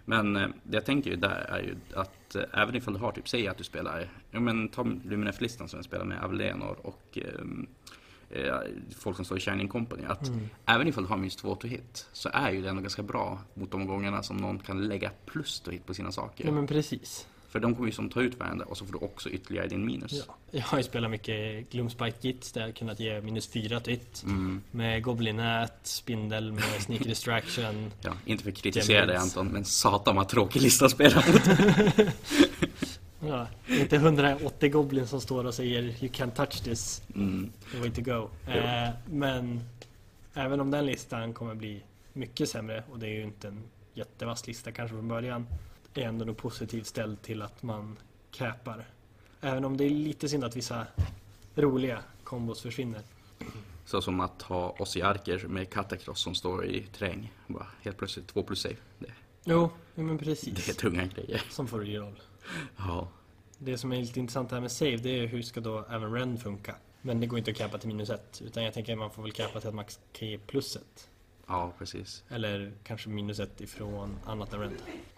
Men 0.06 0.36
eh, 0.36 0.48
det 0.64 0.78
jag 0.78 0.86
tänker 0.86 1.10
ju 1.10 1.16
där 1.16 1.46
är 1.50 1.60
ju 1.60 1.76
att 1.94 2.36
eh, 2.36 2.44
även 2.62 2.76
ifall 2.76 2.94
du 2.94 3.00
har 3.00 3.12
typ, 3.12 3.30
säg 3.30 3.48
att 3.48 3.58
du 3.58 3.64
spelar, 3.64 4.10
ja 4.32 4.40
men 4.40 4.70
ta 4.70 4.84
Luminef-listan 5.06 5.70
som 5.70 5.78
jag 5.78 5.86
spelar 5.86 6.06
med 6.06 6.24
Avellenor 6.24 6.78
och 6.82 7.18
ehm, 7.18 7.68
eh, 8.30 8.56
folk 8.98 9.16
som 9.16 9.26
står 9.26 9.38
i 9.38 9.42
Shining 9.42 9.68
Company. 9.68 10.04
Att 10.08 10.28
Mm. 10.28 10.50
även 10.66 10.88
ifall 10.88 11.04
du 11.04 11.10
har 11.10 11.18
minst 11.18 11.40
två 11.40 11.56
to 11.56 11.68
hit 11.68 12.06
så 12.14 12.30
är 12.34 12.52
ju 12.52 12.62
det 12.62 12.70
ändå 12.70 12.82
ganska 12.82 13.04
bra 13.04 13.40
mot 13.54 13.72
de 13.72 13.88
gångerna 13.88 14.24
som 14.24 14.38
någon 14.38 14.60
kan 14.60 14.88
lägga 14.88 15.12
plus 15.26 15.60
to 15.60 15.72
hit 15.72 15.86
på 15.86 15.94
sina 15.94 16.12
saker. 16.12 16.46
Ja 16.46 16.52
men 16.52 16.68
precis. 16.68 17.28
För 17.50 17.60
de 17.60 17.76
kommer 17.76 17.88
ju 17.88 17.92
som 17.94 18.10
ta 18.10 18.22
ut 18.22 18.40
varandra 18.40 18.66
och 18.66 18.78
så 18.78 18.86
får 18.86 18.94
du 18.94 19.00
också 19.06 19.30
ytterligare 19.30 19.68
din 19.68 19.86
minus. 19.86 20.24
Ja. 20.28 20.36
Jag 20.52 20.62
har 20.62 20.78
ju 20.78 20.84
spelat 20.84 21.12
mycket 21.12 21.70
Gloomspike 21.72 22.18
Gits 22.22 22.52
där 22.52 22.62
jag 22.62 22.76
kunnat 22.76 23.00
ge 23.00 23.22
minus 23.22 23.48
fyra 23.48 23.80
till 23.80 23.94
hit. 23.94 24.24
Mm, 24.26 24.62
Med 24.72 25.04
Goblinät, 25.04 25.74
Spindel 25.84 26.52
med 26.52 26.64
Sneaky 26.64 27.04
Distraction. 27.10 27.92
ja, 28.02 28.14
inte 28.26 28.44
för 28.44 28.52
att 28.52 28.58
kritisera 28.58 29.06
dig. 29.06 29.16
Anton, 29.16 29.48
men 29.48 29.66
satan 29.66 30.16
vad 30.16 30.30
tråkig 30.30 30.62
lista 30.62 30.86
att 30.86 30.92
spela 30.92 31.16
mot. 31.16 31.42
Ja, 33.28 33.48
inte 33.68 33.96
180 33.96 34.70
Goblin 34.72 35.08
som 35.08 35.22
står 35.22 35.46
och 35.46 35.54
säger 35.54 35.82
You 35.82 36.12
can't 36.12 36.32
touch 36.32 36.64
this, 36.64 37.02
Mm, 37.16 37.52
the 37.72 37.80
way 37.80 37.92
to 37.92 38.02
go. 38.02 38.30
Eh, 38.52 38.90
men 39.06 39.62
även 40.34 40.60
om 40.60 40.72
den 40.72 40.86
listan 40.86 41.34
kommer 41.34 41.56
bli 41.56 41.84
mycket 42.14 42.50
sämre 42.50 42.84
och 42.92 43.00
det 43.00 43.08
är 43.08 43.12
ju 43.14 43.24
inte 43.24 43.48
en 43.48 43.64
jättevass 43.94 44.48
lista 44.48 44.72
kanske 44.72 44.96
från 44.96 45.08
början. 45.08 45.48
Är 45.94 46.02
ändå 46.02 46.26
nog 46.26 46.38
positivt 46.38 46.86
ställd 46.86 47.22
till 47.22 47.42
att 47.42 47.64
man 47.64 47.98
capar. 48.32 48.86
Även 49.42 49.66
om 49.66 49.78
det 49.78 49.84
är 49.86 49.90
lite 49.90 50.30
synd 50.30 50.44
att 50.44 50.56
vissa 50.56 50.88
roliga 51.56 52.00
kombos 52.24 52.62
försvinner. 52.62 53.02
så 53.86 54.02
som 54.02 54.20
att 54.20 54.42
ha 54.42 54.70
oss 54.70 54.98
i 54.98 55.02
arker 55.02 55.48
med 55.48 55.70
Catacross 55.70 56.20
som 56.20 56.36
står 56.36 56.66
i. 56.66 56.86
Bara 57.48 57.68
helt 57.82 57.98
plötsligt 57.98 58.28
två 58.28 58.44
plus 58.44 58.62
save. 58.62 58.76
Det, 59.00 59.12
Jo, 59.48 59.70
ja, 59.96 60.04
men 60.04 60.18
det 60.18 60.24
är 60.24 60.26
precis. 60.26 60.78
tunga 60.78 61.06
grejer. 61.06 61.44
Som 61.50 61.68
får 61.68 61.80
roll. 61.80 62.20
Ja. 62.78 63.08
Det 63.58 63.78
som 63.78 63.92
är 63.94 63.98
lite 64.02 64.20
intressant 64.20 64.52
här 64.52 64.62
med 64.62 64.72
save 64.72 64.98
det 64.98 65.20
är 65.20 65.28
hur 65.28 65.42
ska 65.42 65.60
då 65.62 65.86
även 65.90 66.14
Ren 66.14 66.38
funka? 66.38 66.76
Men 67.02 67.20
det 67.20 67.28
går 67.28 67.40
inte 67.40 67.52
att 67.52 67.58
cappa 67.58 67.78
till 67.78 67.88
minus 67.88 68.10
ett 68.10 68.42
utan 68.46 68.64
jag 68.64 68.74
tänker 68.74 68.94
att 68.94 69.00
man 69.00 69.12
får 69.12 69.24
väl 69.24 69.32
cappa 69.32 69.60
till 69.60 69.70
att 69.70 69.76
max 69.76 70.00
ge 70.20 70.38
plus 70.38 70.76
ett. 70.76 71.10
Ja, 71.48 71.74
precis. 71.78 72.24
Eller 72.30 72.72
kanske 72.84 73.10
minus 73.10 73.40
ett 73.40 73.62
ifrån 73.62 74.18
annat 74.26 74.54
än 74.54 74.60
Ren. 74.60 74.74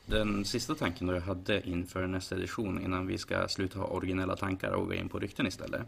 Den 0.05 0.45
sista 0.45 0.75
tanken 0.75 1.07
då 1.07 1.13
jag 1.13 1.21
hade 1.21 1.69
inför 1.69 2.07
nästa 2.07 2.35
edition 2.35 2.83
innan 2.83 3.07
vi 3.07 3.17
ska 3.17 3.47
sluta 3.47 3.79
ha 3.79 3.85
originella 3.87 4.35
tankar 4.35 4.71
och 4.71 4.85
gå 4.87 4.93
in 4.93 5.09
på 5.09 5.19
rykten 5.19 5.47
istället. 5.47 5.81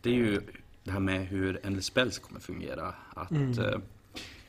Det 0.00 0.10
är 0.10 0.14
ju 0.14 0.40
det 0.84 0.90
här 0.90 1.00
med 1.00 1.26
hur 1.26 1.60
en 1.66 1.82
spells 1.82 2.18
kommer 2.18 2.40
fungera. 2.40 2.94
Att, 3.14 3.30
Mm. 3.30 3.58
eh, 3.58 3.78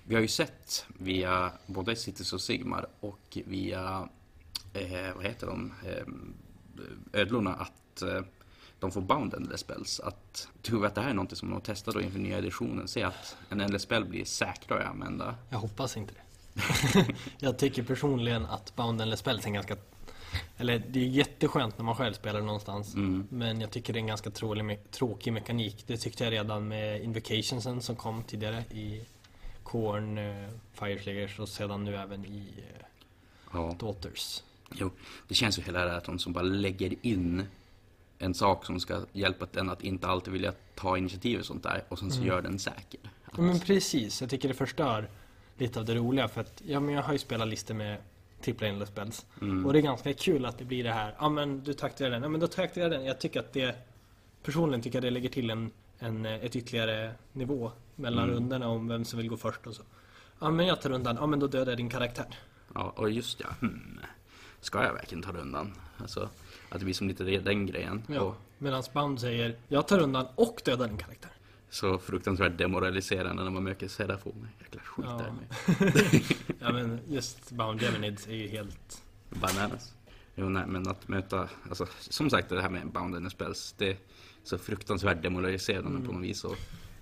vi 0.04 0.16
har 0.16 0.22
ju 0.22 0.28
sett 0.28 0.86
via 0.98 1.52
både 1.66 1.96
Cities 1.96 2.34
och 2.34 2.42
Sigmar 2.42 2.86
och 3.00 3.38
via, 3.46 4.10
eh, 4.76 5.16
vad 5.16 5.26
heter 5.26 5.48
de, 5.48 5.74
eh, 5.86 7.22
ödlorna 7.22 7.54
att 7.54 8.02
eh, 8.02 8.22
de 8.80 8.92
får 8.92 9.02
bound 9.02 9.34
endless 9.34 9.60
spells. 9.60 10.00
Att, 10.00 10.48
tror 10.62 10.82
vi 10.82 10.88
att 10.88 10.96
det 10.96 11.02
här 11.02 11.10
är 11.10 11.14
något 11.14 11.38
som 11.38 11.50
de 11.50 11.62
testar 11.64 11.92
då 11.94 12.02
inför 12.02 12.20
nya 12.20 12.38
editionen? 12.38 12.88
Se 12.88 13.04
att 13.04 13.38
en 13.50 13.62
endless 13.62 13.82
spell 13.82 14.06
blir 14.06 14.26
säkrare 14.26 14.84
att 14.84 14.90
använda. 14.90 15.36
Jag 15.50 15.58
hoppas 15.58 15.98
inte 15.98 16.14
det. 16.14 16.22
jag 17.40 17.58
tycker 17.60 17.84
personligen 17.84 18.46
att 18.46 18.76
Bound 18.76 19.02
eller 19.02 19.16
Spells 19.16 19.46
är 19.46 19.50
ganska 19.52 19.76
Eller 20.58 20.84
det 20.90 21.00
är 21.00 21.08
jätteskönt 21.08 21.78
när 21.78 21.86
man 21.86 21.96
själv 21.96 22.14
spelar 22.14 22.42
någonstans. 22.42 22.96
Mm. 22.96 23.28
Men 23.30 23.62
jag 23.62 23.72
tycker 23.72 23.94
det 23.94 23.98
är 23.98 24.02
en 24.02 24.08
ganska 24.08 24.30
trålig, 24.32 24.64
me- 24.64 24.88
tråkig 24.92 25.34
mekanik. 25.34 25.84
Det 25.88 25.98
tyckte 25.98 26.24
jag 26.24 26.32
redan 26.34 26.68
med 26.68 27.02
Invocationsen 27.02 27.82
som 27.82 27.96
kom 27.96 28.24
tidigare 28.24 28.64
i 28.72 29.06
Korn, 29.64 30.18
eh, 30.18 30.50
Fireslayers 30.74 31.40
och 31.40 31.50
sedan 31.50 31.84
nu 31.84 31.96
även 31.96 32.26
i 32.26 32.50
eh, 32.58 32.86
Ja. 33.54 33.76
Daughters. 33.80 34.44
Jo, 34.72 34.92
det 35.28 35.36
känns 35.36 35.60
ju 35.60 35.64
hela 35.64 35.86
det 35.86 35.90
här 35.92 35.98
att 35.98 36.04
de 36.06 36.20
som 36.20 36.34
bara 36.34 36.44
lägger 36.44 36.94
in 37.02 37.44
en 38.20 38.34
sak 38.34 38.66
som 38.66 38.80
ska 38.80 39.02
hjälpa 39.14 39.48
den 39.52 39.70
att 39.70 39.84
inte 39.84 40.08
alltid 40.08 40.34
vilja 40.34 40.54
ta 40.76 40.98
initiativ 40.98 41.40
och 41.40 41.46
sånt 41.46 41.64
där 41.64 41.84
och 41.90 42.00
sen 42.00 42.12
så 42.12 42.18
Mm. 42.18 42.28
gör 42.28 42.42
den 42.42 42.60
säker. 42.60 43.00
Att, 43.26 43.38
men 43.38 43.60
precis, 43.60 44.22
jag 44.22 44.30
tycker 44.30 44.48
det 44.48 44.54
förstör 44.54 45.10
lite 45.58 45.80
av 45.80 45.86
det 45.86 45.96
roliga 45.96 46.28
för 46.28 46.42
att 46.42 46.62
ja, 46.66 46.80
men 46.80 46.96
jag 46.96 47.02
har 47.04 47.14
ju 47.14 47.20
spelat 47.20 47.48
listor 47.48 47.74
med 47.74 47.98
trippla 48.42 48.68
endless 48.68 48.90
spells. 48.90 49.26
mm, 49.42 49.66
Och 49.66 49.74
det 49.74 49.80
är 49.80 49.82
ganska 49.84 50.14
kul 50.14 50.46
att 50.46 50.58
det 50.58 50.66
blir 50.66 50.84
det 50.84 50.92
här, 50.92 51.16
ja 51.20 51.30
men 51.30 51.64
du 51.64 51.74
taktiserar 51.74 52.10
den, 52.10 52.24
ja 52.24 52.30
men 52.30 52.40
då 52.40 52.48
taktiserar 52.48 52.84
jag 52.86 52.92
den. 52.92 53.06
Jag 53.06 53.20
tycker 53.20 53.40
att 53.40 53.54
det, 53.54 53.76
personligen 54.44 54.82
tycker 54.82 54.96
jag 54.98 55.04
det 55.04 55.10
lägger 55.10 55.30
till 55.30 55.50
en, 55.50 55.72
en, 56.00 56.26
ett 56.26 56.56
ytterligare 56.56 57.12
nivå 57.34 57.72
mellan 57.96 58.24
Mm. 58.24 58.36
rundorna 58.36 58.68
om 58.68 58.88
vem 58.88 59.06
som 59.06 59.18
vill 59.20 59.30
gå 59.30 59.38
först 59.38 59.68
och 59.68 59.76
så. 59.76 59.84
Ja 60.40 60.52
men 60.52 60.68
jag 60.68 60.82
tar 60.82 60.90
rundan, 60.90 61.18
ja 61.20 61.26
men 61.28 61.40
då 61.40 61.48
dödar 61.48 61.72
jag 61.72 61.78
din 61.78 61.90
karaktär. 61.90 62.26
ja, 62.74 62.94
och 62.96 63.12
just 63.12 63.40
ja, 63.40 63.48
hmm, 63.62 64.00
ska 64.66 64.84
jag 64.84 64.94
verkligen 64.94 65.22
ta 65.24 65.32
rundan? 65.32 65.74
Alltså, 65.98 66.30
att 66.70 66.80
det 66.80 66.86
blir 66.86 66.94
som 66.94 67.08
lite 67.08 67.24
den 67.24 67.66
grejen. 67.66 68.04
Ja. 68.08 68.22
Och 68.22 68.36
Medan 68.58 68.84
Bound 68.94 69.20
säger, 69.22 69.56
jag 69.68 69.88
tar 69.88 70.00
rundan 70.00 70.26
och 70.36 70.62
dödar 70.66 70.88
din 70.88 70.98
karaktär. 70.98 71.32
så 71.70 71.98
fruktansvärt 71.98 72.58
demoraliserande 72.58 73.44
när 73.44 73.52
man 73.52 73.64
möter 73.64 73.88
Serafon. 73.88 74.48
Jäkla 74.62 74.82
skit 74.82 75.06
Ja. 75.08 75.22
där. 75.22 76.22
Ja 76.60 76.72
men 76.74 77.00
just 77.08 77.52
Bound 77.52 77.82
Geminids 77.82 78.28
är 78.28 78.34
ju 78.36 78.48
helt... 78.48 79.02
Bananas. 79.30 79.94
Jo, 80.36 80.50
nej, 80.50 80.64
men 80.68 80.88
att 80.88 81.08
möta, 81.08 81.50
alltså, 81.70 81.86
som 82.00 82.30
sagt 82.30 82.50
det 82.50 82.62
här 82.62 82.70
med 82.70 82.88
Bound 82.92 83.16
and 83.16 83.32
Spells, 83.32 83.76
det 83.78 83.90
är 83.90 83.98
så 84.44 84.58
fruktansvärt 84.58 85.22
demoraliserande 85.22 85.90
Mm. 85.90 86.06
på 86.06 86.12
något 86.14 86.24
vis. 86.24 86.44
Och, 86.44 86.56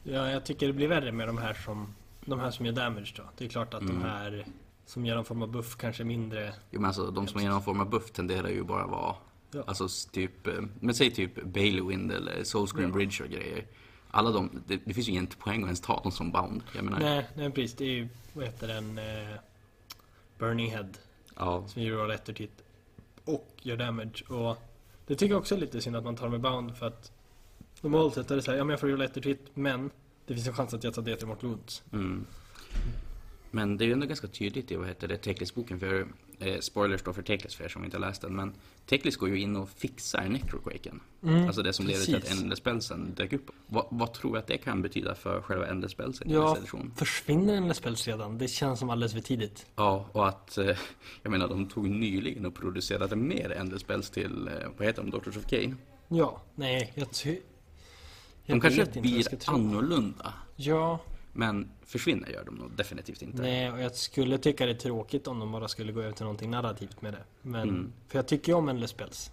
Ja, 0.04 0.30
jag 0.30 0.46
tycker 0.46 0.68
det 0.68 0.74
blir 0.74 0.88
värre 0.88 1.12
med 1.12 1.28
de 1.28 1.38
här 1.38 1.54
som, 1.54 1.96
de 2.26 2.40
här 2.40 2.52
som 2.52 2.66
gör 2.66 2.74
damage 2.74 3.14
då. 3.18 3.24
Det 3.38 3.46
är 3.46 3.50
klart 3.50 3.74
att 3.74 3.82
Mm. 3.82 3.96
de 4.00 4.04
här 4.08 4.46
som 4.86 5.06
gör 5.06 5.16
någon 5.16 5.26
form 5.26 5.42
av 5.42 5.52
buff 5.52 5.76
kanske 5.78 6.04
mindre... 6.04 6.54
jo, 6.72 6.80
men 6.80 6.86
alltså, 6.88 7.12
de 7.12 7.28
som 7.28 7.42
har 7.42 7.50
någon 7.50 7.64
form 7.64 7.80
av 7.80 7.90
buff 7.90 8.12
tenderar 8.12 8.50
ju 8.50 8.64
bara 8.64 8.88
vara, 8.88 9.16
Ja. 9.52 9.64
alltså 9.68 9.88
typ, 10.12 10.48
eh, 10.48 10.54
men 10.80 10.96
säg 10.96 11.12
typ 11.12 11.44
Balewind 11.44 12.12
eller 12.12 12.44
Soulscreen 12.44 12.90
Ja. 12.90 12.94
Bridge 12.96 13.24
och 13.24 13.30
grejer. 13.30 13.66
Alla 14.12 14.32
de, 14.32 14.62
det, 14.68 14.80
det 14.86 14.94
finns 14.94 15.08
ju 15.08 15.12
ingen 15.12 15.28
poäng 15.28 15.62
att 15.62 15.66
ens 15.68 15.82
ta 15.82 16.02
dem 16.04 16.12
som 16.12 16.32
Bound. 16.32 16.64
Jag 16.76 16.84
menar, 16.86 17.00
Nej, 17.00 17.28
nej 17.36 17.52
precis. 17.52 17.76
Det 17.78 17.86
är 17.86 17.90
ju, 17.90 18.08
vad 18.34 18.46
heter 18.46 18.68
den? 18.68 18.98
Eh, 18.98 19.36
Burning 20.38 20.72
Head. 20.72 20.90
ja, 21.36 21.68
Som 21.68 21.82
gör 21.82 22.08
rätt 22.08 22.36
titt 22.36 22.64
och 23.26 23.48
gör 23.62 23.78
damage. 23.78 24.24
Och 24.30 24.58
det 25.08 25.16
tycker 25.16 25.34
jag 25.34 25.40
också 25.40 25.56
är 25.56 25.60
lite 25.60 25.82
synd 25.82 25.96
att 25.96 26.04
man 26.04 26.16
tar 26.16 26.30
med 26.30 26.42
Bound 26.42 26.78
för 26.78 26.88
att 26.88 27.12
normalt 27.82 28.14
sett 28.14 28.32
är 28.32 28.36
det 28.36 28.42
så 28.42 28.52
här, 28.52 28.58
ja 28.58 28.64
men 28.64 28.70
jag 28.72 28.80
får 28.80 28.88
rulla 28.88 29.06
ett 29.06 29.14
titt 29.24 29.48
men 29.54 29.90
det 30.26 30.34
finns 30.34 30.48
en 30.48 30.54
chans 30.54 30.74
att 30.74 30.84
jag 30.84 30.94
tar 30.94 31.02
det 31.02 31.26
mot 31.26 31.44
Wounds. 31.44 31.84
Mm. 31.94 32.26
Men 33.56 33.78
det 33.78 33.84
är 33.84 33.86
ju 33.88 33.94
ändå 33.94 34.06
ganska 34.08 34.28
tydligt 34.28 34.72
i 34.72 34.76
vad 34.76 34.88
heter 34.88 35.08
det, 35.08 35.18
Teklis-boken 35.18 35.80
för 35.80 36.08
eh, 36.40 36.60
spoilers 36.60 37.04
då 37.04 37.14
för 37.14 37.22
Teklis 37.22 37.56
för 37.56 37.64
er 37.64 37.68
som 37.70 37.86
inte 37.86 37.98
har 37.98 38.02
läst 38.08 38.22
den. 38.22 38.36
Men 38.36 38.54
Teklis 38.86 39.18
går 39.18 39.30
ju 39.30 39.40
in 39.40 39.56
och 39.56 39.70
fixar 39.70 40.30
Necroquaken. 40.30 41.00
Mm, 41.24 41.48
Alltså 41.48 41.64
det 41.64 41.74
som 41.74 41.88
leder 41.88 42.06
till 42.06 42.16
att 42.16 42.22
precis. 42.22 42.42
Endless 42.42 42.60
Spellsen 42.60 43.14
dök 43.16 43.34
upp. 43.34 43.52
Vad, 43.68 43.86
vad 43.92 44.14
tror 44.14 44.34
du 44.34 44.40
att 44.40 44.48
det 44.48 44.58
kan 44.58 44.82
betyda 44.82 45.16
för 45.16 45.42
själva 45.42 45.68
Endless 45.68 45.92
Spellsen 45.92 46.30
i 46.30 46.34
Ja. 46.34 46.42
nästa 46.44 46.58
edition? 46.60 46.94
Försvinner 46.96 47.54
en 47.54 47.74
spels 47.74 48.08
redan? 48.08 48.38
Det 48.38 48.48
känns 48.48 48.80
som 48.80 48.90
alldeles 48.90 49.14
för 49.14 49.20
tidigt. 49.20 49.66
Ja, 49.76 50.10
och 50.12 50.28
att, 50.28 50.58
eh, 50.58 50.78
jag 51.24 51.32
menar 51.32 51.48
de 51.48 51.70
tog 51.70 51.90
nyligen 51.90 52.46
och 52.46 52.56
producerade 52.56 53.16
mer 53.16 53.52
Endless 53.52 53.82
Spells 53.82 54.10
till, 54.10 54.48
eh, 54.48 54.54
vad 54.78 54.88
heter 54.88 55.02
de, 55.02 55.12
Daughters 55.12 55.38
of 55.38 55.46
Cain? 55.46 55.78
Ja, 56.08 56.42
nej, 56.56 56.94
jag 56.96 57.12
ty- 57.12 57.40
De 58.46 58.62
kanske 58.62 58.86
blir 59.02 59.26
annorlunda. 59.50 60.34
Ja, 60.56 61.00
Men 61.34 61.70
försvinner 61.86 62.30
gör 62.30 62.44
de 62.46 62.56
nog 62.56 62.72
definitivt 62.72 63.22
inte. 63.22 63.42
nej, 63.42 63.72
och 63.72 63.80
jag 63.82 63.96
skulle 63.96 64.38
tycka 64.38 64.66
det 64.66 64.72
är 64.72 64.76
tråkigt 64.76 65.28
om 65.28 65.40
de 65.40 65.52
bara 65.52 65.68
skulle 65.68 65.92
gå 65.92 66.02
över 66.02 66.12
till 66.12 66.24
någonting 66.24 66.52
narrativt 66.52 67.02
med 67.02 67.14
det. 67.14 67.24
Men, 67.42 67.70
Mm. 67.70 67.94
för 68.08 68.18
jag 68.18 68.28
tycker 68.28 68.52
ju 68.52 68.58
om 68.58 68.70
Endless 68.70 68.92
Spells. 68.92 69.32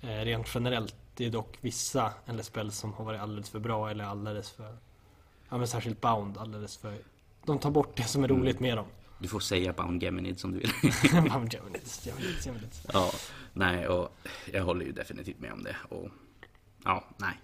Eh, 0.00 0.08
rent 0.08 0.46
generellt. 0.54 0.94
Det 1.14 1.26
är 1.26 1.30
dock 1.30 1.58
vissa 1.60 2.12
Endless 2.26 2.46
Spells 2.46 2.76
som 2.78 2.92
har 2.92 3.04
varit 3.04 3.20
alldeles 3.20 3.50
för 3.50 3.58
bra 3.58 3.90
eller 3.90 4.04
alldeles 4.04 4.50
för... 4.50 4.76
Ja 5.48 5.58
men 5.58 5.68
särskilt 5.68 6.00
Bound 6.00 6.38
alldeles 6.38 6.76
för... 6.76 6.94
De 7.44 7.58
tar 7.58 7.70
bort 7.70 7.96
det 7.96 8.02
som 8.04 8.24
är 8.24 8.28
Mm. 8.28 8.40
roligt 8.42 8.60
med 8.60 8.76
dem. 8.76 8.86
Du 9.18 9.28
får 9.28 9.40
säga 9.40 9.72
Bound 9.72 10.02
Geminid 10.02 10.40
som 10.40 10.52
du 10.52 10.58
vill. 10.58 10.70
Bound 11.30 11.52
Geminids, 11.54 12.06
Geminids, 12.06 12.46
Geminids. 12.46 12.86
Ja, 12.92 13.10
nej, 13.52 13.88
och 13.88 14.16
jag 14.52 14.64
håller 14.64 14.84
ju 14.86 14.92
definitivt 14.92 15.40
med 15.40 15.52
om 15.52 15.62
det. 15.62 15.76
Och 15.88 16.08
ja, 16.84 17.04
nej. 17.16 17.34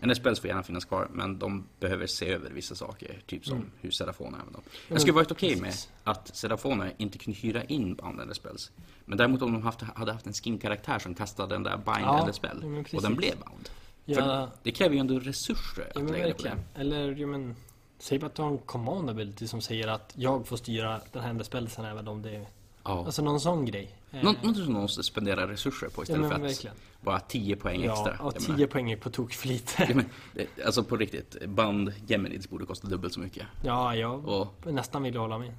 NSPLs 0.00 0.40
får 0.40 0.48
gärna 0.48 0.62
finnas 0.62 0.84
kvar, 0.84 1.08
men 1.12 1.38
de 1.38 1.66
behöver 1.80 2.06
se 2.06 2.28
över 2.32 2.50
vissa 2.50 2.74
saker. 2.74 3.22
Typ 3.26 3.46
som 3.46 3.56
Mm. 3.56 3.70
hur 3.80 3.90
Serafon 3.90 4.26
använder 4.26 4.52
dem. 4.52 4.62
Jag 4.88 5.00
skulle 5.00 5.14
varit 5.14 5.32
okej 5.32 5.56
med 5.56 5.64
precis. 5.64 5.88
att 6.04 6.36
Serafona 6.36 6.90
inte 6.96 7.18
kunde 7.18 7.38
hyra 7.38 7.64
in 7.64 7.98
eller 8.22 8.34
Spells. 8.34 8.70
Men 9.04 9.18
däremot 9.18 9.42
om 9.42 9.52
de 9.52 9.62
haft, 9.62 9.80
hade 9.80 10.12
haft 10.12 10.26
en 10.26 10.32
skin-karaktär 10.32 10.98
som 10.98 11.14
kastade 11.14 11.54
den 11.54 11.62
där 11.62 11.76
Bind 11.76 12.00
Ja, 12.00 12.32
men 12.62 12.84
och 12.92 13.02
den 13.02 13.14
blev 13.14 13.34
Bound. 13.38 13.68
Ja, 14.04 14.14
För 14.14 14.48
det 14.62 14.72
kräver 14.72 14.94
ju 14.94 15.00
ändå 15.00 15.18
resurser 15.18 15.92
ja 15.94 16.00
att 16.00 16.10
lägga 16.10 16.22
på 16.24 16.28
verkligen. 16.28 16.58
Eller, 16.74 17.12
ja 17.14 17.26
men... 17.26 17.56
Säg 17.98 18.18
bara 18.18 18.26
att 18.26 18.34
du 18.34 18.42
har 18.42 18.50
en 18.50 18.58
command 18.58 19.10
ability 19.10 19.46
som 19.46 19.60
säger 19.60 19.88
att 19.88 20.12
jag 20.16 20.46
får 20.46 20.56
styra 20.56 21.00
den 21.12 21.22
här 21.22 21.42
spelsen 21.42 21.84
även 21.84 22.08
om 22.08 22.22
det 22.22 22.30
är... 22.36 22.46
Ja. 22.84 23.04
Alltså 23.06 23.22
någon 23.22 23.40
sån 23.40 23.64
grej. 23.64 23.96
Eh, 24.10 24.24
Nå- 24.24 24.34
Något 24.42 24.56
som 24.56 24.64
någon 24.72 24.82
måste 24.82 25.02
spendera 25.02 25.48
resurser 25.48 25.88
på 25.88 26.00
ja 26.00 26.02
istället 26.02 26.20
men 26.20 26.30
för 26.30 26.36
att 26.36 26.42
verkligen. 26.42 26.76
bara 27.00 27.20
10 27.20 27.56
poäng 27.56 27.82
Ja, 27.84 27.92
extra. 27.92 28.16
ja 28.18 28.24
Jag 28.34 28.42
10 28.42 28.52
menar- 28.52 28.66
poäng 28.66 28.90
är 28.90 28.96
på 28.96 29.10
tok 29.10 29.32
för 29.32 29.48
lite. 29.48 29.86
Ja, 29.88 29.94
men, 29.94 30.04
det- 30.34 30.64
alltså 30.64 30.84
på 30.84 30.96
riktigt, 30.96 31.46
Bound 31.46 31.92
Geminids 32.06 32.50
borde 32.50 32.66
kosta 32.66 32.88
dubbelt 32.88 33.14
så 33.14 33.20
mycket. 33.20 33.46
Ja, 33.64 33.94
jag 33.96 34.28
Och 34.28 34.72
nästan 34.72 35.02
vill 35.02 35.16
hålla 35.16 35.38
med. 35.38 35.54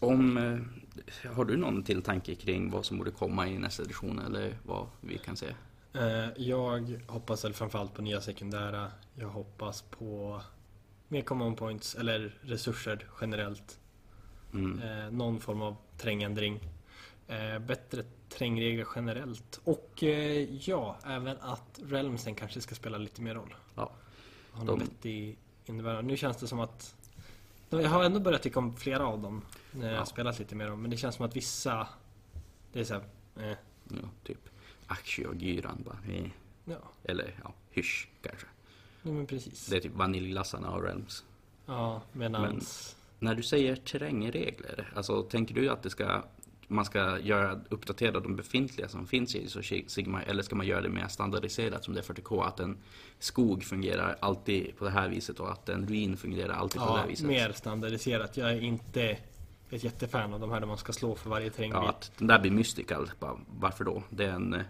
Om, 0.00 0.36
eh, 0.36 1.30
har 1.32 1.44
du 1.44 1.56
någon 1.56 1.82
till 1.82 2.02
tanke 2.02 2.34
kring 2.34 2.70
vad 2.70 2.84
som 2.84 2.98
borde 2.98 3.10
komma 3.10 3.48
i 3.48 3.58
nästa 3.58 3.82
edition 3.82 4.18
eller 4.26 4.58
vad 4.66 4.86
vi 5.00 5.18
kan 5.18 5.36
se? 5.36 5.46
Eh, 5.94 6.28
Jag 6.36 7.00
hoppas 7.06 7.44
väl 7.44 7.52
framförallt 7.52 7.94
på 7.94 8.02
nya 8.02 8.20
sekundära. 8.20 8.90
Jag 9.14 9.28
hoppas 9.28 9.82
på 9.82 10.40
mer 11.08 11.22
common 11.22 11.56
points 11.56 11.94
eller 11.94 12.38
resurser 12.42 13.06
generellt. 13.20 13.78
Mm. 14.54 14.82
Eh, 14.82 15.10
Någon 15.10 15.40
form 15.40 15.62
av 15.62 15.76
trängändring. 15.98 16.60
Eh, 17.28 17.58
Bättre 17.58 18.02
trängregler 18.28 18.86
generellt. 18.96 19.60
Och 19.64 20.02
eh, 20.02 20.54
ja, 20.68 20.96
även 21.06 21.36
att 21.40 21.80
Realmsen 21.84 22.34
kanske 22.34 22.60
ska 22.60 22.74
spela 22.74 22.98
lite 22.98 23.22
mer 23.22 23.34
roll. 23.34 23.54
Ja. 23.74 23.92
Ha 24.52 24.64
De- 24.64 24.78
vettig 24.78 25.38
innebörd. 25.64 26.04
Nu 26.04 26.16
känns 26.16 26.36
det 26.36 26.46
som 26.46 26.60
att 26.60 26.94
jag 27.70 27.88
har 27.88 28.04
ändå 28.04 28.20
börjat 28.20 28.42
tycka 28.42 28.58
om 28.58 28.76
flera 28.76 29.06
av 29.06 29.20
dem 29.22 29.42
när 29.72 29.90
jag 29.92 30.00
Ja. 30.00 30.06
spelat 30.06 30.38
lite 30.38 30.54
mer 30.54 30.66
dem. 30.68 30.82
Men 30.82 30.90
det 30.90 30.96
känns 30.96 31.14
som 31.14 31.26
att 31.26 31.36
vissa 31.36 31.88
det 32.72 32.80
är 32.80 32.84
så 32.84 32.94
här, 32.94 33.02
eh, 33.50 33.56
Ja, 33.88 34.08
typ 34.24 34.38
Aktie 34.86 35.26
och 35.26 35.34
Gyran 35.34 35.82
bara, 35.86 36.14
eh. 36.14 36.26
ja, 36.64 36.78
Eller 37.04 37.34
ja, 37.44 37.52
hysch 37.70 38.08
kanske. 38.22 38.46
nej, 39.02 39.14
men 39.14 39.26
precis. 39.26 39.66
Det 39.66 39.76
är 39.76 39.80
typ 39.80 39.92
vaniljglassarna 39.94 40.70
och 40.70 40.82
Realms. 40.84 41.24
Ja, 41.66 42.02
medans... 42.12 42.96
När 43.18 43.34
du 43.34 43.42
säger 43.42 43.76
terrängregler, 43.76 44.92
alltså 44.94 45.22
tänker 45.22 45.54
du 45.54 45.68
att 45.70 45.82
det 45.82 45.90
ska 45.90 46.22
man 46.68 46.84
ska 46.84 47.18
göra, 47.18 47.60
uppdatera 47.68 48.20
de 48.20 48.36
befintliga 48.36 48.88
som 48.88 49.06
finns 49.06 49.34
i 49.34 49.46
of 49.58 49.90
Sigma 49.90 50.22
eller 50.22 50.42
ska 50.42 50.56
man 50.56 50.66
göra 50.66 50.80
det 50.80 50.88
mer 50.88 51.08
standardiserat 51.08 51.84
som 51.84 51.94
det 51.94 52.00
är 52.00 52.14
40K? 52.14 52.46
Att 52.46 52.60
en 52.60 52.78
skog 53.18 53.64
fungerar 53.64 54.16
alltid 54.20 54.78
på 54.78 54.84
det 54.84 54.90
här 54.90 55.08
viset 55.08 55.40
och 55.40 55.52
att 55.52 55.68
en 55.68 55.88
ruin 55.88 56.16
fungerar 56.16 56.54
alltid 56.54 56.80
på 56.80 56.86
det 56.86 56.92
Ja, 56.92 56.96
här 56.96 57.06
viset? 57.06 57.26
mer 57.26 57.52
standardiserat. 57.52 58.36
Jag 58.36 58.50
är 58.50 58.60
inte 58.60 59.18
ett 59.70 59.84
jättefan 59.84 60.34
av 60.34 60.40
de 60.40 60.50
här 60.50 60.60
där 60.60 60.66
man 60.66 60.78
ska 60.78 60.92
slå 60.92 61.14
för 61.14 61.30
varje 61.30 61.50
terrängbit. 61.50 61.80
Ja, 61.82 61.88
att 61.88 62.12
den 62.18 62.26
där 62.26 62.38
blir 62.38 62.50
mystical. 62.50 63.10
Varför 63.48 63.84
då? 63.84 64.02
Det 64.10 64.24
är 64.24 64.32
en 64.32 64.54
eh, 64.54 64.60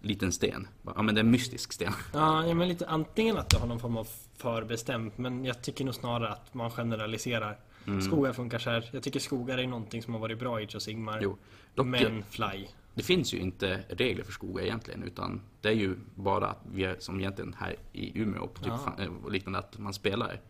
liten 0.00 0.32
sten. 0.32 0.68
Ja, 0.96 1.02
men 1.02 1.14
det 1.14 1.18
är 1.18 1.24
en 1.24 1.30
mystisk 1.30 1.72
sten. 1.72 1.92
Ja, 2.12 2.46
ja, 2.46 2.54
men 2.54 2.68
lite 2.68 2.86
antingen 2.88 3.38
att 3.38 3.50
du 3.50 3.56
har 3.56 3.66
någon 3.66 3.80
form 3.80 3.96
av 3.96 4.08
förbestämt, 4.36 5.18
men 5.18 5.44
jag 5.44 5.62
tycker 5.62 5.84
nog 5.84 5.94
snarare 5.94 6.28
att 6.32 6.54
man 6.54 6.70
generaliserar. 6.70 7.58
Mm. 7.86 8.02
Skogar 8.02 8.32
funkar 8.32 8.58
så 8.58 8.70
här. 8.70 8.90
Jag 8.92 9.02
tycker 9.02 9.20
skogar 9.20 9.58
är 9.58 9.66
någonting 9.66 10.02
som 10.02 10.12
har 10.14 10.20
varit 10.20 10.38
bra 10.38 10.60
i 10.60 10.64
Age 10.64 10.76
of 10.76 10.82
Sigmar. 10.82 11.18
Jo, 11.22 11.38
dock, 11.74 11.86
men 11.86 12.22
fly. 12.22 12.66
det 12.94 13.02
finns 13.02 13.34
ju 13.34 13.38
inte 13.38 13.84
regler 13.88 14.24
för 14.24 14.32
skogar 14.32 14.62
egentligen. 14.64 15.02
Utan 15.02 15.40
det 15.60 15.68
är 15.68 15.72
ju 15.72 15.96
bara 16.14 16.46
att 16.46 16.58
vi 16.72 16.84
är, 16.84 16.96
som 16.98 17.20
egentligen 17.20 17.54
här 17.58 17.76
i 17.92 18.20
Umeå 18.20 18.46
på 18.46 18.58
typ 18.64 18.72
Ja. 18.98 19.02
eh, 19.04 19.10
och 19.24 19.32
liknande 19.32 19.58
att 19.58 19.78
man 19.78 19.94
spelar 19.94 20.40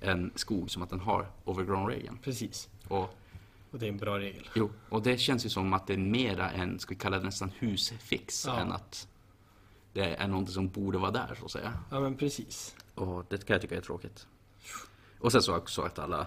en 0.00 0.30
skog 0.34 0.70
som 0.70 0.82
att 0.82 0.90
den 0.90 1.00
har 1.00 1.26
overgrown-regeln. 1.44 2.18
Precis. 2.22 2.68
Och, 2.88 3.14
Och 3.70 3.78
det 3.78 3.86
är 3.86 3.88
en 3.88 3.96
bra 3.96 4.18
regel. 4.18 4.48
jo, 4.54 4.70
och 4.88 5.02
det 5.02 5.18
känns 5.18 5.46
ju 5.46 5.48
som 5.48 5.72
att 5.72 5.86
det 5.86 5.92
är 5.92 5.98
mera 5.98 6.50
en, 6.50 6.78
ska 6.78 6.90
vi 6.94 7.00
kalla 7.00 7.18
det 7.18 7.24
nästan 7.24 7.50
husfix 7.58 8.44
Ja. 8.46 8.58
än 8.58 8.72
att 8.72 9.08
det 9.92 10.14
är 10.14 10.28
någonting 10.28 10.54
som 10.54 10.68
borde 10.68 10.98
vara 10.98 11.10
där 11.10 11.34
så 11.38 11.44
att 11.44 11.50
säga. 11.50 11.72
Ja, 11.90 12.00
men 12.00 12.16
precis. 12.16 12.76
Och 12.94 13.24
det 13.28 13.46
kan 13.46 13.54
jag 13.54 13.60
tycka 13.62 13.76
är 13.76 13.80
tråkigt. 13.80 14.26
Och 15.18 15.32
sen 15.32 15.42
så 15.42 15.56
också 15.56 15.82
att 15.82 15.98
alla 15.98 16.26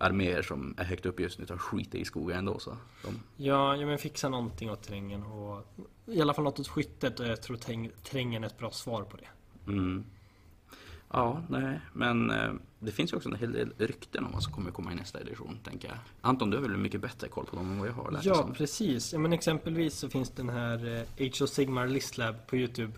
arméer 0.00 0.42
som 0.42 0.74
är 0.78 0.84
högt 0.84 1.06
upp 1.06 1.20
just 1.20 1.38
nu 1.38 1.46
tar 1.46 1.56
skit 1.56 1.94
i 1.94 2.04
skogen 2.04 2.38
ändå 2.38 2.58
så. 2.58 2.76
De, 3.04 3.20
Ja, 3.36 3.76
ja 3.76 3.86
men 3.86 3.98
fixa 3.98 4.28
någonting 4.28 4.70
åt 4.70 4.82
terrängen 4.82 5.22
och 5.22 5.66
i 6.06 6.20
alla 6.20 6.34
fall 6.34 6.44
något 6.44 6.60
åt 6.60 6.68
skyttet 6.68 7.20
och 7.20 7.26
jag 7.26 7.42
tror 7.42 7.56
terräng- 7.56 7.90
terrängen 8.02 8.42
är 8.44 8.48
ett 8.48 8.58
bra 8.58 8.70
svar 8.70 9.02
på 9.02 9.16
det. 9.16 9.28
mm. 9.72 10.04
Ja, 11.12 11.42
nej, 11.48 11.80
men 11.92 12.30
eh, 12.30 12.52
det 12.78 12.92
finns 12.92 13.12
ju 13.12 13.16
också 13.16 13.28
en 13.28 13.34
hel 13.34 13.52
del 13.52 13.72
rykten 13.78 14.24
om 14.24 14.32
vad 14.32 14.42
som 14.42 14.52
kommer 14.52 14.70
komma 14.70 14.92
i 14.92 14.94
nästa 14.94 15.20
edition, 15.20 15.58
tänker 15.64 15.88
jag. 15.88 15.96
Anton, 16.20 16.50
du 16.50 16.56
har 16.56 16.62
väl 16.62 16.76
mycket 16.76 17.00
bättre 17.00 17.28
koll 17.28 17.46
på 17.46 17.56
dem 17.56 17.70
än 17.72 17.78
vad 17.78 17.88
jag 17.88 17.92
har 17.92 18.10
lärt 18.10 18.24
Ja, 18.24 18.48
precis. 18.54 19.12
Ja, 19.12 19.18
men 19.18 19.32
exempelvis 19.32 19.94
så 19.94 20.08
finns 20.08 20.30
den 20.30 20.48
här 20.48 20.96
eh, 21.18 21.26
Age 21.26 21.42
of 21.42 21.48
Sigmar 21.50 21.86
Listlab 21.86 22.46
på 22.46 22.56
Youtube. 22.56 22.92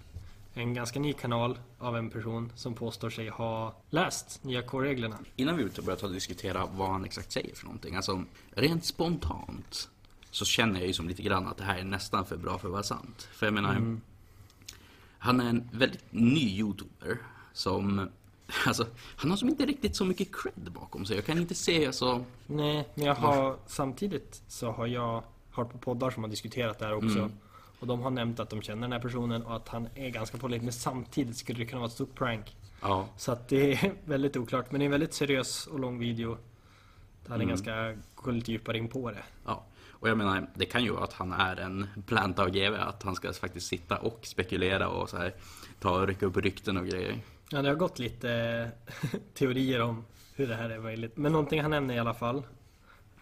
En 0.55 0.75
ganska 0.75 1.01
ny 1.01 1.13
kanal 1.13 1.59
av 1.79 1.97
en 1.97 2.11
person 2.11 2.53
som 2.55 2.75
påstår 2.75 3.11
sig 3.11 3.29
ha 3.29 3.75
läst 3.91 4.45
nya 4.45 4.63
core-reglerna. 4.63 5.19
Innan 5.37 5.57
vi 5.57 5.65
börjar 5.83 6.13
diskutera 6.13 6.67
vad 6.67 6.91
han 6.91 7.05
exakt 7.05 7.33
säger 7.33 7.55
för 7.55 7.65
någonting, 7.65 7.97
alltså 7.97 8.25
rent 8.51 8.85
spontant 8.85 9.89
så 10.31 10.45
känner 10.45 10.81
jag 10.81 10.87
ju 10.87 10.93
som 10.93 11.09
lite 11.09 11.23
grann 11.23 11.47
att 11.47 11.57
det 11.57 11.65
här 11.65 11.79
är 11.79 11.85
nästan 11.85 12.27
för 12.27 12.37
bra 12.37 12.59
för 12.59 12.69
att 12.69 12.73
vara 12.73 12.83
sant. 12.83 13.29
För 13.33 13.47
jag 13.47 13.53
menar, 13.55 13.99
han 15.19 15.41
är 15.41 15.49
en 15.49 15.69
väldigt 15.73 16.05
ny 16.11 16.41
youtuber 16.41 17.19
som, 17.53 18.09
alltså, 18.67 18.87
han 19.17 19.31
har 19.31 19.37
som 19.37 19.49
inte 19.49 19.67
riktigt 19.67 19.97
så 19.97 20.05
mycket 20.05 20.37
cred 20.37 20.73
bakom 20.73 21.05
sig. 21.05 21.17
Jag 21.17 21.25
kan 21.25 21.39
inte 21.39 21.55
se 21.55 21.87
alltså, 21.87 22.25
Nej, 22.47 22.89
men 22.95 23.05
jag 23.05 23.15
har 23.15 23.57
samtidigt 23.67 24.43
så 24.49 24.71
har 24.71 24.87
jag 24.87 25.23
hört 25.51 25.73
på 25.73 25.79
poddar 25.79 26.11
som 26.11 26.23
har 26.23 26.31
diskuterat 26.31 26.79
det 26.79 26.85
här 26.85 26.95
också. 26.95 27.19
Mm. 27.19 27.33
Och 27.83 27.89
de 27.89 28.01
har 28.03 28.11
nämnt 28.11 28.41
att 28.41 28.51
de 28.51 28.63
känner 28.63 28.83
den 28.83 28.93
här 28.93 28.99
personen 29.01 29.43
och 29.43 29.57
att 29.57 29.69
han 29.69 29.89
är 29.95 30.09
ganska 30.11 30.39
pålitlig. 30.39 30.63
Men 30.63 30.73
samtidigt 30.73 31.37
skulle 31.37 31.59
det 31.59 31.67
kunna 31.67 31.81
vara 31.81 31.87
ett 31.89 31.93
stort 31.95 32.15
prank. 32.15 32.57
ja, 32.83 33.09
Så 33.17 33.33
att 33.33 33.49
det 33.49 33.73
är 33.73 33.93
väldigt 34.05 34.37
oklart. 34.37 34.71
Men 34.71 34.79
det 34.79 34.83
är 34.85 34.87
en 34.87 34.91
väldigt 34.91 35.15
seriös 35.15 35.67
och 35.67 35.81
lång 35.81 35.99
video. 35.99 36.29
Där 37.25 37.31
han 37.31 37.37
Mm. 37.41 37.49
ganska, 37.49 37.97
går 38.15 38.33
lite 38.33 38.53
djupare 38.53 38.79
in 38.79 38.89
på 38.89 39.11
det. 39.11 39.23
ja. 39.47 39.65
Och 39.91 40.09
jag 40.09 40.19
menar, 40.19 40.47
det 40.55 40.65
kan 40.67 40.85
ju 40.85 40.91
vara 40.93 41.05
att 41.05 41.13
han 41.13 41.33
är 41.33 41.57
en 41.57 41.87
planta 42.07 42.43
av 42.43 42.51
GV, 42.51 42.75
att 42.75 43.03
han 43.03 43.15
ska 43.15 43.33
faktiskt 43.33 43.67
sitta 43.67 43.97
och 43.99 44.19
spekulera 44.23 44.89
och 44.89 45.11
så 45.11 45.17
här 45.17 45.35
ta 45.81 45.91
och 46.01 46.07
rycka 46.07 46.27
upp 46.27 46.37
rykten 46.37 46.77
och 46.77 46.87
grejer. 46.87 47.19
Ja, 47.51 47.63
det 47.63 47.69
har 47.69 47.77
gått 47.77 47.99
lite 47.99 48.71
teorier 49.35 49.81
om 49.83 50.05
hur 50.35 50.47
det 50.47 50.55
här 50.55 50.71
är 50.71 50.79
möjligt. 50.79 51.17
Men 51.17 51.33
någonting 51.33 51.61
han 51.63 51.71
nämner 51.71 51.95
i 51.95 51.99
alla 51.99 52.15
fall 52.15 52.43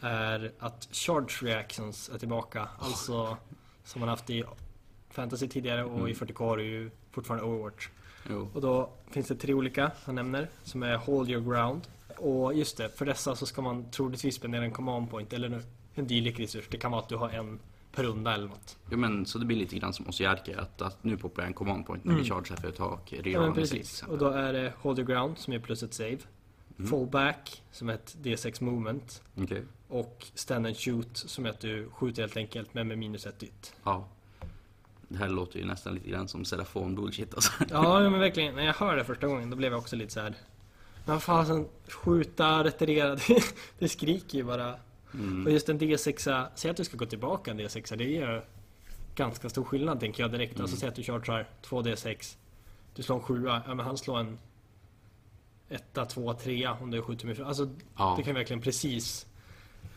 är 0.00 0.52
att 0.58 0.88
charge 0.92 1.42
reactions 1.42 2.08
är 2.14 2.18
tillbaka. 2.18 2.68
Alltså 2.78 3.36
som 3.84 4.00
man 4.00 4.08
haft 4.08 4.30
i 4.30 4.44
fantasy 5.10 5.48
tidigare 5.48 5.84
och 5.84 6.10
i 6.10 6.12
40K 6.12 6.44
har 6.44 6.56
du 6.56 6.64
ju 6.64 6.90
fortfarande 7.10 7.46
Overwatch. 7.46 7.88
Jo. 8.30 8.48
Och 8.54 8.60
då 8.60 8.90
finns 9.10 9.28
det 9.28 9.34
tre 9.36 9.54
olika 9.54 9.90
han 10.04 10.14
nämner 10.14 10.48
som 10.62 10.82
är 10.82 10.96
Hold 10.96 11.30
your 11.30 11.42
ground. 11.52 11.88
Och 12.16 12.54
just 12.54 12.76
det, 12.76 12.88
för 12.98 13.06
dessa 13.06 13.36
så 13.36 13.46
ska 13.46 13.62
man 13.62 13.90
troligtvis 13.90 14.34
spendera 14.34 14.64
en 14.64 14.70
command 14.72 15.10
point 15.10 15.32
eller 15.32 15.62
en- 15.94 16.06
dylik 16.06 16.40
resurs. 16.40 16.68
Det 16.70 16.78
kan 16.78 16.90
vara 16.90 17.02
att 17.02 17.08
du 17.08 17.16
har 17.16 17.28
en 17.28 17.58
per 17.94 18.02
runda 18.02 18.34
eller 18.34 18.48
något. 18.48 18.78
Jo 18.90 18.98
men 18.98 19.26
så 19.26 19.38
det 19.38 19.44
blir 19.44 19.56
lite 19.56 19.76
grann 19.78 19.92
som 19.92 20.08
Osiarke 20.08 20.58
att, 20.60 20.82
att 20.82 21.04
nu 21.04 21.16
poppar 21.16 21.42
en 21.42 21.52
command 21.54 21.86
point 21.86 22.04
när 22.04 22.14
vi 22.14 22.24
chargear 22.24 22.56
för 22.56 22.68
ett 22.68 22.76
tak. 22.76 23.12
Mm. 23.12 23.32
Ja 23.32 23.40
men 23.40 23.54
precis. 23.54 24.02
Och 24.02 24.18
då 24.18 24.28
är 24.28 24.52
det 24.52 24.72
Hold 24.78 24.98
your 24.98 25.08
ground 25.10 25.38
som 25.38 25.52
är 25.52 25.58
plus 25.58 25.82
ett 25.82 25.94
save. 25.94 26.18
Fallback 26.90 27.62
som 27.72 27.88
är 27.88 27.94
ett 27.94 28.16
D6 28.22 28.64
movement. 28.64 29.22
Okej. 29.36 29.62
Och 29.90 30.26
stand 30.34 30.66
and 30.66 30.76
shoot 30.76 31.16
som 31.16 31.46
är 31.46 31.50
att 31.50 31.60
du 31.60 31.88
skjuter 31.90 32.22
helt 32.22 32.36
enkelt 32.36 32.74
men 32.74 32.88
med 32.88 32.98
minus 32.98 33.26
ett 33.26 33.38
dytt. 33.38 33.74
Ja. 33.84 34.08
Det 35.08 35.18
här 35.18 35.28
låter 35.28 35.58
ju 35.58 35.64
nästan 35.64 35.94
lite 35.94 36.10
grann 36.10 36.28
som 36.28 36.44
Serafon 36.44 36.94
bullshit 36.94 37.34
alltså. 37.34 37.52
Ja 37.70 38.00
men 38.10 38.20
verkligen. 38.20 38.54
När 38.54 38.64
jag 38.66 38.74
hörde 38.74 38.96
det 38.96 39.04
första 39.04 39.26
gången 39.26 39.50
då 39.50 39.56
blev 39.56 39.72
jag 39.72 39.78
också 39.78 39.96
lite 39.96 40.12
så 40.12 40.20
här. 40.20 40.34
Men 41.04 41.20
fasen, 41.20 41.68
skjuta, 41.88 42.64
retirera. 42.64 43.14
Det, 43.28 43.54
det 43.78 43.88
skriker 43.88 44.38
ju 44.38 44.44
bara. 44.44 44.74
Mm. 45.14 45.46
Och 45.46 45.52
just 45.52 45.68
en 45.68 45.80
D6, 45.80 46.46
säg 46.54 46.70
att 46.70 46.76
du 46.76 46.84
ska 46.84 46.96
gå 46.96 47.06
tillbaka 47.06 47.50
en 47.50 47.60
D6, 47.60 47.96
det 47.96 48.04
gör 48.04 48.44
ganska 49.14 49.48
stor 49.48 49.64
skillnad 49.64 50.00
tänker 50.00 50.22
jag 50.22 50.32
direkt. 50.32 50.60
Alltså 50.60 50.76
säg 50.76 50.88
att 50.88 50.94
du 50.94 51.02
chargear 51.02 51.48
2 51.62 51.82
D6. 51.82 52.36
Du 52.94 53.02
slår 53.02 53.16
en 53.16 53.22
7, 53.22 53.44
ja 53.46 53.62
men 53.66 53.80
han 53.80 53.98
slår 53.98 54.20
en 54.20 54.38
1, 55.68 55.98
2, 56.08 56.34
3 56.34 56.68
om 56.68 56.90
du 56.90 57.02
skjuter 57.02 57.26
med 57.26 57.40
Alltså 57.40 57.68
Ja. 57.96 58.14
det 58.18 58.22
kan 58.22 58.34
verkligen 58.34 58.62
precis 58.62 59.26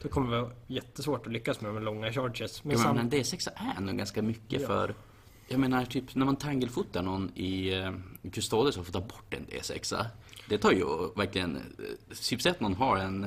Då 0.03 0.09
kommer 0.09 0.35
det 0.35 0.41
vara 0.41 0.51
jättesvårt 0.67 1.27
att 1.27 1.33
lyckas 1.33 1.61
med 1.61 1.73
de 1.75 1.83
långa 1.83 2.11
charges. 2.13 2.63
Men 2.63 2.69
Men, 2.75 2.83
sam- 2.83 2.95
men 2.95 3.09
D6 3.11 3.47
är 3.55 3.73
ändå 3.77 3.93
ganska 3.93 4.21
mycket 4.21 4.61
Ja. 4.61 4.67
för 4.67 4.95
jag 5.47 5.59
menar 5.59 5.85
typ 5.85 6.15
när 6.15 6.25
man 6.25 6.35
tangelfotar 6.35 7.01
någon 7.01 7.31
i 7.35 7.73
eh, 7.73 7.91
Custodes 8.31 8.77
och 8.77 8.85
får 8.85 8.93
ta 8.93 9.01
bort 9.01 9.33
en 9.33 9.45
D6 9.47 10.05
Det 10.49 10.57
tar 10.57 10.71
ju 10.71 10.85
verkligen, 11.15 11.55
eh, 11.55 11.61
typ 12.29 12.41
säg 12.41 12.51
att 12.51 12.59
någon 12.59 12.73
har 12.73 12.97
en, 12.97 13.23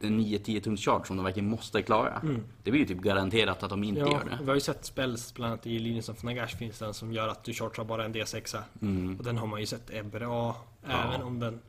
en 0.00 0.20
9-10 0.20 0.60
tums 0.60 0.80
charge 0.84 1.04
som 1.06 1.16
de 1.16 1.24
verkligen 1.24 1.48
måste 1.48 1.82
klara. 1.82 2.22
Det 2.62 2.70
blir 2.70 2.80
ju 2.80 2.86
typ 2.86 2.98
garanterat 3.00 3.62
att 3.62 3.70
de 3.70 3.84
inte 3.84 4.00
Ja, 4.00 4.12
gör 4.12 4.24
det. 4.24 4.38
vi 4.40 4.46
har 4.46 4.54
ju 4.54 4.60
sett 4.60 4.84
spells, 4.84 5.34
bland 5.34 5.52
annat 5.52 5.66
i 5.66 5.78
Linus 5.78 6.08
of 6.08 6.22
Nagash 6.22 6.56
finns 6.56 6.78
den 6.78 6.94
som 6.94 7.12
gör 7.12 7.28
att 7.28 7.44
du 7.44 7.52
chargear 7.52 7.84
bara 7.84 8.04
en 8.04 8.14
D6. 8.14 8.58
Mm. 8.82 9.16
Och 9.18 9.24
den 9.24 9.38
har 9.38 9.46
man 9.46 9.60
ju 9.60 9.66
sett 9.66 9.90
är 9.90 10.02
bra, 10.02 10.56
även 10.86 11.22
om 11.22 11.40
den 11.40 11.60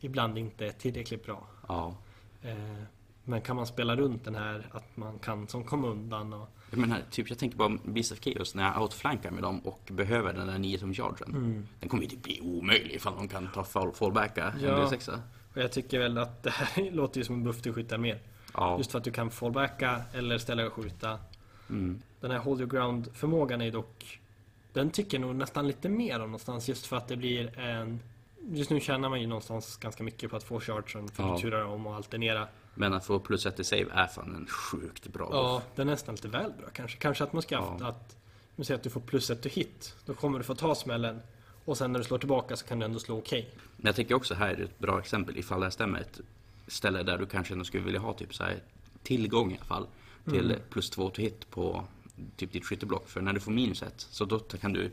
ibland 0.00 0.38
inte 0.38 0.66
är 0.66 0.72
tillräckligt 0.72 1.24
bra. 1.26 1.46
Ja. 1.68 1.94
Eh, 2.42 2.82
men 3.28 3.40
kan 3.40 3.56
man 3.56 3.66
spela 3.66 3.96
runt 3.96 4.24
den 4.24 4.34
här, 4.34 4.66
att 4.72 4.96
man 4.96 5.18
kan 5.18 5.48
som 5.48 5.64
komma 5.64 5.88
undan 5.88 6.32
och... 6.32 6.48
Jag 6.70 6.78
menar, 6.78 7.02
typ 7.10 7.28
jag 7.30 7.38
tänker 7.38 7.56
bara 7.58 7.78
Beast 7.84 8.12
of 8.12 8.18
Chaos 8.20 8.54
när 8.54 8.64
jag 8.72 8.82
outflankar 8.82 9.30
med 9.30 9.42
dem 9.42 9.60
och 9.60 9.80
behöver 9.90 10.32
den 10.32 10.46
där 10.46 10.58
9 10.58 10.78
tums 10.78 10.96
chargen. 10.96 11.66
Den 11.80 11.88
kommer 11.88 12.02
ju 12.02 12.08
typ 12.08 12.22
bli 12.22 12.40
omöjlig 12.40 12.94
ifall 12.94 13.14
de 13.16 13.28
kan 13.28 13.48
ta 13.54 13.64
fall, 13.64 13.92
fallbacka 13.92 14.44
en 14.46 14.60
Ja. 14.64 14.90
D6. 14.90 15.18
Och 15.54 15.62
jag 15.62 15.72
tycker 15.72 15.98
väl 15.98 16.18
att 16.18 16.42
det 16.42 16.50
här 16.50 16.90
låter 16.92 17.18
ju 17.18 17.24
som 17.24 17.34
en 17.34 17.44
buff 17.44 17.62
till 17.62 17.72
skyttarmér. 17.72 18.18
Ja. 18.54 18.78
Just 18.78 18.90
för 18.92 18.98
att 18.98 19.04
du 19.04 19.10
kan 19.10 19.30
fallbacka 19.30 20.00
eller 20.12 20.38
ställa 20.38 20.62
dig 20.62 20.66
och 20.70 20.72
skjuta. 20.74 21.18
Mm. 21.70 22.02
Den 22.20 22.30
här 22.30 22.38
hold 22.38 22.60
your 22.60 22.70
ground 22.70 23.08
förmågan 23.14 23.60
är 23.60 23.70
dock 23.72 24.20
Den 24.72 24.90
tycker 24.90 25.18
jag 25.18 25.26
nog 25.26 25.36
nästan 25.36 25.66
lite 25.68 25.88
mer 25.88 26.14
om 26.14 26.20
någonstans 26.20 26.68
just 26.68 26.86
för 26.86 26.96
att 26.96 27.08
det 27.08 27.16
blir 27.16 27.58
en 27.58 28.00
Just 28.48 28.70
nu 28.70 28.80
tjänar 28.80 29.08
man 29.08 29.20
ju 29.20 29.26
någonstans 29.26 29.76
ganska 29.76 30.02
mycket 30.04 30.30
på 30.30 30.36
att 30.36 30.44
få 30.44 30.60
chargen 30.60 31.08
för 31.08 31.22
Ja. 31.22 31.34
att 31.34 31.40
turar 31.40 31.64
om 31.64 31.86
och 31.86 31.94
alternera. 31.94 32.48
Men 32.78 32.94
att 32.94 33.04
få 33.06 33.18
plus 33.18 33.46
ett 33.46 33.60
i 33.60 33.64
save 33.64 33.86
är 33.92 34.06
fan 34.06 34.34
en 34.34 34.46
sjukt 34.46 35.06
bra 35.08 35.28
Ja, 35.32 35.54
buff. 35.64 35.76
den 35.76 35.88
är 35.88 35.92
nästan 35.92 36.14
lite 36.14 36.28
väl 36.28 36.52
bra 36.58 36.68
kanske. 36.72 36.98
Kanske 36.98 37.24
att 37.24 37.32
man 37.32 37.42
ska 37.42 37.60
haft 37.60 37.80
Ja. 37.80 37.86
att 37.88 38.16
Nu 38.56 38.64
säger 38.64 38.78
att 38.78 38.84
du 38.84 38.90
får 38.90 39.00
plus 39.00 39.30
ett 39.30 39.42
till 39.42 39.50
hit. 39.50 39.94
Då 40.06 40.14
kommer 40.14 40.38
du 40.38 40.44
få 40.44 40.54
ta 40.54 40.74
smällen. 40.74 41.20
Och 41.64 41.78
sen 41.78 41.92
när 41.92 41.98
du 41.98 42.04
slår 42.04 42.18
tillbaka 42.18 42.56
så 42.56 42.66
kan 42.66 42.78
du 42.78 42.84
ändå 42.84 42.98
slå 42.98 43.18
okej. 43.18 43.50
Men 43.76 43.86
jag 43.86 43.96
tycker 43.96 44.14
också 44.14 44.34
här 44.34 44.48
är 44.54 44.64
ett 44.64 44.78
bra 44.78 44.98
exempel 44.98 45.38
ifall 45.38 45.60
det 45.60 45.66
här 45.66 45.70
stämmer. 45.70 46.00
Ett 46.00 46.20
ställe 46.66 47.02
där 47.02 47.18
du 47.18 47.26
kanske 47.26 47.52
ändå 47.54 47.64
skulle 47.64 47.82
vilja 47.84 48.00
ha 48.00 48.12
typ 48.12 48.34
så 48.34 48.44
här 48.44 48.62
tillgång 49.02 49.52
i 49.52 49.56
alla 49.56 49.64
fall. 49.64 49.86
Till 50.24 50.50
Mm. 50.50 50.60
plus 50.70 50.90
två 50.90 51.10
till 51.10 51.24
hit 51.24 51.50
på 51.50 51.84
typ 52.36 52.52
ditt 52.52 52.64
skytteblock. 52.66 53.08
För 53.08 53.20
när 53.20 53.32
du 53.32 53.40
får 53.40 53.52
minus 53.52 53.82
ett 53.82 54.06
så 54.10 54.24
då 54.24 54.38
kan 54.38 54.72
du 54.72 54.90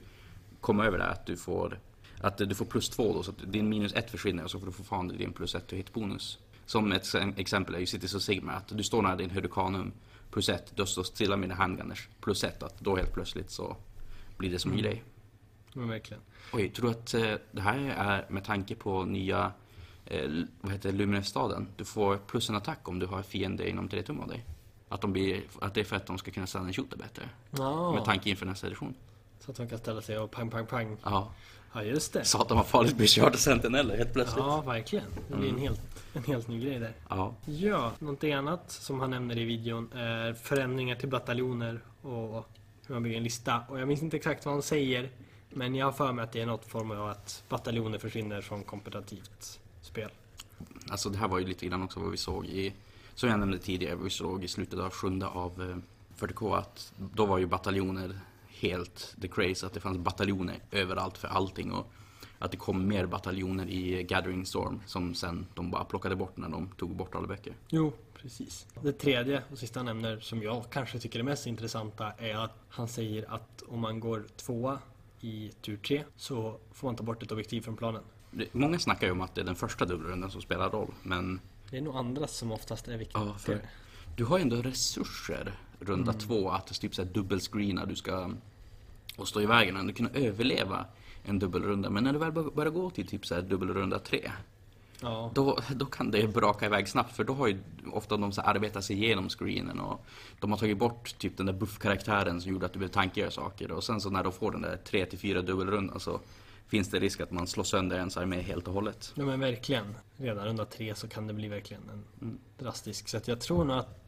komma 0.61 0.85
över 0.85 0.97
det 0.97 1.05
att 1.05 1.25
du 1.25 1.37
får 1.37 1.79
att 2.21 2.37
du 2.37 2.55
får 2.55 2.65
plus 2.65 2.89
två 2.89 3.13
då 3.13 3.23
så 3.23 3.31
att 3.31 3.51
din 3.51 3.69
minus 3.69 3.93
ett 3.93 4.11
försvinner 4.11 4.43
och 4.43 4.51
så 4.51 4.59
får 4.59 4.65
du 4.65 4.71
fortfarande 4.71 5.15
din 5.15 5.33
plus 5.33 5.55
ett 5.55 5.67
till 5.67 5.77
hit 5.77 5.93
bonus. 5.93 6.39
Som 6.65 6.91
ett 6.91 7.01
ex- 7.15 7.15
exempel 7.37 7.75
är 7.75 7.79
ju 7.79 7.85
Cities 7.85 8.15
of 8.15 8.21
Sigma 8.21 8.51
att 8.51 8.67
du 8.67 8.83
står 8.83 9.01
nära 9.01 9.15
din 9.15 9.29
Hurricanum 9.29 9.91
plus 10.31 10.49
ett, 10.49 10.71
du 10.75 10.85
står 10.85 11.03
stilla 11.03 11.37
med 11.37 11.49
dina 11.49 11.55
handgunners 11.55 12.07
plus 12.21 12.43
ett 12.43 12.63
att 12.63 12.79
då 12.79 12.95
helt 12.95 13.13
plötsligt 13.13 13.49
så 13.51 13.75
blir 14.37 14.51
det 14.51 14.59
som 14.59 14.71
en 14.71 14.77
grej. 14.77 15.03
Men 15.73 15.87
verkligen. 15.89 16.23
Oj, 16.53 16.69
tror 16.69 16.85
du 16.85 16.91
att 16.91 17.13
eh, 17.13 17.35
det 17.51 17.61
här 17.61 17.77
är 17.97 18.25
med 18.29 18.43
tanke 18.43 18.75
på 18.75 19.03
nya 19.05 19.51
eh, 20.05 20.29
vad 20.61 20.71
heter 20.71 20.91
det, 20.91 20.97
Luminous-staden? 20.97 21.67
Du 21.77 21.85
får 21.85 22.17
plus 22.17 22.49
en 22.49 22.55
attack 22.55 22.87
om 22.89 22.99
du 22.99 23.05
har 23.05 23.21
fiender 23.23 23.65
inom 23.65 23.87
3 23.89 24.01
tum 24.03 24.19
av 24.19 24.27
dig. 24.27 24.45
Att, 24.89 25.01
de 25.01 25.13
blir, 25.13 25.41
att 25.61 25.73
det 25.73 25.79
är 25.79 25.85
för 25.85 25.95
att 25.95 26.05
de 26.05 26.17
ska 26.17 26.31
kunna 26.31 26.47
stanna 26.47 26.67
en 26.67 26.73
shooter 26.73 26.97
bättre. 26.97 27.29
Ja, 27.51 27.93
Med 27.93 28.05
tanke 28.05 28.29
inför 28.29 28.45
nästa 28.45 28.67
edition. 28.67 28.93
så 29.39 29.51
att 29.51 29.57
man 29.59 29.67
kan 29.69 29.77
ställa 29.79 30.01
sig 30.01 30.17
och 30.19 30.31
pang, 30.31 30.49
pang, 30.49 30.65
pang. 30.65 30.97
Ja. 31.03 31.31
Ja, 31.73 31.83
just 31.83 32.13
det. 32.13 32.25
Satan 32.25 32.57
vad 32.57 32.67
farligt 32.67 32.97
blir 32.97 33.07
körda 33.07 33.37
sentineller 33.37 33.97
helt 33.97 34.13
plötsligt. 34.13 34.45
Ja, 34.45 34.61
verkligen. 34.61 35.05
Det 35.29 35.37
blir 35.37 35.49
en 35.49 35.57
helt, 35.57 35.81
en 36.13 36.23
helt 36.23 36.47
ny 36.47 36.65
grej 36.65 36.79
där. 36.79 36.93
Ja. 37.09 37.33
Ja, 37.45 37.91
någonting 37.99 38.33
annat 38.33 38.71
som 38.71 38.99
han 38.99 39.09
nämner 39.09 39.37
i 39.37 39.43
videon 39.43 39.91
är 39.93 40.33
förändringar 40.33 40.95
till 40.95 41.09
bataljoner 41.09 41.79
och 42.01 42.49
hur 42.87 42.95
man 42.95 43.03
bygger 43.03 43.17
en 43.17 43.23
lista. 43.23 43.61
Och 43.69 43.79
jag 43.79 43.87
minns 43.87 44.01
inte 44.01 44.17
exakt 44.17 44.45
vad 44.45 44.53
han 44.53 44.63
säger. 44.63 45.09
Men 45.49 45.75
jag 45.75 45.85
har 45.85 45.91
för 45.91 46.11
mig 46.11 46.23
att 46.23 46.31
det 46.31 46.41
är 46.41 46.45
något 46.45 46.65
form 46.65 46.91
av 46.91 47.09
att 47.09 47.43
bataljoner 47.49 47.97
försvinner 47.99 48.41
från 48.41 48.63
kompetitivt 48.63 49.59
spel. 49.81 50.09
Alltså 50.89 51.09
det 51.09 51.17
här 51.17 51.27
var 51.27 51.39
ju 51.39 51.45
lite 51.45 51.65
grann 51.65 51.83
också 51.83 51.99
vad 51.99 52.11
vi 52.11 52.17
såg 52.17 52.45
i, 52.45 52.73
som 53.15 53.29
jag 53.29 53.39
nämnde 53.39 53.57
tidigare, 53.57 53.95
vad 53.95 54.03
vi 54.03 54.09
såg 54.09 54.43
i 54.43 54.47
slutet 54.47 54.79
av 54.79 54.89
sjunde 54.91 55.25
av 55.27 55.61
eh, 55.61 55.77
40K 56.19 56.57
att 56.57 56.93
då 56.97 57.25
var 57.25 57.37
ju 57.37 57.45
bataljoner 57.45 58.19
helt 58.63 59.15
the 59.21 59.27
craze, 59.27 59.65
att 59.65 59.73
det 59.73 59.79
fanns 59.79 59.97
bataljoner 59.97 60.55
överallt 60.71 61.17
för 61.17 61.27
allting 61.27 61.71
och 61.71 61.91
att 62.39 62.51
det 62.51 62.57
kom 62.57 62.87
mer 62.87 63.05
bataljoner 63.05 63.69
i 63.69 64.03
Gathering 64.03 64.45
Storm 64.45 64.81
som 64.85 65.15
sen 65.15 65.45
de 65.53 65.71
bara 65.71 65.83
plockade 65.85 66.15
bort 66.15 66.37
när 66.37 66.49
de 66.49 66.67
tog 66.77 66.95
bort 66.95 67.15
alla 67.15 67.27
böcker. 67.27 67.53
Jo, 67.69 67.93
precis. 68.21 68.67
Det 68.81 68.91
tredje 68.93 69.43
och 69.51 69.57
sista 69.57 69.79
han 69.79 69.85
nämner 69.85 70.19
som 70.19 70.43
jag 70.43 70.63
kanske 70.71 70.99
tycker 70.99 71.19
är 71.19 71.23
mest 71.23 71.47
intressanta 71.47 72.11
är 72.11 72.35
att 72.35 72.57
han 72.69 72.87
säger 72.87 73.33
att 73.33 73.63
om 73.67 73.79
man 73.79 73.99
går 73.99 74.25
tvåa 74.35 74.79
i 75.21 75.51
tur 75.61 75.77
tre 75.77 76.03
så 76.15 76.59
får 76.73 76.87
man 76.87 76.95
ta 76.95 77.03
bort 77.03 77.23
ett 77.23 77.31
objektiv 77.31 77.61
från 77.61 77.77
planen. 77.77 78.01
Många 78.51 78.79
snackar 78.79 79.07
ju 79.07 79.11
om 79.11 79.21
att 79.21 79.35
det 79.35 79.41
är 79.41 79.45
den 79.45 79.55
första 79.55 79.85
dubbelrundan 79.85 80.31
som 80.31 80.41
spelar 80.41 80.69
roll, 80.69 80.93
men 81.03 81.39
Det 81.69 81.77
är 81.77 81.81
nog 81.81 81.95
andra 81.95 82.27
som 82.27 82.51
oftast 82.51 82.87
är 82.87 82.97
viktigare. 82.97 83.27
Ja, 83.27 83.37
för 83.37 83.61
du 84.15 84.25
har 84.25 84.37
ju 84.37 84.41
ändå 84.41 84.55
resurser 84.55 85.59
runda 85.79 86.11
Mm. 86.11 86.19
två 86.21 86.49
att 86.49 86.81
typ 86.81 87.13
dubbelscreena, 87.13 87.85
du 87.85 87.95
ska 87.95 88.31
och 89.17 89.27
stå 89.27 89.41
i 89.41 89.45
vägen 89.45 89.75
och 89.75 89.81
ändå 89.81 89.93
kunna 89.93 90.09
överleva 90.13 90.85
en 91.25 91.39
dubbelrunda. 91.39 91.89
Men 91.89 92.03
när 92.03 92.13
du 92.13 92.19
väl 92.19 92.31
bör- 92.31 92.51
börjar 92.51 92.71
gå 92.71 92.89
till 92.89 93.07
typ 93.07 93.25
såhär 93.25 93.41
dubbelrunda 93.41 93.99
tre, 93.99 94.31
Ja. 95.01 95.31
då, 95.35 95.59
då 95.75 95.85
kan 95.85 96.11
det 96.11 96.27
braka 96.33 96.65
iväg 96.65 96.87
snabbt 96.87 97.15
för 97.15 97.23
då 97.23 97.33
har 97.33 97.47
ju 97.47 97.57
ofta 97.93 98.17
de 98.17 98.31
så 98.31 98.41
här 98.41 98.49
arbetat 98.55 98.83
sig 98.83 99.03
igenom 99.03 99.29
screenen 99.29 99.79
och 99.79 100.05
de 100.39 100.51
har 100.51 100.57
tagit 100.57 100.77
bort 100.77 101.17
typ 101.17 101.37
den 101.37 101.45
där 101.45 101.53
buff-karaktären 101.53 102.41
som 102.41 102.51
gjorde 102.51 102.65
att 102.65 102.73
du 102.73 102.79
blev 102.79 102.89
tankigare 102.89 103.31
saker 103.31 103.71
och 103.71 103.83
sen 103.83 104.01
så 104.01 104.09
när 104.09 104.23
de 104.23 104.31
får 104.33 104.51
den 104.51 104.61
där 104.61 104.77
3 104.77 105.05
till 105.05 105.19
4 105.19 105.41
dubbelrundan 105.41 105.99
så 105.99 106.19
finns 106.67 106.89
det 106.89 106.99
risk 106.99 107.21
att 107.21 107.31
man 107.31 107.47
slår 107.47 107.63
sönder 107.63 107.97
ens 107.97 108.17
armé 108.17 108.41
helt 108.41 108.67
och 108.67 108.73
hållet. 108.73 109.11
Ja 109.15 109.25
men 109.25 109.39
verkligen. 109.39 109.95
Redan 110.17 110.45
runda 110.45 110.65
tre 110.65 110.95
så 110.95 111.07
kan 111.07 111.27
det 111.27 111.33
bli 111.33 111.47
verkligen 111.47 111.83
en 111.93 112.03
Mm. 112.21 112.37
drastisk. 112.59 113.07
Så 113.07 113.17
att 113.17 113.27
jag 113.27 113.39
tror 113.41 113.63
nog 113.65 113.77
att 113.77 114.02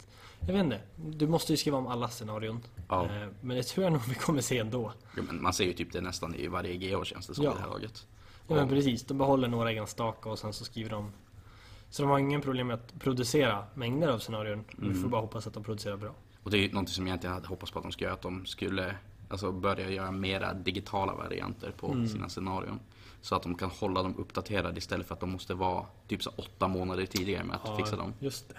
jag 0.48 0.54
vet 0.54 0.64
inte. 0.64 0.82
Du 0.96 1.28
måste 1.28 1.54
ju 1.54 1.58
skriva 1.58 1.78
om 1.78 1.88
alla 1.88 2.08
scenarion. 2.10 2.62
Ja. 2.90 3.06
Eh, 3.06 3.28
Men 3.42 3.58
det 3.58 3.64
tror 3.64 3.84
jag 3.84 3.94
nog 3.94 4.02
vi 4.10 4.16
kommer 4.16 4.42
se 4.42 4.58
ändå. 4.60 4.92
Jo, 5.18 5.24
men 5.28 5.42
man 5.42 5.54
ser 5.54 5.64
ju 5.66 5.74
typ 5.74 5.92
det 5.94 6.02
nästan 6.02 6.36
i 6.36 6.48
varje 6.48 6.76
GH 6.76 7.04
känns 7.06 7.28
det 7.28 7.36
som 7.36 7.44
Ja. 7.44 7.52
i 7.52 7.56
det 7.56 7.62
här 7.62 7.70
laget. 7.70 8.08
Ja 8.48 8.56
men 8.56 8.70
precis. 8.70 9.04
De 9.04 9.18
behåller 9.18 9.48
några 9.48 9.72
enstaka 9.72 10.30
och 10.30 10.40
sen 10.40 10.54
så 10.54 10.66
skriver 10.66 10.90
de. 10.90 11.12
Så 11.90 12.02
de 12.02 12.12
har 12.12 12.20
ingen 12.20 12.42
problem 12.42 12.68
med 12.68 12.74
att 12.74 13.00
producera 13.00 13.64
mängder 13.74 14.08
av 14.08 14.20
scenarion. 14.20 14.64
Vi 14.78 14.88
Mm. 14.88 15.02
får 15.02 15.10
bara 15.10 15.22
hoppas 15.22 15.48
att 15.48 15.54
de 15.54 15.64
producerar 15.64 15.98
bra. 15.98 16.12
Och 16.44 16.52
det 16.52 16.58
är 16.58 16.62
ju 16.62 16.72
någonting 16.72 16.94
som 16.94 17.04
jag 17.08 17.12
egentligen 17.12 17.34
hade 17.34 17.48
hoppats 17.48 17.72
på 17.72 17.80
att 17.80 17.84
de 17.84 17.92
skulle 17.92 18.06
göra, 18.08 18.14
att 18.14 18.22
de 18.22 18.46
skulle 18.46 18.96
alltså, 19.30 19.52
börja 19.52 19.90
göra 19.90 20.12
mera 20.12 20.54
digitala 20.54 21.14
varianter 21.14 21.72
på 21.78 21.88
Mm. 21.92 22.08
sina 22.08 22.30
scenarion. 22.30 22.80
Så 23.22 23.36
att 23.36 23.44
de 23.44 23.56
kan 23.56 23.70
hålla 23.70 24.04
dem 24.04 24.16
uppdaterade 24.18 24.78
istället 24.78 25.08
för 25.08 25.14
att 25.14 25.20
de 25.20 25.32
måste 25.32 25.54
vara 25.54 25.86
typ 26.08 26.24
så 26.24 26.32
åtta 26.36 26.68
månader 26.68 27.06
tidigare 27.06 27.44
med 27.44 27.58
att 27.64 27.78
fixa 27.78 27.96
dem. 27.96 28.14
just 28.20 28.50
det. 28.50 28.56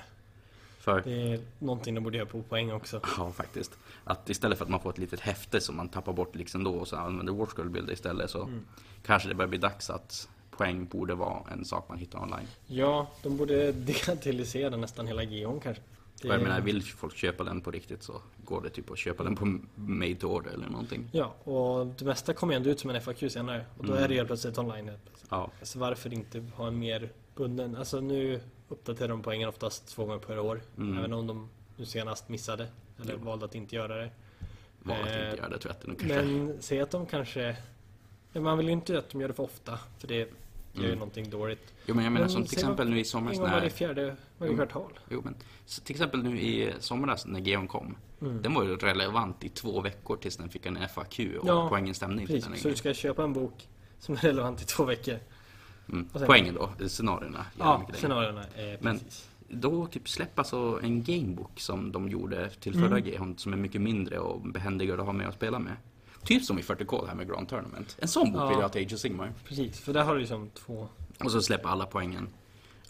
För, 0.87 1.03
Det 1.05 1.33
är 1.33 1.41
någonting 1.59 1.95
de 1.95 2.05
borde 2.05 2.17
göra 2.19 2.29
på 2.29 2.43
poäng 2.43 2.73
också. 2.73 3.01
ja 3.19 3.33
faktiskt. 3.33 3.79
Att 4.05 4.31
istället 4.31 4.59
för 4.59 4.65
att 4.65 4.71
man 4.71 4.81
får 4.81 4.91
ett 4.91 4.99
litet 4.99 5.21
häfte 5.21 5.61
som 5.61 5.77
man 5.77 5.89
tappar 5.89 6.13
bort 6.13 6.37
liksom 6.37 6.65
då 6.65 6.75
och 6.75 6.89
så 6.89 6.97
använder 6.97 7.33
Warskull-bilder 7.33 7.93
istället 7.93 8.31
så 8.31 8.43
Mm. 8.43 8.61
kanske 9.07 9.29
det 9.29 9.35
börjar 9.35 9.49
bli 9.49 9.59
dags 9.59 9.91
att 9.91 10.29
poäng 10.51 10.87
borde 10.87 11.15
vara 11.15 11.43
en 11.53 11.65
sak 11.65 11.89
man 11.89 11.99
hittar 11.99 12.19
online. 12.23 12.47
Ja, 12.67 13.11
de 13.23 13.37
borde 13.37 13.73
digitalisera 13.73 14.77
nästan 14.77 15.07
hela 15.07 15.25
GHn 15.25 15.61
kanske. 15.61 15.83
Det- 16.23 16.29
jag 16.29 16.43
menar, 16.43 16.61
vill 16.61 16.83
folk 16.83 17.17
köpa 17.17 17.45
den 17.45 17.61
på 17.61 17.71
riktigt 17.71 18.03
så 18.03 18.13
går 18.45 18.63
det 18.63 18.71
typ 18.71 18.91
att 18.91 18.99
köpa 18.99 19.25
den 19.25 19.37
på 19.37 19.59
made 19.75 20.15
to 20.15 20.27
order 20.29 20.51
eller 20.51 20.69
någonting. 20.69 21.09
Ja, 21.13 21.35
och 21.45 21.87
det 21.87 22.05
mesta 22.05 22.33
kommer 22.35 22.53
ju 22.53 22.57
ändå 22.57 22.71
ut 22.71 22.81
som 22.81 22.91
en 22.91 23.01
FAQ 23.01 23.31
senare. 23.33 23.65
Och 23.79 23.85
då 23.85 23.93
Mm. 23.93 24.05
är 24.05 24.09
det 24.09 24.15
helt 24.15 24.27
plötsligt 24.27 24.59
online. 24.59 24.89
helt 24.89 25.05
plötsligt. 25.05 25.29
Ja, 25.31 25.51
Så 25.63 25.79
varför 25.79 26.15
inte 26.15 26.45
ha 26.57 26.67
en 26.69 26.79
mer 26.79 27.11
bunden... 27.35 27.77
Alltså 27.77 28.01
nu 28.01 28.41
uppdaterar 28.69 29.09
de 29.09 29.23
poängen 29.23 29.49
oftast 29.49 29.89
två 29.89 30.05
gånger 30.05 30.19
per 30.19 30.39
år. 30.39 30.61
Mm. 30.79 30.99
Även 30.99 31.13
om 31.13 31.27
de 31.27 31.49
nu 31.77 31.85
senast 31.87 32.29
missade. 32.29 32.69
Eller 33.03 33.13
Jo. 33.19 33.25
valde 33.25 33.45
att 33.45 33.55
inte 33.55 33.77
göra 33.77 33.97
det. 33.97 34.11
var 34.83 34.95
att 34.95 35.01
Eh, 35.01 35.25
inte 35.25 35.37
göra 35.37 35.49
det 35.49 35.87
nog 35.87 35.99
kanske 35.99 36.23
Men 36.25 36.57
säg 36.61 36.81
att 36.81 36.91
de 36.91 37.07
kanske... 37.07 37.57
Man 38.33 38.59
vill 38.59 38.67
ju 38.67 38.73
inte 38.73 38.99
att 38.99 39.11
de 39.11 39.21
gör 39.21 39.29
det 39.29 39.35
för 39.35 39.43
ofta. 39.43 39.79
För 39.99 40.09
det 40.09 40.15
gör 40.17 40.27
ju 40.83 40.87
Mm. 40.87 40.99
någonting 40.99 41.31
dåligt. 41.31 41.75
Jo 41.87 41.95
men 41.95 42.05
jag 42.05 42.13
menar 42.13 42.27
Men 42.27 42.33
som 42.33 42.45
till 42.45 42.59
exempel 42.59 42.91
nu 42.91 43.01
i 43.01 43.05
somras 43.05 43.39
gång 43.39 43.47
varje 43.51 43.61
när... 43.63 43.69
fjärde, 43.69 44.17
varje 44.39 44.53
Mm. 44.53 44.67
kvartal. 44.67 44.99
Jo 45.11 45.21
men, 45.25 45.35
till 45.85 45.95
exempel 45.97 46.23
nu 46.23 46.41
i 46.41 46.73
somras 46.79 47.27
när 47.27 47.41
Geon 47.41 47.69
kom. 47.69 47.97
Mm. 48.21 48.43
Den 48.43 48.55
var 48.55 48.65
ju 48.65 48.77
relevant 48.77 49.45
i 49.45 49.49
två 49.49 49.81
veckor 49.81 50.17
tills 50.17 50.37
den 50.37 50.49
fick 50.49 50.67
en 50.67 50.89
FAQ 50.89 51.19
och 51.41 51.49
Ja, 51.49 51.69
poängen 51.69 51.95
stämde 51.95 52.23
inte 52.23 52.35
Precis, 52.35 52.63
så 52.63 52.69
du 52.69 52.77
ska 52.77 52.95
köpa 52.95 53.25
en 53.25 53.33
bok 53.33 53.69
som 53.99 54.15
är 54.15 54.19
relevant 54.19 54.63
i 54.63 54.65
två 54.65 54.85
veckor. 54.85 55.19
Mm. 55.89 56.09
sen- 56.13 56.23
Poängen 56.27 56.55
då, 56.55 56.89
scenarierna. 56.89 57.47
Ja, 57.59 57.87
scenarierna. 57.95 58.41
Eh, 58.43 58.79
Men-. 58.81 59.01
Då 59.49 59.87
typ 59.87 60.09
släppa 60.09 60.41
alltså 60.43 60.81
en 60.83 61.03
gamebook 61.05 61.61
som 61.61 61.93
de 61.93 62.09
gjorde 62.09 62.51
till 62.51 62.73
förra 62.75 62.99
Mm. 62.99 63.07
Geon 63.07 63.39
som 63.39 63.53
är 63.53 63.57
mycket 63.57 63.81
mindre 63.81 64.19
och 64.19 64.41
behändigare 64.41 65.01
att 65.01 65.07
ha 65.07 65.13
med 65.13 65.29
och 65.29 65.35
spela 65.35 65.59
med. 65.59 65.77
Typ 66.25 66.45
som 66.45 66.59
i 66.59 66.63
40K 66.63 67.03
det 67.03 67.09
här 67.09 67.15
med 67.15 67.29
Grand 67.29 67.49
Tournament. 67.49 67.97
En 68.01 68.09
sån 68.09 68.33
bok 68.33 68.41
Ja. 68.43 68.47
vill 68.49 68.55
jag 68.57 68.63
ha 68.63 68.69
till 68.69 68.87
Age 68.87 68.93
of 68.95 68.99
Sigmar. 69.01 69.33
Precis, 69.45 69.81
för 69.81 69.93
där 69.93 70.05
har 70.05 70.15
du 70.15 70.21
liksom 70.21 70.51
två... 70.55 70.89
Och 71.25 71.31
så 71.33 71.43
släppa 71.43 71.69
alla 71.69 71.87
poängen 71.87 72.29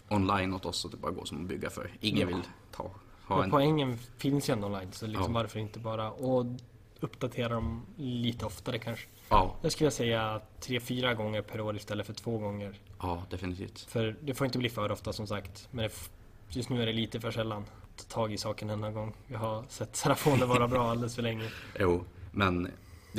online 0.09 0.53
åt 0.53 0.65
oss 0.65 0.77
så 0.77 0.87
det 0.87 0.97
bara 0.97 1.11
går 1.11 1.25
som 1.25 1.41
att 1.41 1.47
bygga 1.47 1.69
för. 1.69 1.91
Ingen 1.99 2.29
Ja. 2.29 2.35
vill 2.35 2.43
ta, 2.71 2.91
ha 3.27 3.35
Men 3.35 3.43
en... 3.45 3.51
poängen 3.51 3.97
finns 4.17 4.49
ju 4.49 4.53
ändå 4.53 4.67
online, 4.67 4.91
så 4.91 5.07
liksom 5.07 5.33
Ja. 5.35 5.41
varför 5.41 5.59
inte 5.59 5.79
bara... 5.79 6.11
Och 6.11 6.45
uppdatera 6.99 7.49
dem 7.49 7.85
lite 7.97 8.45
oftare 8.45 8.79
kanske. 8.79 9.07
Ja, 9.29 9.55
Jag 9.61 9.71
skulle 9.71 9.91
säga 9.91 10.41
tre, 10.59 10.79
fyra 10.79 11.13
gånger 11.13 11.41
per 11.41 11.61
år 11.61 11.75
istället 11.75 12.05
för 12.05 12.13
två 12.13 12.37
gånger. 12.37 12.79
ja 12.99 13.23
definitivt. 13.29 13.79
För 13.79 14.15
det 14.21 14.33
får 14.33 14.45
inte 14.45 14.57
bli 14.57 14.69
för 14.69 14.91
ofta 14.91 15.13
som 15.13 15.27
sagt. 15.27 15.67
Men 15.71 15.89
just 16.49 16.69
nu 16.69 16.81
är 16.81 16.85
det 16.85 16.93
lite 16.93 17.19
för 17.19 17.31
sällan. 17.31 17.65
Ta 17.95 18.03
tag 18.03 18.33
i 18.33 18.37
saken 18.37 18.67
denna 18.67 18.91
gång. 18.91 19.13
Jag 19.27 19.39
har 19.39 19.63
sett 19.69 19.95
Serafoner 19.95 20.45
vara 20.45 20.67
bra 20.67 20.89
alldeles 20.91 21.15
för 21.15 21.21
länge. 21.21 21.49
Jo, 21.79 22.05
men 22.31 22.71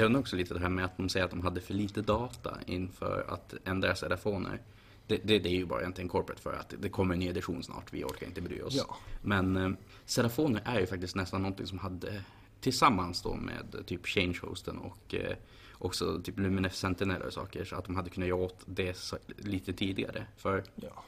är 0.05 0.09
nog 0.09 0.21
också 0.21 0.37
lite 0.37 0.55
det 0.55 0.61
här 0.61 0.69
med 0.69 0.85
att 0.85 0.97
de 0.97 1.09
säger 1.09 1.25
att 1.25 1.31
de 1.31 1.41
hade 1.41 1.61
för 1.61 1.75
lite 1.75 2.03
data 2.03 2.59
inför 2.67 3.25
att 3.29 3.55
ändra 3.65 3.95
telefoner. 3.95 4.61
Det, 5.07 5.17
det, 5.25 5.39
det 5.39 5.49
är 5.49 5.55
ju 5.55 5.67
bara 5.67 5.81
egentligen 5.81 6.09
corporate 6.09 6.43
för 6.43 6.53
att 6.53 6.75
det 6.79 6.89
kommer 6.89 7.15
en 7.15 7.21
ny 7.21 7.29
edition 7.29 7.63
snart, 7.63 7.93
vi 7.93 8.05
orkar 8.05 8.27
inte 8.27 8.41
bry 8.41 8.63
oss. 8.63 8.75
Ja. 8.75 8.97
Men 9.23 9.57
eh, 9.57 9.71
Serafoner 10.05 10.63
är 10.65 10.81
ju 10.81 10.87
faktiskt 10.87 11.17
nästan 11.17 11.43
någonting 11.43 11.67
som 11.67 11.79
hade 11.79 12.23
tillsammans 12.61 13.23
då 13.23 13.35
med 13.35 13.75
eh, 13.75 13.81
typ 13.83 14.07
Change-hosten 14.07 14.79
och 14.79 15.15
eh, 15.15 15.37
också 15.79 16.21
typ 16.25 16.39
Luminef 16.39 16.75
Sentinel 16.75 17.23
och 17.23 17.33
saker 17.33 17.65
så 17.65 17.77
att 17.77 17.85
de 17.85 17.97
hade 17.97 18.11
kunnat 18.11 18.29
göra 18.29 18.39
åt 18.41 18.57
det 18.67 18.97
så, 18.97 19.17
lite 19.37 19.73
tidigare. 19.73 20.27
För 20.37 20.65
Ja. 20.75 21.05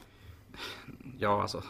ja, 1.19 1.41
alltså 1.41 1.63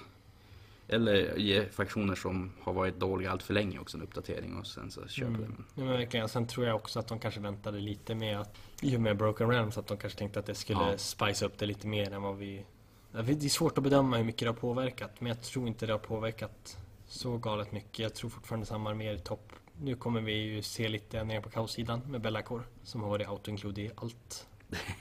eller 0.88 1.38
ge 1.38 1.66
fraktioner 1.70 2.16
som 2.16 2.52
har 2.62 2.74
varit 2.74 3.00
dåliga 3.00 3.32
allt 3.32 3.44
för 3.44 3.54
länge 3.54 3.80
också 3.80 3.98
en 3.98 4.04
uppdatering 4.04 4.58
och 4.58 4.68
sen 4.68 4.92
så 4.92 5.08
köper 5.08 5.30
Mm. 5.30 5.42
de. 5.42 5.66
Ja, 5.76 5.84
men 5.84 5.88
verkligen. 5.88 6.30
Sen 6.30 6.48
tror 6.48 6.66
jag 6.68 6.76
också 6.76 7.00
att 7.00 7.08
de 7.08 7.20
kanske 7.20 7.40
väntade 7.40 7.80
lite 7.80 8.16
med 8.16 8.40
att 8.40 8.58
i 8.82 8.98
och 8.98 9.02
med 9.02 9.18
Broken 9.18 9.50
Realms 9.50 9.78
att 9.78 9.88
de 9.88 9.98
kanske 9.98 10.20
tänkte 10.20 10.40
att 10.40 10.46
det 10.46 10.56
skulle 10.56 10.92
Ja. 10.92 10.98
spice 10.98 11.46
upp 11.46 11.58
det 11.58 11.66
lite 11.66 11.88
mer 11.88 12.12
än 12.14 12.22
vad 12.22 12.38
vi... 12.38 12.66
Det 13.12 13.20
är 13.46 13.50
svårt 13.50 13.78
att 13.78 13.84
bedöma 13.84 14.18
hur 14.18 14.24
mycket 14.24 14.40
det 14.40 14.48
har 14.48 14.54
påverkat 14.54 15.12
men 15.22 15.28
jag 15.28 15.42
tror 15.42 15.68
inte 15.68 15.86
det 15.86 15.92
har 15.94 16.00
påverkat 16.00 16.78
så 17.08 17.38
galet 17.38 17.72
mycket. 17.72 18.00
Jag 18.00 18.14
tror 18.16 18.30
fortfarande 18.30 18.66
samma 18.66 18.90
arméer 18.90 19.14
i 19.14 19.20
topp. 19.20 19.54
Nu 19.84 19.96
kommer 19.96 20.22
vi 20.22 20.34
ju 20.34 20.62
se 20.62 20.88
lite 20.90 21.20
ändringar 21.20 21.42
på 21.42 21.50
kaossidan 21.50 22.02
med 22.08 22.22
Bellacore 22.22 22.64
som 22.84 23.02
har 23.02 23.10
varit 23.10 23.28
auto-include 23.28 23.82
i 23.82 23.92
allt. 23.96 24.48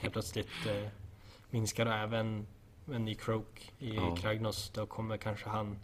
Helt 0.00 0.12
plötsligt 0.12 0.66
eh, 0.68 0.88
minskar 1.50 1.86
och 1.86 1.92
även 1.92 2.46
en 2.92 3.04
ny 3.04 3.14
Croak 3.14 3.72
i 3.78 3.94
Ja. 3.94 4.16
Kragnos. 4.16 4.70
Då 4.74 4.86
kommer 4.86 5.16
kanske 5.16 5.48
han 5.48 5.78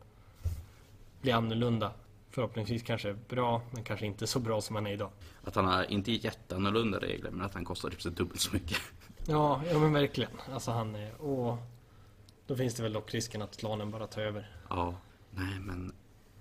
bli 1.20 1.32
annorlunda. 1.32 1.92
Förhoppningsvis 2.30 2.82
kanske 2.82 3.14
bra, 3.28 3.62
men 3.70 3.84
kanske 3.84 4.06
inte 4.06 4.26
så 4.26 4.40
bra 4.40 4.60
som 4.60 4.76
han 4.76 4.86
är 4.86 4.92
idag. 4.92 5.10
Att 5.44 5.54
han 5.54 5.64
har 5.64 5.84
inte 5.84 6.12
jätteannorlunda 6.12 6.98
regler 6.98 7.30
men 7.30 7.46
att 7.46 7.54
han 7.54 7.64
kostar 7.64 7.90
typ 7.90 8.02
så 8.02 8.10
dubbelt 8.10 8.40
så 8.40 8.52
mycket. 8.52 8.78
Ja, 9.26 9.62
ja 9.70 9.78
men 9.78 9.92
verkligen. 9.92 10.30
Alltså 10.52 10.70
han 10.70 10.94
är... 10.94 11.20
Och 11.20 11.58
då 12.46 12.56
finns 12.56 12.74
det 12.74 12.82
väl 12.82 12.92
dock 12.92 13.14
risken 13.14 13.42
att 13.42 13.56
klanen 13.56 13.90
bara 13.90 14.06
tar 14.06 14.22
över. 14.22 14.56
Ja, 14.68 14.94
nej 15.30 15.60
men 15.60 15.92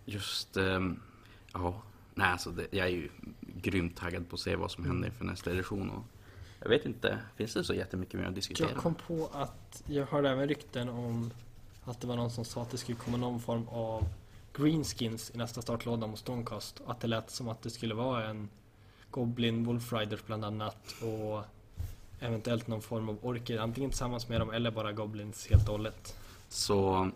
just 0.05 0.57
ehm, 0.57 0.99
ja, 1.53 1.81
nej 2.15 2.31
alltså 2.31 2.49
det, 2.51 2.67
jag 2.71 2.87
är 2.87 2.91
ju 2.91 3.09
grymt 3.41 3.97
taggad 3.97 4.29
på 4.29 4.33
att 4.33 4.39
se 4.39 4.55
vad 4.55 4.71
som 4.71 4.85
händer 4.85 5.09
för 5.09 5.25
nästa 5.25 5.51
edition 5.51 5.89
och 5.89 6.03
jag 6.59 6.69
vet 6.69 6.85
inte, 6.85 7.19
finns 7.35 7.53
det 7.53 7.63
så 7.63 7.73
jättemycket 7.73 8.19
mer 8.19 8.27
att 8.27 8.35
diskutera? 8.35 8.69
Jag 8.69 8.77
kom 8.77 8.95
på 8.95 9.29
att 9.33 9.83
jag 9.85 10.05
hörde 10.05 10.29
även 10.29 10.47
rykten 10.47 10.89
om 10.89 11.31
att 11.83 12.01
det 12.01 12.07
var 12.07 12.15
någon 12.15 12.31
som 12.31 12.45
sa 12.45 12.61
att 12.61 12.69
det 12.69 12.77
skulle 12.77 12.97
komma 12.97 13.17
någon 13.17 13.39
form 13.39 13.67
av 13.67 14.03
greenskins 14.53 15.31
i 15.33 15.37
nästa 15.37 15.61
startlåda 15.61 16.07
mot 16.07 16.19
Stonecast. 16.19 16.81
Att 16.87 16.99
det 16.99 17.07
lät 17.07 17.29
som 17.29 17.47
att 17.49 17.61
det 17.61 17.69
skulle 17.69 17.93
vara 17.93 18.29
en 18.29 18.49
Goblin 19.11 19.63
Wolf 19.63 19.93
Riders 19.93 20.25
bland 20.25 20.45
annat 20.45 20.95
och 21.01 21.43
eventuellt 22.19 22.67
någon 22.67 22.81
form 22.81 23.09
av 23.09 23.17
orker. 23.21 23.57
Antingen 23.57 23.89
tillsammans 23.89 24.29
med 24.29 24.41
dem 24.41 24.49
eller 24.49 24.71
bara 24.71 24.91
Goblins 24.91 25.47
helt 25.49 25.67
och 25.67 25.71
hållet. 25.71 26.17
Så 26.49 27.11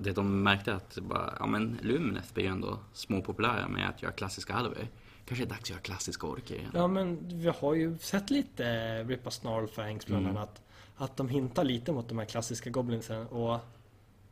det 0.00 0.12
de 0.12 0.42
märkte 0.42 0.74
att 0.74 0.98
bara, 0.98 1.36
ja 1.40 1.46
men 1.46 1.78
Lumineth 1.82 2.34
blir 2.34 2.44
ju 2.44 2.50
ändå 2.50 2.78
småpopulära 2.92 3.68
med 3.68 3.88
att 3.88 4.02
göra 4.02 4.12
klassiska 4.12 4.54
alver. 4.54 4.88
Kanske 5.24 5.44
är 5.44 5.46
det 5.46 5.50
dags 5.54 5.62
att 5.62 5.70
göra 5.70 5.80
klassiska 5.80 6.26
orker 6.26 6.54
igen. 6.54 6.70
Ja 6.74 6.86
men 6.86 7.18
vi 7.28 7.48
har 7.60 7.74
ju 7.74 7.98
sett 7.98 8.30
lite 8.30 8.64
Rippa 9.04 9.30
Snarlfangs 9.30 10.06
bland 10.06 10.24
Mm. 10.26 10.36
annat. 10.36 10.62
Att 10.96 11.16
de 11.16 11.28
hintar 11.28 11.64
lite 11.64 11.92
mot 11.92 12.08
de 12.08 12.18
här 12.18 12.24
klassiska 12.24 12.70
Goblinsen 12.70 13.26
och 13.26 13.58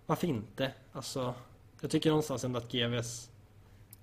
varför 0.07 0.27
inte? 0.27 0.73
Alltså, 0.93 1.35
jag 1.81 1.91
tycker 1.91 2.11
någonstans 2.11 2.45
ändå 2.45 2.59
att 2.59 2.73
GVs 2.73 3.31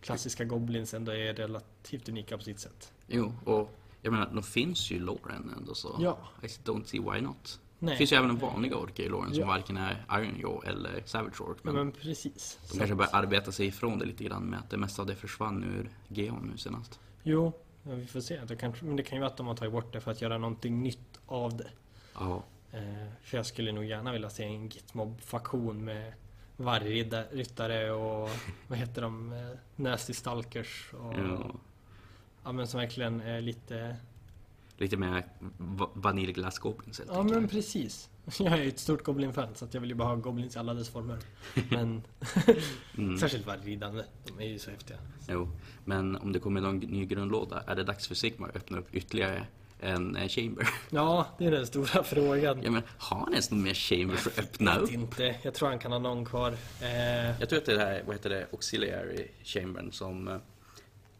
klassiska 0.01 0.43
Goblins 0.45 0.93
ändå 0.93 1.11
är 1.11 1.33
relativt 1.33 2.09
unika 2.09 2.37
på 2.37 2.43
sitt 2.43 2.59
sätt. 2.59 2.93
Jo, 3.07 3.33
och 3.45 3.71
jag 4.01 4.11
menar, 4.11 4.29
de 4.33 4.43
finns 4.43 4.91
ju 4.91 4.95
i 4.95 4.99
Loren 4.99 5.53
ändå 5.57 5.73
så 5.73 5.95
Ja. 5.99 6.17
I 6.41 6.45
don't 6.45 6.83
see 6.83 6.99
why 6.99 7.21
not. 7.21 7.59
Nej. 7.85 7.93
Det 7.93 7.97
finns 7.97 8.11
ju 8.13 8.17
även 8.17 8.29
en 8.29 8.37
vanliga 8.37 8.75
orker 8.77 9.03
i 9.03 9.09
Loren 9.09 9.29
som 9.33 9.39
Ja. 9.41 9.47
varken 9.47 9.77
är 9.77 10.05
Iron 10.11 10.39
Jaw 10.39 10.69
eller 10.69 11.01
Savage. 11.05 11.33
Ja, 11.39 11.55
Men 11.63 11.75
men 11.75 11.91
precis. 11.91 12.59
de 12.71 12.77
kanske 12.77 12.95
börjar 12.95 13.15
arbeta 13.15 13.51
sig 13.51 13.65
ifrån 13.67 13.99
det 13.99 14.05
lite 14.05 14.23
grann 14.23 14.43
med 14.43 14.59
att 14.59 14.69
det 14.69 14.77
mesta 14.77 15.01
av 15.01 15.07
det 15.07 15.15
försvann 15.15 15.63
ur 15.63 15.89
Geon 16.07 16.49
nu 16.51 16.57
senast. 16.57 16.99
Jo, 17.23 17.53
ja, 17.83 17.91
vi 17.93 18.05
får 18.07 18.21
se. 18.21 18.39
Det 18.47 18.55
kan, 18.55 18.73
men 18.81 18.95
det 18.95 19.03
kan 19.03 19.15
ju 19.15 19.19
vara 19.19 19.31
att 19.31 19.37
de 19.37 19.47
har 19.47 19.55
tagit 19.55 19.71
bort 19.73 19.93
det 19.93 20.01
för 20.01 20.11
att 20.11 20.21
göra 20.21 20.37
någonting 20.37 20.83
nytt 20.83 21.19
av 21.25 21.57
det. 21.57 21.69
Ja, 22.13 22.43
Eh, 22.71 23.07
för 23.23 23.37
jag 23.37 23.45
skulle 23.45 23.71
nog 23.71 23.85
gärna 23.85 24.11
vilja 24.11 24.29
se 24.29 24.43
en 24.43 24.69
Gitmob-faktion 24.69 25.85
med 25.85 26.13
vargryttare 26.57 27.91
och 27.91 28.29
vad 28.67 28.77
heter 28.79 29.01
de? 29.01 29.33
Eh, 29.33 29.39
Nasty 29.75 30.13
Stalkers 30.13 30.89
och 30.93 31.13
Ja. 31.13 31.51
ja 32.43 32.51
men 32.51 32.67
som 32.67 32.79
verkligen 32.79 33.21
är 33.21 33.41
lite 33.41 33.95
Lite 34.77 34.97
mer 34.97 35.25
va- 35.57 35.89
vaniljglass 35.93 36.59
goblins 36.59 36.99
helt 36.99 37.11
Ja 37.13 37.19
enkelt. 37.19 37.39
men 37.39 37.49
precis. 37.49 38.09
Jag 38.39 38.53
är 38.53 38.57
ju 38.63 38.67
ett 38.69 38.79
stort 38.79 39.03
Goblin-fan 39.03 39.47
så 39.55 39.67
jag 39.71 39.81
vill 39.81 39.89
ju 39.89 39.95
bara 39.95 40.07
ha 40.07 40.15
Goblins 40.15 40.55
i 40.55 40.59
alla 40.59 40.73
dess 40.73 40.89
former. 40.89 41.17
Men 41.69 42.01
Mm. 42.97 43.17
särskilt 43.17 43.47
vargridande. 43.47 44.03
De 44.27 44.43
är 44.43 44.47
ju 44.49 44.59
så 44.59 44.71
häftiga. 44.71 44.97
Jo, 45.29 45.49
men 45.85 46.15
om 46.15 46.31
det 46.31 46.39
kommer 46.39 46.61
någon 46.61 46.77
ny 46.77 47.05
grundlåda, 47.05 47.63
är 47.67 47.75
det 47.75 47.83
dags 47.83 48.07
för 48.07 48.15
Sigmar 48.15 48.49
att 48.49 48.55
öppna 48.55 48.77
upp 48.77 48.87
ytterligare 48.95 49.47
en 49.79 50.15
eh, 50.15 50.27
chamber? 50.27 50.67
Ja, 50.89 51.27
det 51.37 51.45
är 51.45 51.51
den 51.51 51.67
stora 51.67 52.03
frågan. 52.03 52.61
Ja 52.63 52.71
men 52.71 52.81
har 52.97 53.19
han 53.19 53.31
ens 53.31 53.51
någon 53.51 53.63
mer 53.63 53.73
chambers 53.73 54.27
att 54.27 54.39
öppna 54.39 54.77
upp? 54.77 54.83
vet 54.89 54.93
inte. 54.93 55.35
Jag 55.41 55.53
tror 55.53 55.69
han 55.69 55.79
kan 55.79 55.91
ha 55.91 55.99
någon 55.99 56.25
kvar. 56.25 56.51
Eh, 56.81 57.39
Jag 57.39 57.49
tror 57.49 57.59
att 57.59 57.65
det 57.65 57.71
är 57.73 57.77
det 57.77 57.83
här, 57.85 58.03
vad 58.05 58.15
heter 58.15 58.29
det, 58.29 58.47
auxiliary 58.51 59.27
chambern 59.43 59.91
som 59.91 60.27
eh, 60.27 60.37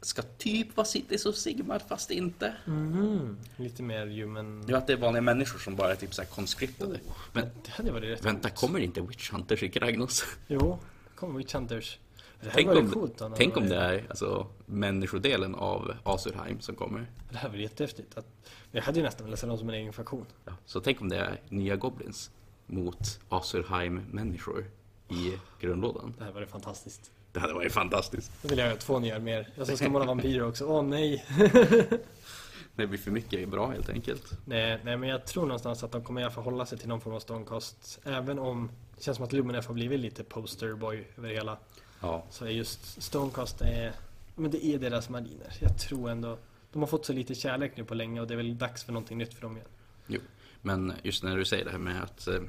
ska 0.06 0.22
typ 0.22 0.78
vara 0.78 0.86
Cities 0.86 1.26
och 1.26 1.36
Sigmar 1.36 1.80
fast 1.80 2.12
inte. 2.12 2.56
mhm. 2.66 3.38
Lite 3.58 3.84
mer 3.84 4.08
human... 4.08 4.62
Det 4.68 4.74
är 4.74 4.78
att 4.78 4.88
det 4.88 4.94
är 4.94 4.98
vanliga 4.98 5.22
människor 5.22 5.60
som 5.60 5.76
bara 5.76 5.92
är 5.92 5.96
typ 5.96 6.14
såhär 6.14 6.30
conscriptade. 6.30 7.00
Men 7.34 7.46
Det 7.66 7.72
hade 7.72 7.92
varit 7.92 8.04
rätt 8.10 8.26
vänta, 8.26 8.50
coolt. 8.50 8.60
kommer 8.60 8.80
inte 8.80 9.02
Witch 9.02 9.32
Hunters 9.32 9.64
i 9.64 9.70
Kragnos? 9.70 10.24
Jo, 10.48 10.80
kommer 11.16 11.38
Witch 11.38 11.54
Hunters. 11.54 12.00
Det 12.42 12.46
här 12.46 12.54
Tänk 12.56 12.68
var 12.68 12.76
om, 12.80 12.92
coolt. 12.92 13.20
han 13.20 13.34
tänk 13.38 13.58
om 13.58 13.70
det 13.70 13.76
är 13.76 14.06
alltså, 14.10 14.48
människodelen 14.66 15.56
av 15.56 15.94
Asurheim 16.04 16.60
som 16.60 16.76
kommer. 16.76 17.08
Det 17.32 17.38
här 17.38 17.50
var 17.50 17.56
jättehäftigt. 17.56 18.18
Att... 18.18 18.26
Jag 18.72 18.82
hade 18.82 19.00
ju 19.00 19.06
nästan 19.06 19.26
velat 19.26 19.40
se 19.40 19.48
dem 19.48 19.58
som 19.58 19.70
en 19.70 19.76
egen 19.76 19.94
faktion. 19.94 20.26
Ja, 20.46 20.52
så 20.66 20.80
tänk 20.80 21.02
om 21.02 21.10
det 21.10 21.18
är 21.18 21.42
nya 21.50 21.76
Goblins 21.76 22.32
mot 22.66 23.20
Asurheim-människor 23.30 24.66
i 25.10 25.34
grundlådan. 25.62 26.14
Det 26.18 26.24
här 26.24 26.32
var 26.32 26.42
det 26.42 26.48
fantastiskt. 26.48 27.12
Det 27.36 27.42
hade 27.42 27.54
varit 27.54 27.74
fantastiskt. 27.74 28.32
Då 28.42 28.48
vill 28.48 28.58
jag 28.58 28.70
ha 28.70 28.76
två 28.76 29.00
nya 29.00 29.20
mer. 29.20 29.50
Jag 29.56 29.78
ska 29.78 29.90
måla 29.90 30.06
vampyrer 30.06 30.48
också. 30.48 30.66
Åh 30.66 30.84
nej! 30.84 31.26
Det 32.76 32.88
blir 32.88 33.00
för 33.00 33.12
mycket 33.12 33.50
bra 33.50 33.68
helt 33.72 33.90
enkelt. 33.90 34.32
nej! 34.46 34.80
Nej 34.84 34.98
men 34.98 35.10
jag 35.10 35.26
tror 35.26 35.44
någonstans 35.46 35.84
att 35.84 35.92
de 35.92 36.04
kommer 36.04 36.22
i 36.22 36.24
alla 36.24 36.34
fall 36.34 36.44
hålla 36.44 36.66
sig 36.66 36.78
till 36.78 36.88
någon 36.88 37.02
form 37.02 37.14
av 37.14 37.20
Stonecost. 37.20 38.00
Även 38.04 38.40
om 38.40 38.70
det 38.98 39.04
känns 39.04 39.18
som 39.18 39.26
att 39.26 39.34
Luminef 39.34 39.68
har 39.68 39.74
blivit 39.74 40.00
lite 40.00 40.24
posterboy 40.24 41.08
över 41.18 41.28
det 41.30 41.34
hela. 41.36 41.58
Ja, 42.02 42.26
Så 42.30 42.46
är 42.46 42.50
just 42.50 43.02
Stonecost 43.02 43.62
är, 43.62 43.92
men 44.36 44.52
det 44.52 44.66
är 44.66 44.78
deras 44.80 45.10
mariner. 45.10 45.54
Jag 45.60 45.78
tror 45.78 46.10
ändå 46.10 46.38
de 46.74 46.80
har 46.82 46.88
fått 46.88 47.06
så 47.06 47.14
lite 47.14 47.36
kärlek 47.36 47.72
nu 47.78 47.84
på 47.84 47.94
länge 47.94 48.22
och 48.22 48.28
det 48.28 48.34
är 48.34 48.38
väl 48.38 48.58
dags 48.58 48.84
för 48.84 48.94
någonting 48.94 49.18
nytt 49.18 49.34
för 49.34 49.42
dem 49.42 49.58
igen. 49.58 50.22
men 50.62 50.94
just 51.04 51.24
när 51.24 51.38
du 51.38 51.46
säger 51.46 51.66
det 51.66 51.72
här 51.72 51.78
med 51.78 52.04
att 52.04 52.28
eh, 52.28 52.40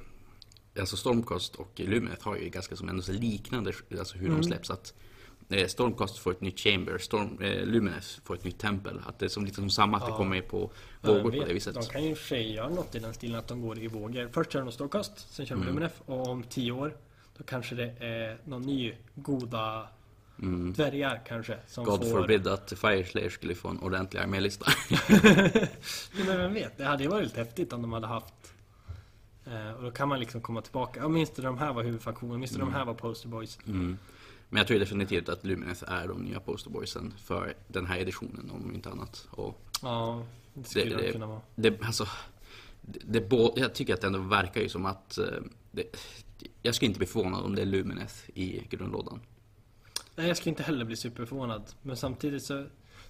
Alltså 0.81 0.97
Stormcast 0.97 1.55
och 1.57 1.73
Luminet 1.81 2.23
har 2.23 2.37
ju 2.37 2.49
ganska 2.49 2.77
som 2.77 2.89
ändå 2.89 3.03
så 3.03 3.13
liknande, 3.13 3.73
alltså 3.99 4.17
hur 4.19 4.27
Mm. 4.27 4.41
de 4.41 4.47
släpps. 4.47 4.71
Att 4.71 4.95
eh, 5.51 5.67
Stormcast 5.67 6.19
får 6.19 6.31
ett 6.31 6.41
nytt 6.41 6.61
chamber, 6.61 6.99
Storm, 6.99 7.39
eh, 7.43 7.67
Luminet 7.67 8.21
får 8.25 8.35
ett 8.35 8.45
nytt 8.45 8.59
tempel. 8.59 9.01
Att 9.07 9.19
det 9.19 9.25
är 9.25 9.29
som 9.29 9.45
lite 9.45 9.55
som 9.57 9.71
samma, 9.71 9.97
att 9.97 10.05
det 10.07 10.11
Ja. 10.11 10.17
kommer 10.17 10.41
på 10.41 10.71
vågor 11.01 11.23
på 11.23 11.29
vet? 11.31 11.47
det 11.49 11.55
viset. 11.55 11.75
De 11.75 11.83
kan 11.85 12.05
ju 12.05 12.15
för 12.15 12.27
sig 12.27 12.53
göra 12.53 12.69
något 12.69 12.95
i 12.95 12.99
den 12.99 13.15
stilen 13.15 13.39
att 13.39 13.49
de 13.49 13.61
går 13.63 13.79
i 13.79 13.87
vågor. 13.89 14.29
Först 14.33 14.53
kör 14.53 14.61
de 14.63 14.73
Stonecost, 14.73 15.27
sen 15.35 15.47
kör 15.47 15.55
de 15.55 15.63
Mm. 15.63 15.75
Luminef 15.75 16.01
och 16.07 16.29
om 16.29 16.43
tio 16.43 16.73
år 16.73 16.97
då 17.39 17.45
kanske 17.45 17.75
det 17.75 17.95
är 18.01 18.39
någon 18.45 18.63
ny 18.63 18.95
goda 19.15 19.89
Mm. 20.39 20.73
dvärgar 20.73 21.23
kanske 21.27 21.59
som 21.67 21.85
God 21.85 22.01
får... 22.03 22.11
forbid 22.21 22.47
att 22.47 22.73
Fireslayer 22.77 23.31
skulle 23.31 23.55
få 23.55 23.69
en 23.69 23.79
ordentlig 23.81 24.21
armélista. 24.21 24.67
Men 26.17 26.27
vem 26.39 26.55
vet, 26.55 26.77
det 26.79 26.85
hade 26.85 27.03
ju 27.03 27.09
varit 27.09 27.25
lite 27.25 27.41
häftigt 27.41 27.73
om 27.73 27.83
de 27.83 27.93
hade 27.93 28.07
haft 28.07 28.46
och 29.77 29.83
då 29.83 29.91
kan 29.91 30.09
man 30.09 30.21
liksom 30.21 30.41
komma 30.41 30.61
tillbaka. 30.63 31.01
Ja, 31.01 31.09
minns 31.09 31.31
du 31.31 31.43
de 31.43 31.59
här 31.59 31.73
var 31.73 31.83
huvudfaktionen? 31.83 32.41
Minns 32.41 32.51
du 32.53 32.59
de 32.59 32.73
här 32.73 32.85
var 32.85 32.95
posterboys? 32.95 33.59
Mm. 33.67 33.99
Men 34.49 34.59
jag 34.59 34.67
tror 34.67 34.79
definitivt 34.79 35.29
att 35.29 35.45
Lumineth 35.45 35.85
är 35.93 36.09
de 36.09 36.19
nya 36.23 36.41
posterboysen 36.41 37.15
för 37.19 37.55
den 37.69 37.87
här 37.87 37.99
editionen 37.99 38.51
om 38.51 38.75
inte 38.75 38.91
annat. 38.91 39.29
Och 39.31 39.61
Ja, 39.83 40.27
det 40.55 40.65
skulle 40.69 40.85
Det- 40.85 40.97
det, 40.97 41.03
det- 41.03 41.13
kunna 41.13 41.27
vara. 41.27 41.41
det, 41.55 41.83
alltså, 41.83 42.07
det, 42.83 43.21
det, 43.21 43.51
jag 43.57 43.75
tycker 43.75 43.95
att 43.95 44.01
det 44.01 44.07
ändå 44.07 44.19
verkar 44.19 44.61
ju 44.61 44.69
som 44.69 44.87
att 44.87 45.19
eh, 45.19 45.83
jag 46.63 46.75
skulle 46.75 46.87
inte 46.87 46.99
bli 46.99 47.07
förvånad 47.07 47.45
om 47.45 47.55
det 47.55 47.63
är 47.63 47.67
Lumineth 47.67 48.15
i 48.35 48.67
grundlådan. 48.71 49.21
Nej, 50.17 50.29
jag 50.29 50.37
skulle 50.37 50.51
inte 50.51 50.63
heller 50.63 50.85
bli 50.85 50.97
superförvånad. 50.97 51.63
Men 51.83 51.97
samtidigt 51.97 52.43
så 52.43 52.67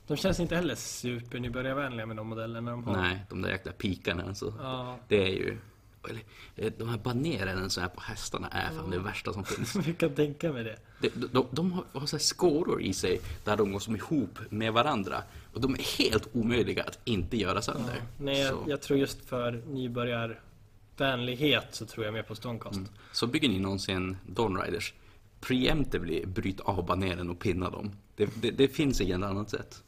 de 0.06 0.16
känns 0.16 0.40
inte 0.40 0.56
heller 0.56 0.74
supernybörjarvänliga 0.74 2.06
med 2.06 2.16
de 2.16 2.26
modellerna 2.26 2.70
de 2.70 2.84
har. 2.84 2.96
Nej, 2.96 3.24
de 3.30 3.42
där 3.42 3.50
jäkla 3.50 3.72
pikarna 3.72 4.24
alltså. 4.24 4.54
Ja, 4.62 4.98
Det 5.08 5.22
är 5.22 5.28
ju... 5.32 5.58
eller, 6.06 6.22
eh, 6.56 6.72
De 6.78 6.88
här 6.88 6.98
banererna 6.98 7.68
som 7.68 7.82
är 7.82 7.88
på 7.88 8.00
hästarna 8.00 8.48
är 8.48 8.70
fan 8.70 8.90
det 8.90 8.98
värsta 8.98 9.32
som 9.32 9.44
finns. 9.44 9.74
jag 9.86 9.98
kan 9.98 10.14
tänka 10.14 10.52
mig 10.52 10.64
det. 10.64 10.76
De, 11.00 11.08
de, 11.32 11.46
de 11.50 11.72
har, 11.72 11.84
har 11.92 12.06
så 12.06 12.18
skåror 12.18 12.82
i 12.82 12.92
sig 12.92 13.20
där 13.44 13.56
de 13.56 13.72
går 13.72 13.78
som 13.78 13.96
ihop 13.96 14.38
med 14.50 14.72
varandra. 14.72 15.22
Och 15.52 15.60
de 15.60 15.74
är 15.74 15.98
helt 15.98 16.28
omöjliga 16.32 16.84
att 16.84 16.98
inte 17.04 17.36
göra 17.36 17.62
sönder. 17.62 17.94
Ja. 17.96 18.02
Nej, 18.18 18.40
jag, 18.40 18.64
jag 18.66 18.82
tror 18.82 18.98
just 18.98 19.24
för 19.24 19.62
nybörjarvänlighet 19.66 21.66
så 21.70 21.86
tror 21.86 22.04
jag 22.04 22.14
mer 22.14 22.22
på 22.22 22.34
Stonecost. 22.34 22.76
mm. 22.76 22.88
så 23.12 23.26
bygger 23.26 23.48
ni 23.48 23.58
någonsin 23.58 24.16
Dawn 24.26 24.62
Riders, 24.62 24.94
preemptively 25.40 26.26
bryt 26.26 26.60
av 26.60 26.86
baneren 26.86 27.30
och 27.30 27.38
pinna 27.38 27.70
dem. 27.70 27.90
Det, 28.16 28.42
det, 28.42 28.50
det 28.50 28.68
finns 28.68 29.00
inget 29.00 29.22
annat 29.22 29.50
sätt. 29.50 29.82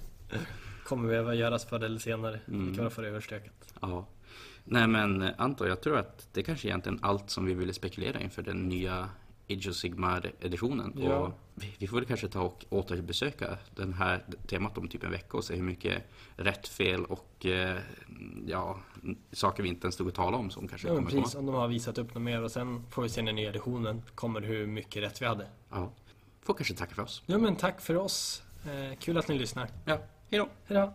Kommer 0.84 1.08
behöva 1.08 1.34
göras 1.34 1.64
förr 1.64 1.84
eller 1.84 1.98
senare. 1.98 2.40
Mm. 2.48 2.68
Det 2.68 2.74
kan 2.74 2.84
vara 2.84 2.94
för 2.94 3.04
överstökat. 3.04 3.74
Ja. 3.80 4.06
Nej 4.64 4.86
men 4.86 5.22
eh, 5.22 5.30
Anton, 5.38 5.68
jag 5.68 5.80
tror 5.80 5.98
att 5.98 6.28
det 6.32 6.42
kanske 6.42 6.68
egentligen 6.68 6.98
allt 7.02 7.30
som 7.30 7.46
vi 7.46 7.54
ville 7.54 7.72
spekulera 7.72 8.20
inför 8.20 8.42
den 8.42 8.68
nya 8.68 9.08
Age 9.50 9.68
of 9.68 9.74
Sigmar-editionen. 9.76 10.92
Ja. 10.96 11.16
Och 11.18 11.32
vi, 11.54 11.74
vi 11.78 11.86
får 11.86 11.96
väl 11.96 12.06
kanske 12.06 12.28
ta 12.28 12.40
och 12.40 12.64
återbesöka 12.70 13.58
den 13.74 13.92
här 13.92 14.24
temat 14.46 14.78
om 14.78 14.88
typ 14.88 15.04
en 15.04 15.10
vecka 15.10 15.36
och 15.36 15.44
se 15.44 15.54
hur 15.56 15.62
mycket 15.62 16.02
rätt, 16.36 16.68
fel 16.68 17.04
och 17.04 17.46
eh, 17.46 17.78
ja, 18.46 18.78
saker 19.32 19.62
vi 19.62 19.68
inte 19.68 19.84
ens 19.84 19.94
stod 19.94 20.06
och 20.06 20.14
talade 20.14 20.36
om 20.36 20.50
som 20.50 20.68
kanske 20.68 20.88
Ja, 20.88 20.94
kommer 20.94 21.10
komma. 21.10 21.22
precis, 21.22 21.34
om 21.38 21.46
de 21.46 21.54
har 21.54 21.68
visat 21.68 21.98
upp 21.98 22.14
något 22.14 22.22
mer 22.22 22.42
och 22.42 22.50
sen 22.50 22.84
får 22.90 23.02
vi 23.02 23.08
se 23.08 23.22
när 23.22 23.26
den 23.26 23.36
nya 23.36 23.48
editionen 23.48 24.02
kommer 24.14 24.40
hur 24.40 24.66
mycket 24.66 25.02
rätt 25.02 25.22
vi 25.22 25.26
hade. 25.26 25.46
Ja. 25.70 25.92
Får 26.42 26.54
kanske 26.54 26.74
tacka 26.74 26.94
för 26.94 27.02
oss. 27.02 27.22
Ja 27.26 27.38
men 27.38 27.56
tack 27.56 27.80
för 27.80 27.96
oss. 27.96 28.42
Eh, 28.64 28.98
kul 28.98 29.18
att 29.18 29.28
ni 29.28 29.38
lyssnar. 29.38 29.68
Ja, 29.84 29.98
hejdå! 30.30 30.48
Hejdå! 30.66 30.94